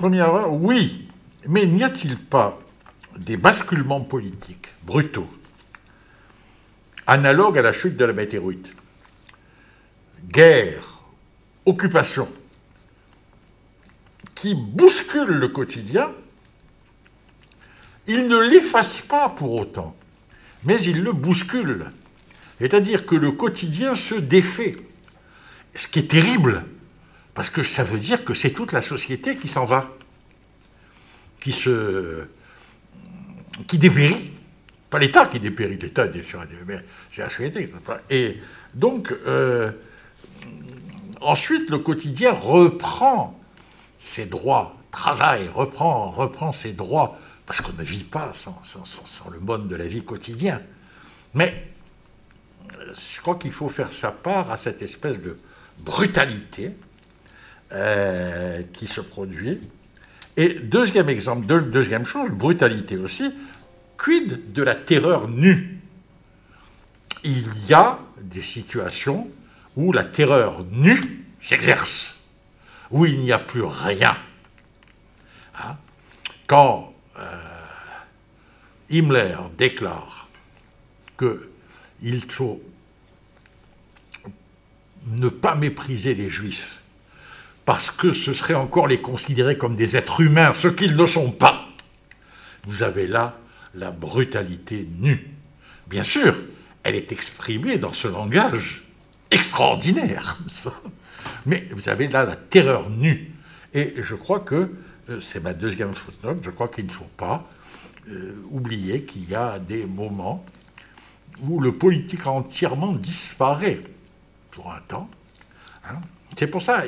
[0.51, 1.07] oui,
[1.47, 2.59] mais n'y a-t-il pas
[3.17, 5.29] des basculements politiques brutaux
[7.11, 8.71] analogue à la chute de la météorite.
[10.29, 11.01] Guerre,
[11.65, 12.31] occupation,
[14.33, 16.09] qui bouscule le quotidien,
[18.07, 19.93] il ne l'efface pas pour autant,
[20.63, 21.91] mais il le bouscule.
[22.59, 24.77] C'est-à-dire que le quotidien se défait.
[25.75, 26.63] Ce qui est terrible,
[27.33, 29.89] parce que ça veut dire que c'est toute la société qui s'en va,
[31.41, 32.25] qui se.
[33.67, 34.31] qui dépérit
[34.91, 36.07] pas l'État qui dépérit, l'État
[36.67, 37.73] mais c'est la société.
[38.09, 38.41] Et
[38.73, 39.71] donc, euh,
[41.21, 43.39] ensuite, le quotidien reprend
[43.97, 48.61] ses droits, travaille, reprend, reprend ses droits, parce qu'on ne vit pas sans,
[49.31, 50.61] le mode de la vie quotidien.
[51.35, 51.69] Mais
[52.69, 55.37] je crois qu'il faut faire sa part à cette espèce de
[55.79, 56.71] brutalité
[57.71, 59.61] euh, qui se produit.
[60.35, 63.31] Et deuxième exemple, deuxième chose, brutalité aussi,
[64.01, 65.79] Quid de la terreur nue?
[67.23, 69.29] Il y a des situations
[69.75, 72.15] où la terreur nue s'exerce,
[72.89, 74.17] où il n'y a plus rien.
[75.59, 75.77] Hein?
[76.47, 77.37] Quand euh,
[78.89, 80.29] Himmler déclare
[81.19, 82.59] qu'il faut
[85.05, 86.81] ne pas mépriser les juifs,
[87.65, 91.31] parce que ce serait encore les considérer comme des êtres humains, ce qu'ils ne sont
[91.31, 91.67] pas,
[92.63, 93.37] vous avez là
[93.75, 95.27] la brutalité nue.
[95.87, 96.35] Bien sûr,
[96.83, 98.83] elle est exprimée dans ce langage
[99.29, 100.39] extraordinaire.
[101.45, 103.31] Mais vous avez là la terreur nue.
[103.73, 104.71] Et je crois que,
[105.09, 107.49] euh, c'est ma deuxième footnote, je crois qu'il ne faut pas
[108.09, 110.45] euh, oublier qu'il y a des moments
[111.41, 113.81] où le politique entièrement disparaît
[114.51, 115.09] pour un temps.
[115.85, 115.95] Hein.
[116.37, 116.83] C'est pour ça,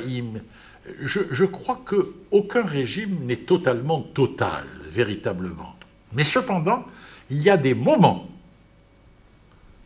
[1.00, 5.73] je, je, crois qu'aucun régime n'est totalement total, véritablement.
[6.14, 6.84] Mais cependant,
[7.30, 8.28] il y a des moments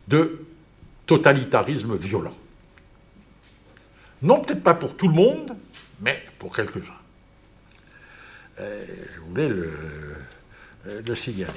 [0.07, 0.45] de
[1.05, 2.35] totalitarisme violent.
[4.21, 5.55] Non, peut-être pas pour tout le monde,
[6.01, 6.93] mais pour quelques-uns.
[8.59, 8.85] Euh,
[9.15, 9.71] je voulais le,
[10.87, 11.53] euh, signaler.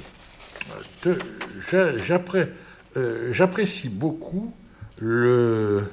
[2.95, 4.53] Euh, j'apprécie beaucoup
[4.99, 5.83] le,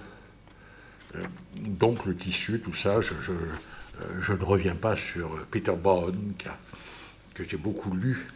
[1.56, 3.00] donc le tissu, tout ça.
[3.00, 6.14] Je, ne reviens pas sur Peter Bond,
[7.34, 8.26] que j'ai beaucoup lu.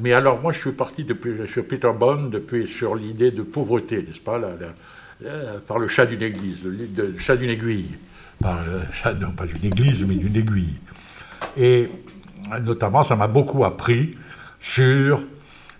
[0.00, 4.04] Mais alors, moi, je suis parti depuis, sur Peter Bond depuis, sur l'idée de pauvreté,
[4.06, 4.38] n'est-ce pas
[5.24, 7.88] euh, par le chat d'une église, le, chat d'une aiguille.
[8.92, 10.78] Chat, non pas d'une église, mais d'une aiguille.
[11.58, 11.88] Et
[12.62, 14.16] notamment, ça m'a beaucoup appris
[14.60, 15.22] sur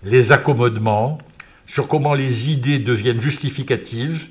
[0.03, 1.19] les accommodements,
[1.67, 4.27] sur comment les idées deviennent justificatives,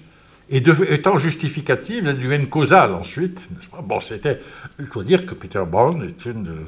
[0.49, 3.49] et étant justificatives, elles deviennent causales ensuite.
[3.85, 4.41] Bon, c'était,
[4.81, 6.67] il faut dire que Peter Bond est une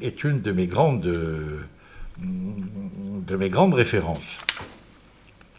[0.00, 1.06] est une de mes grandes,
[2.18, 4.40] de mes grandes références.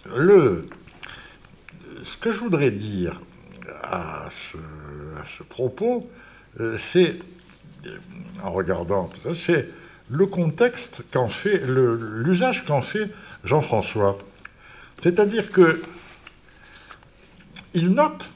[0.06, 0.62] Ce
[2.20, 3.22] que je voudrais dire
[3.84, 6.10] à ce, propos,
[6.60, 7.16] euh, c'est,
[8.44, 9.70] en regardant tout ça, c'est
[10.10, 13.08] le contexte qu'en fait, l'usage qu'en fait
[13.44, 14.18] Jean-François.
[15.02, 15.82] C'est-à-dire que
[17.74, 18.30] il note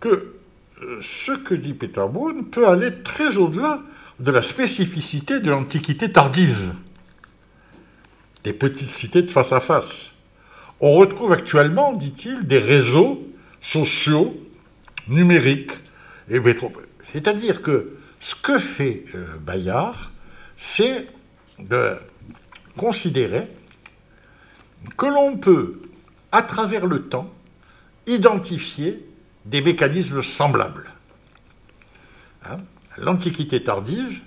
[0.00, 0.34] que
[0.82, 3.82] euh, ce que dit Peter Boone peut aller très au-delà
[4.20, 6.72] de la spécificité de l'Antiquité tardive,
[8.44, 10.12] des petites cités de face à face.
[10.80, 13.26] On retrouve actuellement, dit-il, des réseaux
[13.60, 14.38] sociaux,
[15.08, 15.72] numériques
[16.28, 16.40] et
[17.12, 20.10] C'est-à-dire que ce que fait euh, Bayard,
[20.56, 21.06] c'est
[21.58, 21.96] de
[22.76, 23.48] considérer
[24.96, 25.82] que l'on peut,
[26.32, 27.30] à travers le temps,
[28.06, 29.06] identifier
[29.44, 30.90] des mécanismes semblables.
[32.46, 32.58] Hein,
[32.98, 34.20] L'Antiquité tardive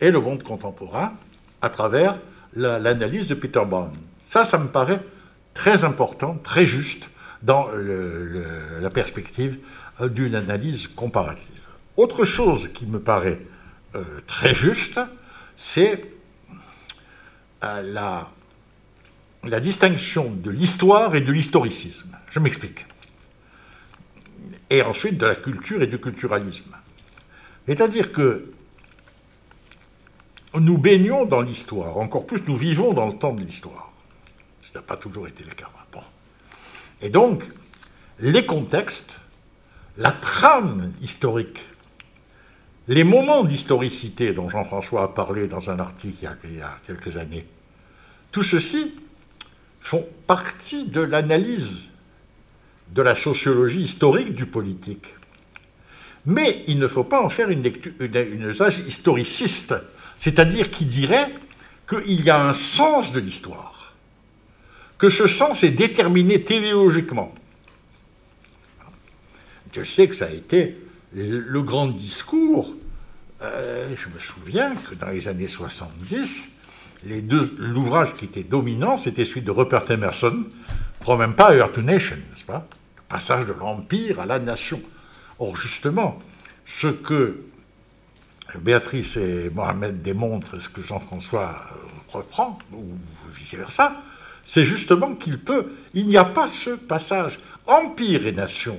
[0.00, 1.14] et le monde contemporain
[1.60, 2.18] à travers
[2.54, 3.92] l'analyse de Peter Bond.
[4.30, 5.00] Ça, ça me paraît
[5.54, 7.10] très important, très juste
[7.42, 7.68] dans
[8.80, 9.58] la perspective
[10.00, 11.46] euh, d'une analyse comparative.
[11.96, 13.38] Autre chose qui me paraît
[13.94, 14.98] euh, très juste,
[15.56, 16.04] c'est
[17.62, 18.30] euh, la,
[19.44, 22.16] la distinction de l'histoire et de l'historicisme.
[22.30, 22.86] Je m'explique.
[24.70, 26.74] Et ensuite de la culture et du culturalisme.
[27.68, 28.52] C'est-à-dire que
[30.60, 33.92] nous baignons dans l'histoire, encore plus nous vivons dans le temps de l'histoire.
[34.60, 35.68] Ça n'a pas toujours été le cas.
[35.92, 36.00] Bon.
[37.02, 37.42] Et donc,
[38.20, 39.20] les contextes,
[39.96, 41.60] la trame historique,
[42.88, 47.46] les moments d'historicité dont Jean-François a parlé dans un article il y a quelques années,
[48.30, 48.94] tout ceci
[49.80, 51.90] font partie de l'analyse
[52.92, 55.14] de la sociologie historique du politique.
[56.26, 57.70] Mais il ne faut pas en faire une,
[58.00, 59.74] une usage historiciste,
[60.18, 61.28] c'est-à-dire qui dirait
[61.88, 63.92] qu'il y a un sens de l'histoire
[64.98, 67.34] que ce sens est déterminé téléologiquement.
[69.72, 70.78] Je sais que ça a été
[71.12, 72.74] le grand discours.
[73.42, 76.52] Euh, je me souviens que dans les années 70,
[77.58, 80.44] l'ouvrage qui était dominant, c'était celui de Rupert Emerson,
[81.00, 82.66] From Empire to Nation, n'est-ce pas?
[82.96, 84.80] Le passage de l'empire à la nation.
[85.38, 86.18] Or, justement,
[86.66, 87.42] ce que
[88.58, 91.54] Béatrice et Mohamed démontrent, ce que Jean-François
[92.12, 92.84] reprend, ou
[93.34, 94.02] vice-versa,
[94.44, 97.38] c'est justement qu'il peut, il n'y a pas ce passage.
[97.66, 98.76] Empire et nation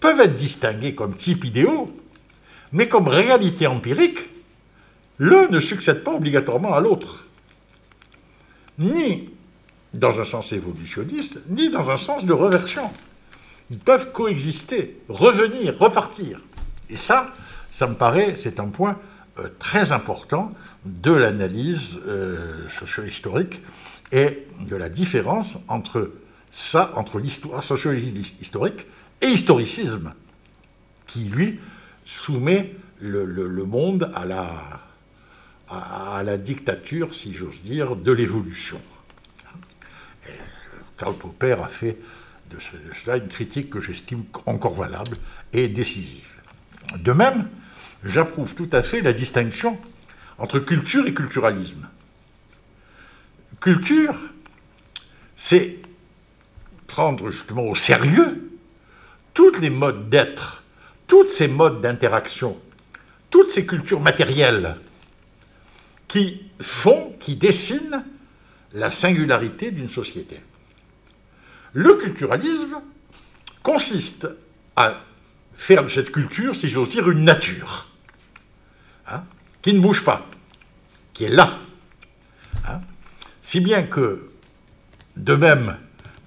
[0.00, 1.94] peuvent être distingués comme type idéaux,
[2.72, 4.18] mais comme réalité empirique,
[5.18, 7.26] l'un ne succède pas obligatoirement à l'autre.
[8.78, 9.30] Ni
[9.94, 12.90] dans un sens évolutionniste, ni dans un sens de reversion.
[13.70, 16.40] Ils peuvent coexister, revenir, repartir.
[16.90, 17.32] Et ça,
[17.74, 19.00] ça me paraît, c'est un point
[19.36, 23.60] euh, très important de l'analyse euh, socio-historique
[24.12, 26.12] et de la différence entre
[26.52, 28.86] ça, entre l'histoire, sociologie historique
[29.20, 30.14] et historicisme,
[31.08, 31.58] qui lui
[32.04, 34.52] soumet le, monde à la,
[35.68, 38.80] à, la dictature, si j'ose dire, de l'évolution.
[40.96, 41.98] Karl Popper a fait
[42.52, 42.58] de
[43.02, 45.16] cela une critique que j'estime encore valable
[45.52, 46.22] et décisive.
[47.00, 47.48] De même,
[48.04, 49.78] j'approuve tout à fait la distinction
[50.38, 51.88] entre culture et culturalisme.
[53.60, 54.16] Culture,
[55.36, 55.78] c'est
[56.86, 58.50] prendre justement au sérieux
[59.32, 60.62] tous les modes d'être,
[61.06, 62.60] tous ces modes d'interaction,
[63.30, 64.76] toutes ces cultures matérielles
[66.06, 68.04] qui font, qui dessinent
[68.74, 70.40] la singularité d'une société.
[71.72, 72.76] Le culturalisme
[73.62, 74.28] consiste
[74.76, 75.00] à
[75.56, 77.88] faire de cette culture, si j'ose dire, une nature,
[79.64, 80.26] qui ne bouge pas,
[81.14, 81.58] qui est là.
[82.68, 82.82] Hein.
[83.42, 84.28] si bien que,
[85.16, 85.78] de même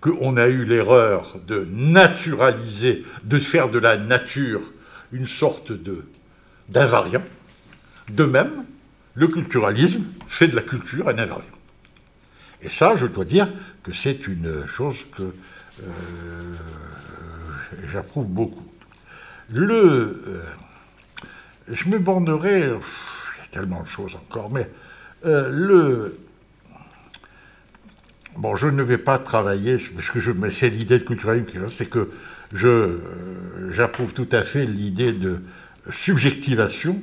[0.02, 4.62] qu'on a eu l'erreur de naturaliser, de faire de la nature
[5.12, 6.06] une sorte de
[6.70, 7.24] d'invariant,
[8.10, 8.66] de même,
[9.14, 11.46] le culturalisme fait de la culture un invariant.
[12.64, 13.48] Et ça, je dois dire
[13.84, 15.86] que c'est une chose que euh,
[17.92, 18.66] j'approuve beaucoup.
[19.50, 20.44] Le, euh,
[21.70, 22.72] je me bornerai,
[23.58, 24.70] tellement de choses encore, mais
[25.26, 26.20] euh, le,
[28.36, 32.08] bon, je ne vais pas travailler, parce que je, c'est l'idée de culturalisme, c'est que
[32.54, 33.00] je,
[33.72, 35.42] j'approuve tout à fait l'idée de
[35.90, 37.02] subjectivation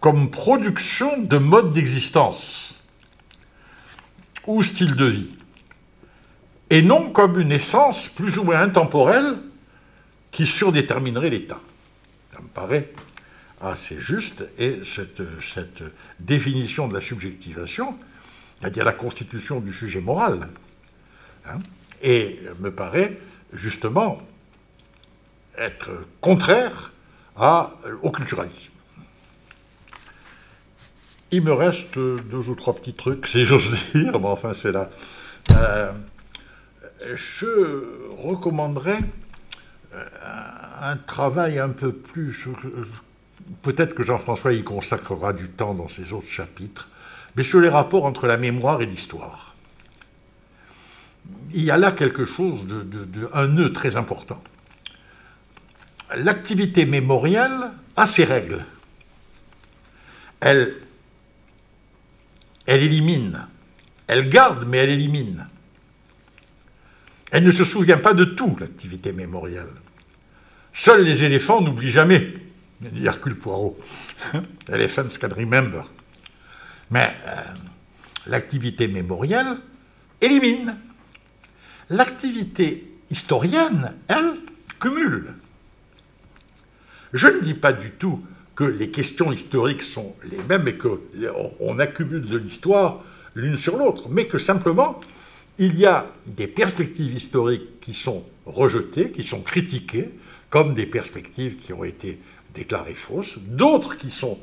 [0.00, 2.74] comme production de mode d'existence
[4.46, 5.30] ou style de vie,
[6.68, 9.36] et non comme une essence plus ou moins intemporelle
[10.30, 11.60] qui surdéterminerait l'État.
[12.34, 12.92] Ça me paraît
[13.60, 15.82] assez juste, et cette,
[16.18, 17.96] définition de la subjectivation,
[18.58, 20.48] c'est-à-dire la constitution du sujet moral,
[21.46, 21.58] hein,
[22.02, 23.18] et me paraît
[23.52, 24.22] justement
[25.58, 26.92] être contraire
[27.36, 28.70] à, au culturalisme.
[31.32, 34.90] Il me reste deux ou trois petits trucs, si j'ose dire, mais enfin c'est là.
[35.52, 35.92] Euh,
[37.14, 37.84] je
[38.18, 38.98] recommanderais
[39.94, 40.04] euh,
[40.80, 42.48] un travail un peu plus...
[43.62, 46.88] Peut-être que Jean-François y consacrera du temps dans ses autres chapitres,
[47.36, 49.54] mais sur les rapports entre la mémoire et l'histoire.
[51.52, 54.42] Il y a là quelque chose de, un nœud très important.
[56.16, 58.64] L'activité mémorielle a ses règles.
[60.40, 60.74] Elle
[62.66, 63.48] elle élimine.
[64.06, 65.46] Elle garde, mais elle élimine.
[67.32, 69.72] Elle ne se souvient pas de tout, l'activité mémorielle.
[70.72, 72.32] Seuls les éléphants n'oublient jamais,
[72.88, 73.78] dit Hercule Poirot.
[74.68, 75.84] Elephants can remember.
[76.90, 77.42] Mais euh,
[78.26, 79.56] l'activité mémorielle
[80.20, 80.76] élimine.
[81.90, 84.34] L'activité historienne, elle,
[84.78, 85.34] cumule.
[87.12, 88.24] Je ne dis pas du tout
[88.54, 93.02] que les questions historiques sont les mêmes et qu'on accumule de l'histoire
[93.34, 95.00] l'une sur l'autre, mais que simplement,
[95.58, 100.10] il y a des perspectives historiques qui sont rejetées, qui sont critiquées,
[100.48, 102.18] comme des perspectives qui ont été
[102.54, 104.38] déclarées fausses, d'autres qui, sont,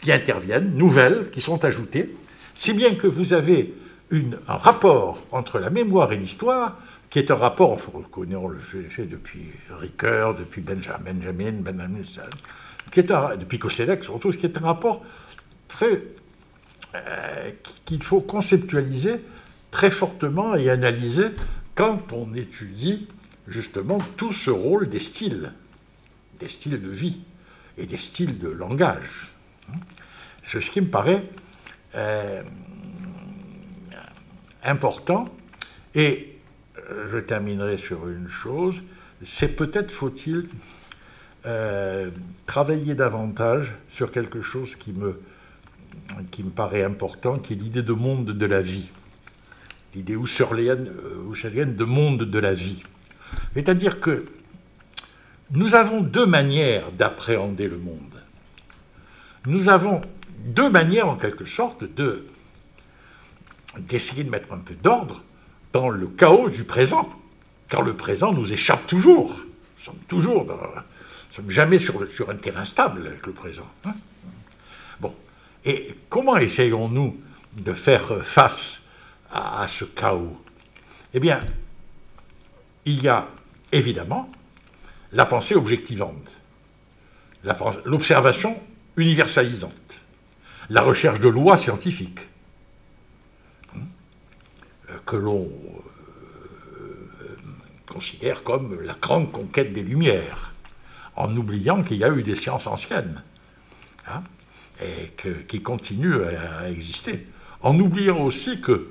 [0.00, 2.14] qui interviennent, nouvelles, qui sont ajoutées,
[2.54, 3.74] si bien que vous avez
[4.12, 6.78] un rapport entre la mémoire et l'histoire
[7.10, 8.36] qui est un rapport, on le connaît,
[8.90, 12.02] fait, depuis Ricoeur, depuis Benjamin, Benjamin, Benjamin
[12.90, 13.60] qui est depuis
[14.02, 15.04] surtout, qui est un rapport
[15.68, 16.02] très
[16.94, 17.50] euh,
[17.84, 19.16] qu'il faut conceptualiser
[19.70, 21.26] très fortement et analyser
[21.74, 23.08] quand on étudie
[23.48, 25.52] justement tout ce rôle des styles,
[26.38, 27.18] des styles de vie
[27.78, 29.30] et des styles de langage.
[30.42, 31.24] C'est ce qui me paraît
[31.94, 32.42] euh,
[34.62, 35.28] important.
[35.94, 36.36] Et
[36.90, 38.82] euh, je terminerai sur une chose,
[39.22, 40.48] c'est peut-être faut-il
[41.46, 42.10] euh,
[42.46, 45.20] travailler davantage sur quelque chose qui me,
[46.30, 48.88] qui me paraît important, qui est l'idée de monde de la vie,
[49.94, 52.82] l'idée husserlienne, de monde de la vie.
[53.54, 54.26] C'est-à-dire que
[55.50, 58.22] nous avons deux manières d'appréhender le monde.
[59.46, 60.00] Nous avons
[60.44, 62.26] deux manières, en quelque sorte, de
[63.76, 65.22] d'essayer de mettre un peu d'ordre
[65.72, 67.12] dans le chaos du présent,
[67.68, 69.30] car le présent nous échappe toujours.
[69.32, 70.56] Nous sommes toujours dans,
[71.34, 73.68] sommes jamais sur, sur, un terrain stable avec le présent.
[73.84, 73.94] Hein.
[75.00, 75.14] bon.
[75.64, 77.20] Et comment essayons-nous
[77.54, 78.84] de faire face
[79.32, 80.40] à, ce chaos?
[81.12, 81.40] Eh bien,
[82.84, 83.28] il y a
[83.72, 84.30] évidemment
[85.14, 86.36] la pensée objectivante,
[87.84, 88.60] l'observation
[88.96, 90.00] universalisante,
[90.70, 92.26] la recherche de lois scientifiques,
[93.74, 93.78] hein,
[95.06, 95.48] que l'on
[96.80, 97.36] euh,
[97.86, 100.52] considère comme la grande conquête des Lumières
[101.14, 103.22] en oubliant qu'il y a eu des sciences anciennes.
[104.06, 104.22] Hein.
[104.82, 105.12] et
[105.48, 107.26] qui continue à, exister.
[107.62, 108.90] En oubliant aussi que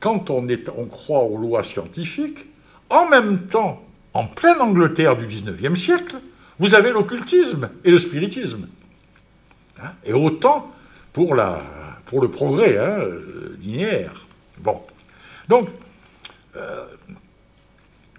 [0.00, 0.48] quand on
[0.86, 2.46] croit aux lois scientifiques,
[2.90, 3.85] en même temps,
[4.16, 6.16] en pleine Angleterre du 19e siècle,
[6.58, 8.66] vous avez l'occultisme et le spiritisme.
[9.82, 10.72] Hein, et autant
[11.12, 11.62] pour, la,
[12.06, 13.04] pour le progrès hein,
[13.60, 14.26] linéaire.
[14.58, 14.80] Bon.
[15.48, 15.68] Donc,
[16.56, 16.86] euh,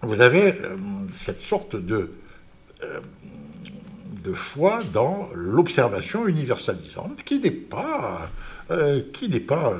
[0.03, 0.75] vous avez euh,
[1.17, 2.11] cette sorte de,
[2.83, 2.99] euh,
[4.23, 8.29] de foi dans l'observation universalisante qui n'est pas,
[9.13, 9.73] qui n'est pas,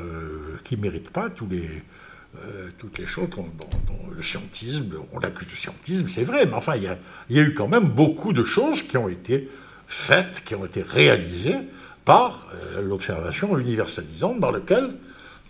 [0.64, 1.84] qui mérite pas tous les,
[2.78, 3.48] toutes les choses dont,
[4.16, 6.98] le scientisme, on l'accuse de scientisme, c'est vrai, mais enfin, il y, a,
[7.30, 9.50] il y, a, eu quand même beaucoup de choses qui ont été
[9.88, 11.56] faites, qui ont été réalisées
[12.06, 12.48] par
[12.82, 14.92] l'observation universalisante dans laquelle,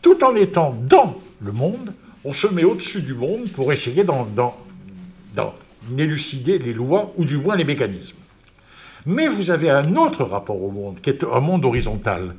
[0.02, 1.94] tout en étant dans le monde,
[2.24, 4.28] on se met au-dessus du monde pour essayer d'en
[5.98, 8.18] élucider les lois ou du moins les mécanismes.
[9.06, 12.36] Mais vous avez un autre rapport au monde, qui est un monde horizontal,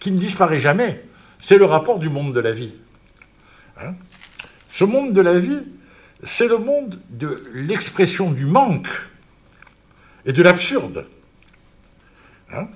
[0.00, 1.04] qui ne disparaît jamais.
[1.38, 2.72] C'est le rapport du monde de la vie.
[3.80, 3.94] Hein
[4.72, 5.60] Ce monde de la vie,
[6.24, 8.88] c'est le monde de l'expression du manque
[10.24, 11.06] et de l'absurde.
[12.52, 12.68] Hein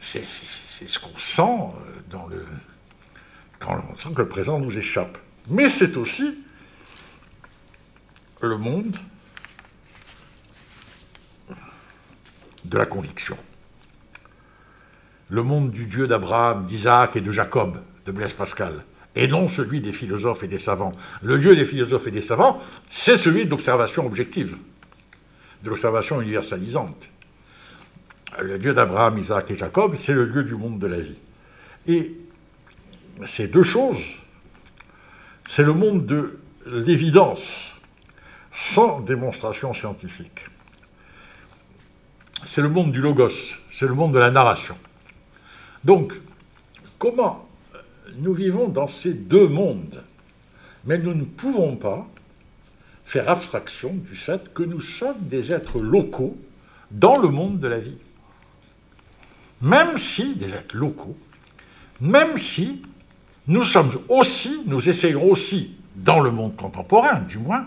[0.00, 2.46] c'est ce qu'on sent euh, dans le,
[3.58, 5.18] quand on sent que le présent nous échappe.
[5.48, 6.34] Mais c'est aussi
[8.40, 8.96] le monde
[12.64, 13.36] de la conviction.
[15.30, 18.84] Le monde du Dieu d'Abraham, d'Isaac et de Jacob, de Blaise Pascal,
[19.18, 20.92] et non celui des philosophes et des savants.
[21.22, 24.56] Le Dieu des philosophes et des savants, c'est celui de l'observation objective,
[25.64, 27.08] de l'observation universalisante.
[28.40, 31.16] Le Dieu d'Abraham, Isaac et Jacob, c'est le Dieu du monde de la vie.
[31.88, 32.12] Et
[33.26, 34.04] ces deux choses,
[35.48, 37.72] c'est le monde de l'évidence,
[38.52, 40.46] sans démonstration scientifique.
[42.46, 44.78] C'est le monde du logos, c'est le monde de la narration.
[45.82, 46.12] Donc,
[47.00, 47.47] comment
[48.16, 50.02] nous vivons dans ces deux mondes
[50.84, 52.08] Mais nous ne pouvons pas
[53.04, 56.36] faire abstraction du fait que nous sommes des êtres locaux
[56.90, 57.98] dans le monde de la vie.
[59.60, 61.16] Même si, des êtres locaux,
[62.00, 62.82] même si
[63.46, 67.66] nous sommes aussi, nous essayons aussi, dans le monde contemporain du moins,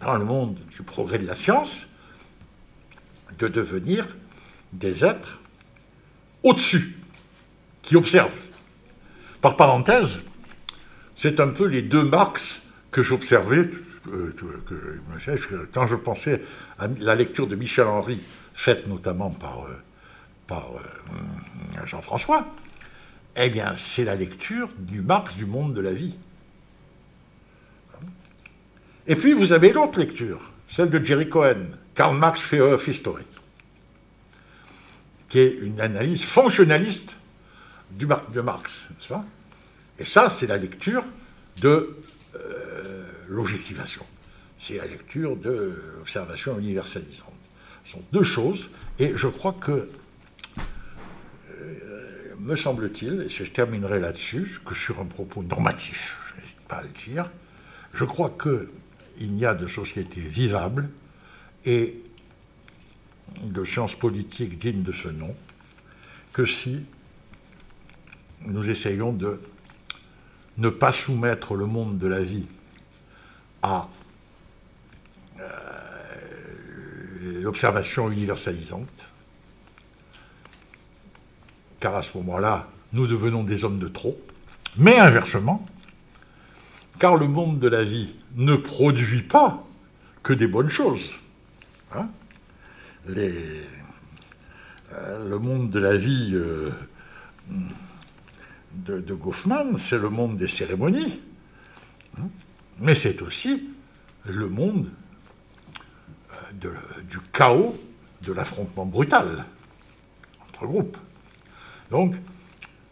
[0.00, 1.88] dans le monde du progrès de la science,
[3.38, 4.06] de devenir
[4.72, 5.40] des êtres
[6.42, 6.98] au-dessus,
[7.82, 8.47] qui observent.
[9.48, 10.20] Par parenthèse,
[11.16, 13.70] c'est un peu les deux Marx que j'observais
[14.12, 14.36] euh,
[15.72, 16.42] quand je pensais
[16.78, 18.20] à la lecture de Michel Henry,
[18.52, 22.46] faite notamment par, euh, euh, Jean-François,
[23.36, 26.14] eh bien, c'est la lecture du Marx du monde de la vie.
[29.06, 33.24] Et puis, vous avez l'autre lecture, celle de Jerry Cohen, Karl Marx Theory of History,
[35.30, 37.18] qui est une analyse fonctionnaliste
[37.92, 39.24] du de Marx, n'est-ce pas?
[39.98, 41.04] Et ça, c'est la lecture
[41.60, 41.96] de
[42.36, 44.04] euh, l'objectivation.
[44.58, 47.32] C'est la lecture de l'observation universalisante.
[47.84, 49.88] Ce sont deux choses, et je crois que
[52.48, 56.82] me semble-t-il, et je terminerai là-dessus, que sur un propos normatif, je n'hésite pas à
[56.82, 57.30] le dire,
[57.92, 60.88] je crois qu'il n'y a de société vivable
[61.64, 62.00] et
[63.42, 65.34] de sciences politiques dignes de ce nom
[66.32, 66.80] que si
[68.46, 69.40] nous essayons de
[70.58, 72.46] ne pas soumettre le monde de la vie
[73.62, 73.88] à
[75.40, 78.88] euh, l'observation universalisante,
[81.80, 84.20] car à ce moment-là, nous devenons des hommes de trop,
[84.76, 85.66] mais inversement,
[86.98, 89.64] car le monde de la vie ne produit pas
[90.22, 91.12] que des bonnes choses.
[91.94, 92.08] Hein.
[93.08, 93.64] Euh,
[95.28, 96.70] le monde de la vie euh,
[98.84, 101.20] de, Goffman, c'est le monde des cérémonies,
[102.18, 102.28] hein.
[102.78, 103.68] mais c'est aussi
[104.24, 104.88] le monde
[106.64, 106.72] euh,
[107.08, 107.78] du chaos,
[108.22, 109.44] de l'affrontement brutal
[110.48, 110.96] entre groupes.
[111.90, 112.14] Donc,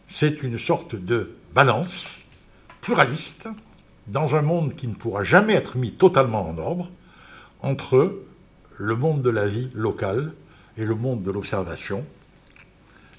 [0.09, 2.21] c'est une sorte de balance
[2.81, 3.49] pluraliste
[4.07, 6.89] dans un monde qui ne pourra jamais être mis totalement en ordre
[7.61, 8.23] entre
[8.77, 10.33] le monde de la vie locale
[10.77, 12.05] et le monde de l'observation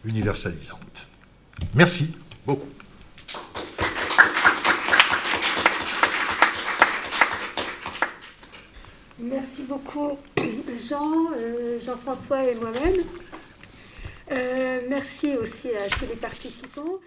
[0.05, 1.09] universalisante.
[1.75, 2.17] Merci
[9.19, 10.17] Merci beaucoup
[10.89, 13.03] Jean, euh, Jean-François et moi-même.
[14.31, 17.01] Euh, merci aussi à tous les participants.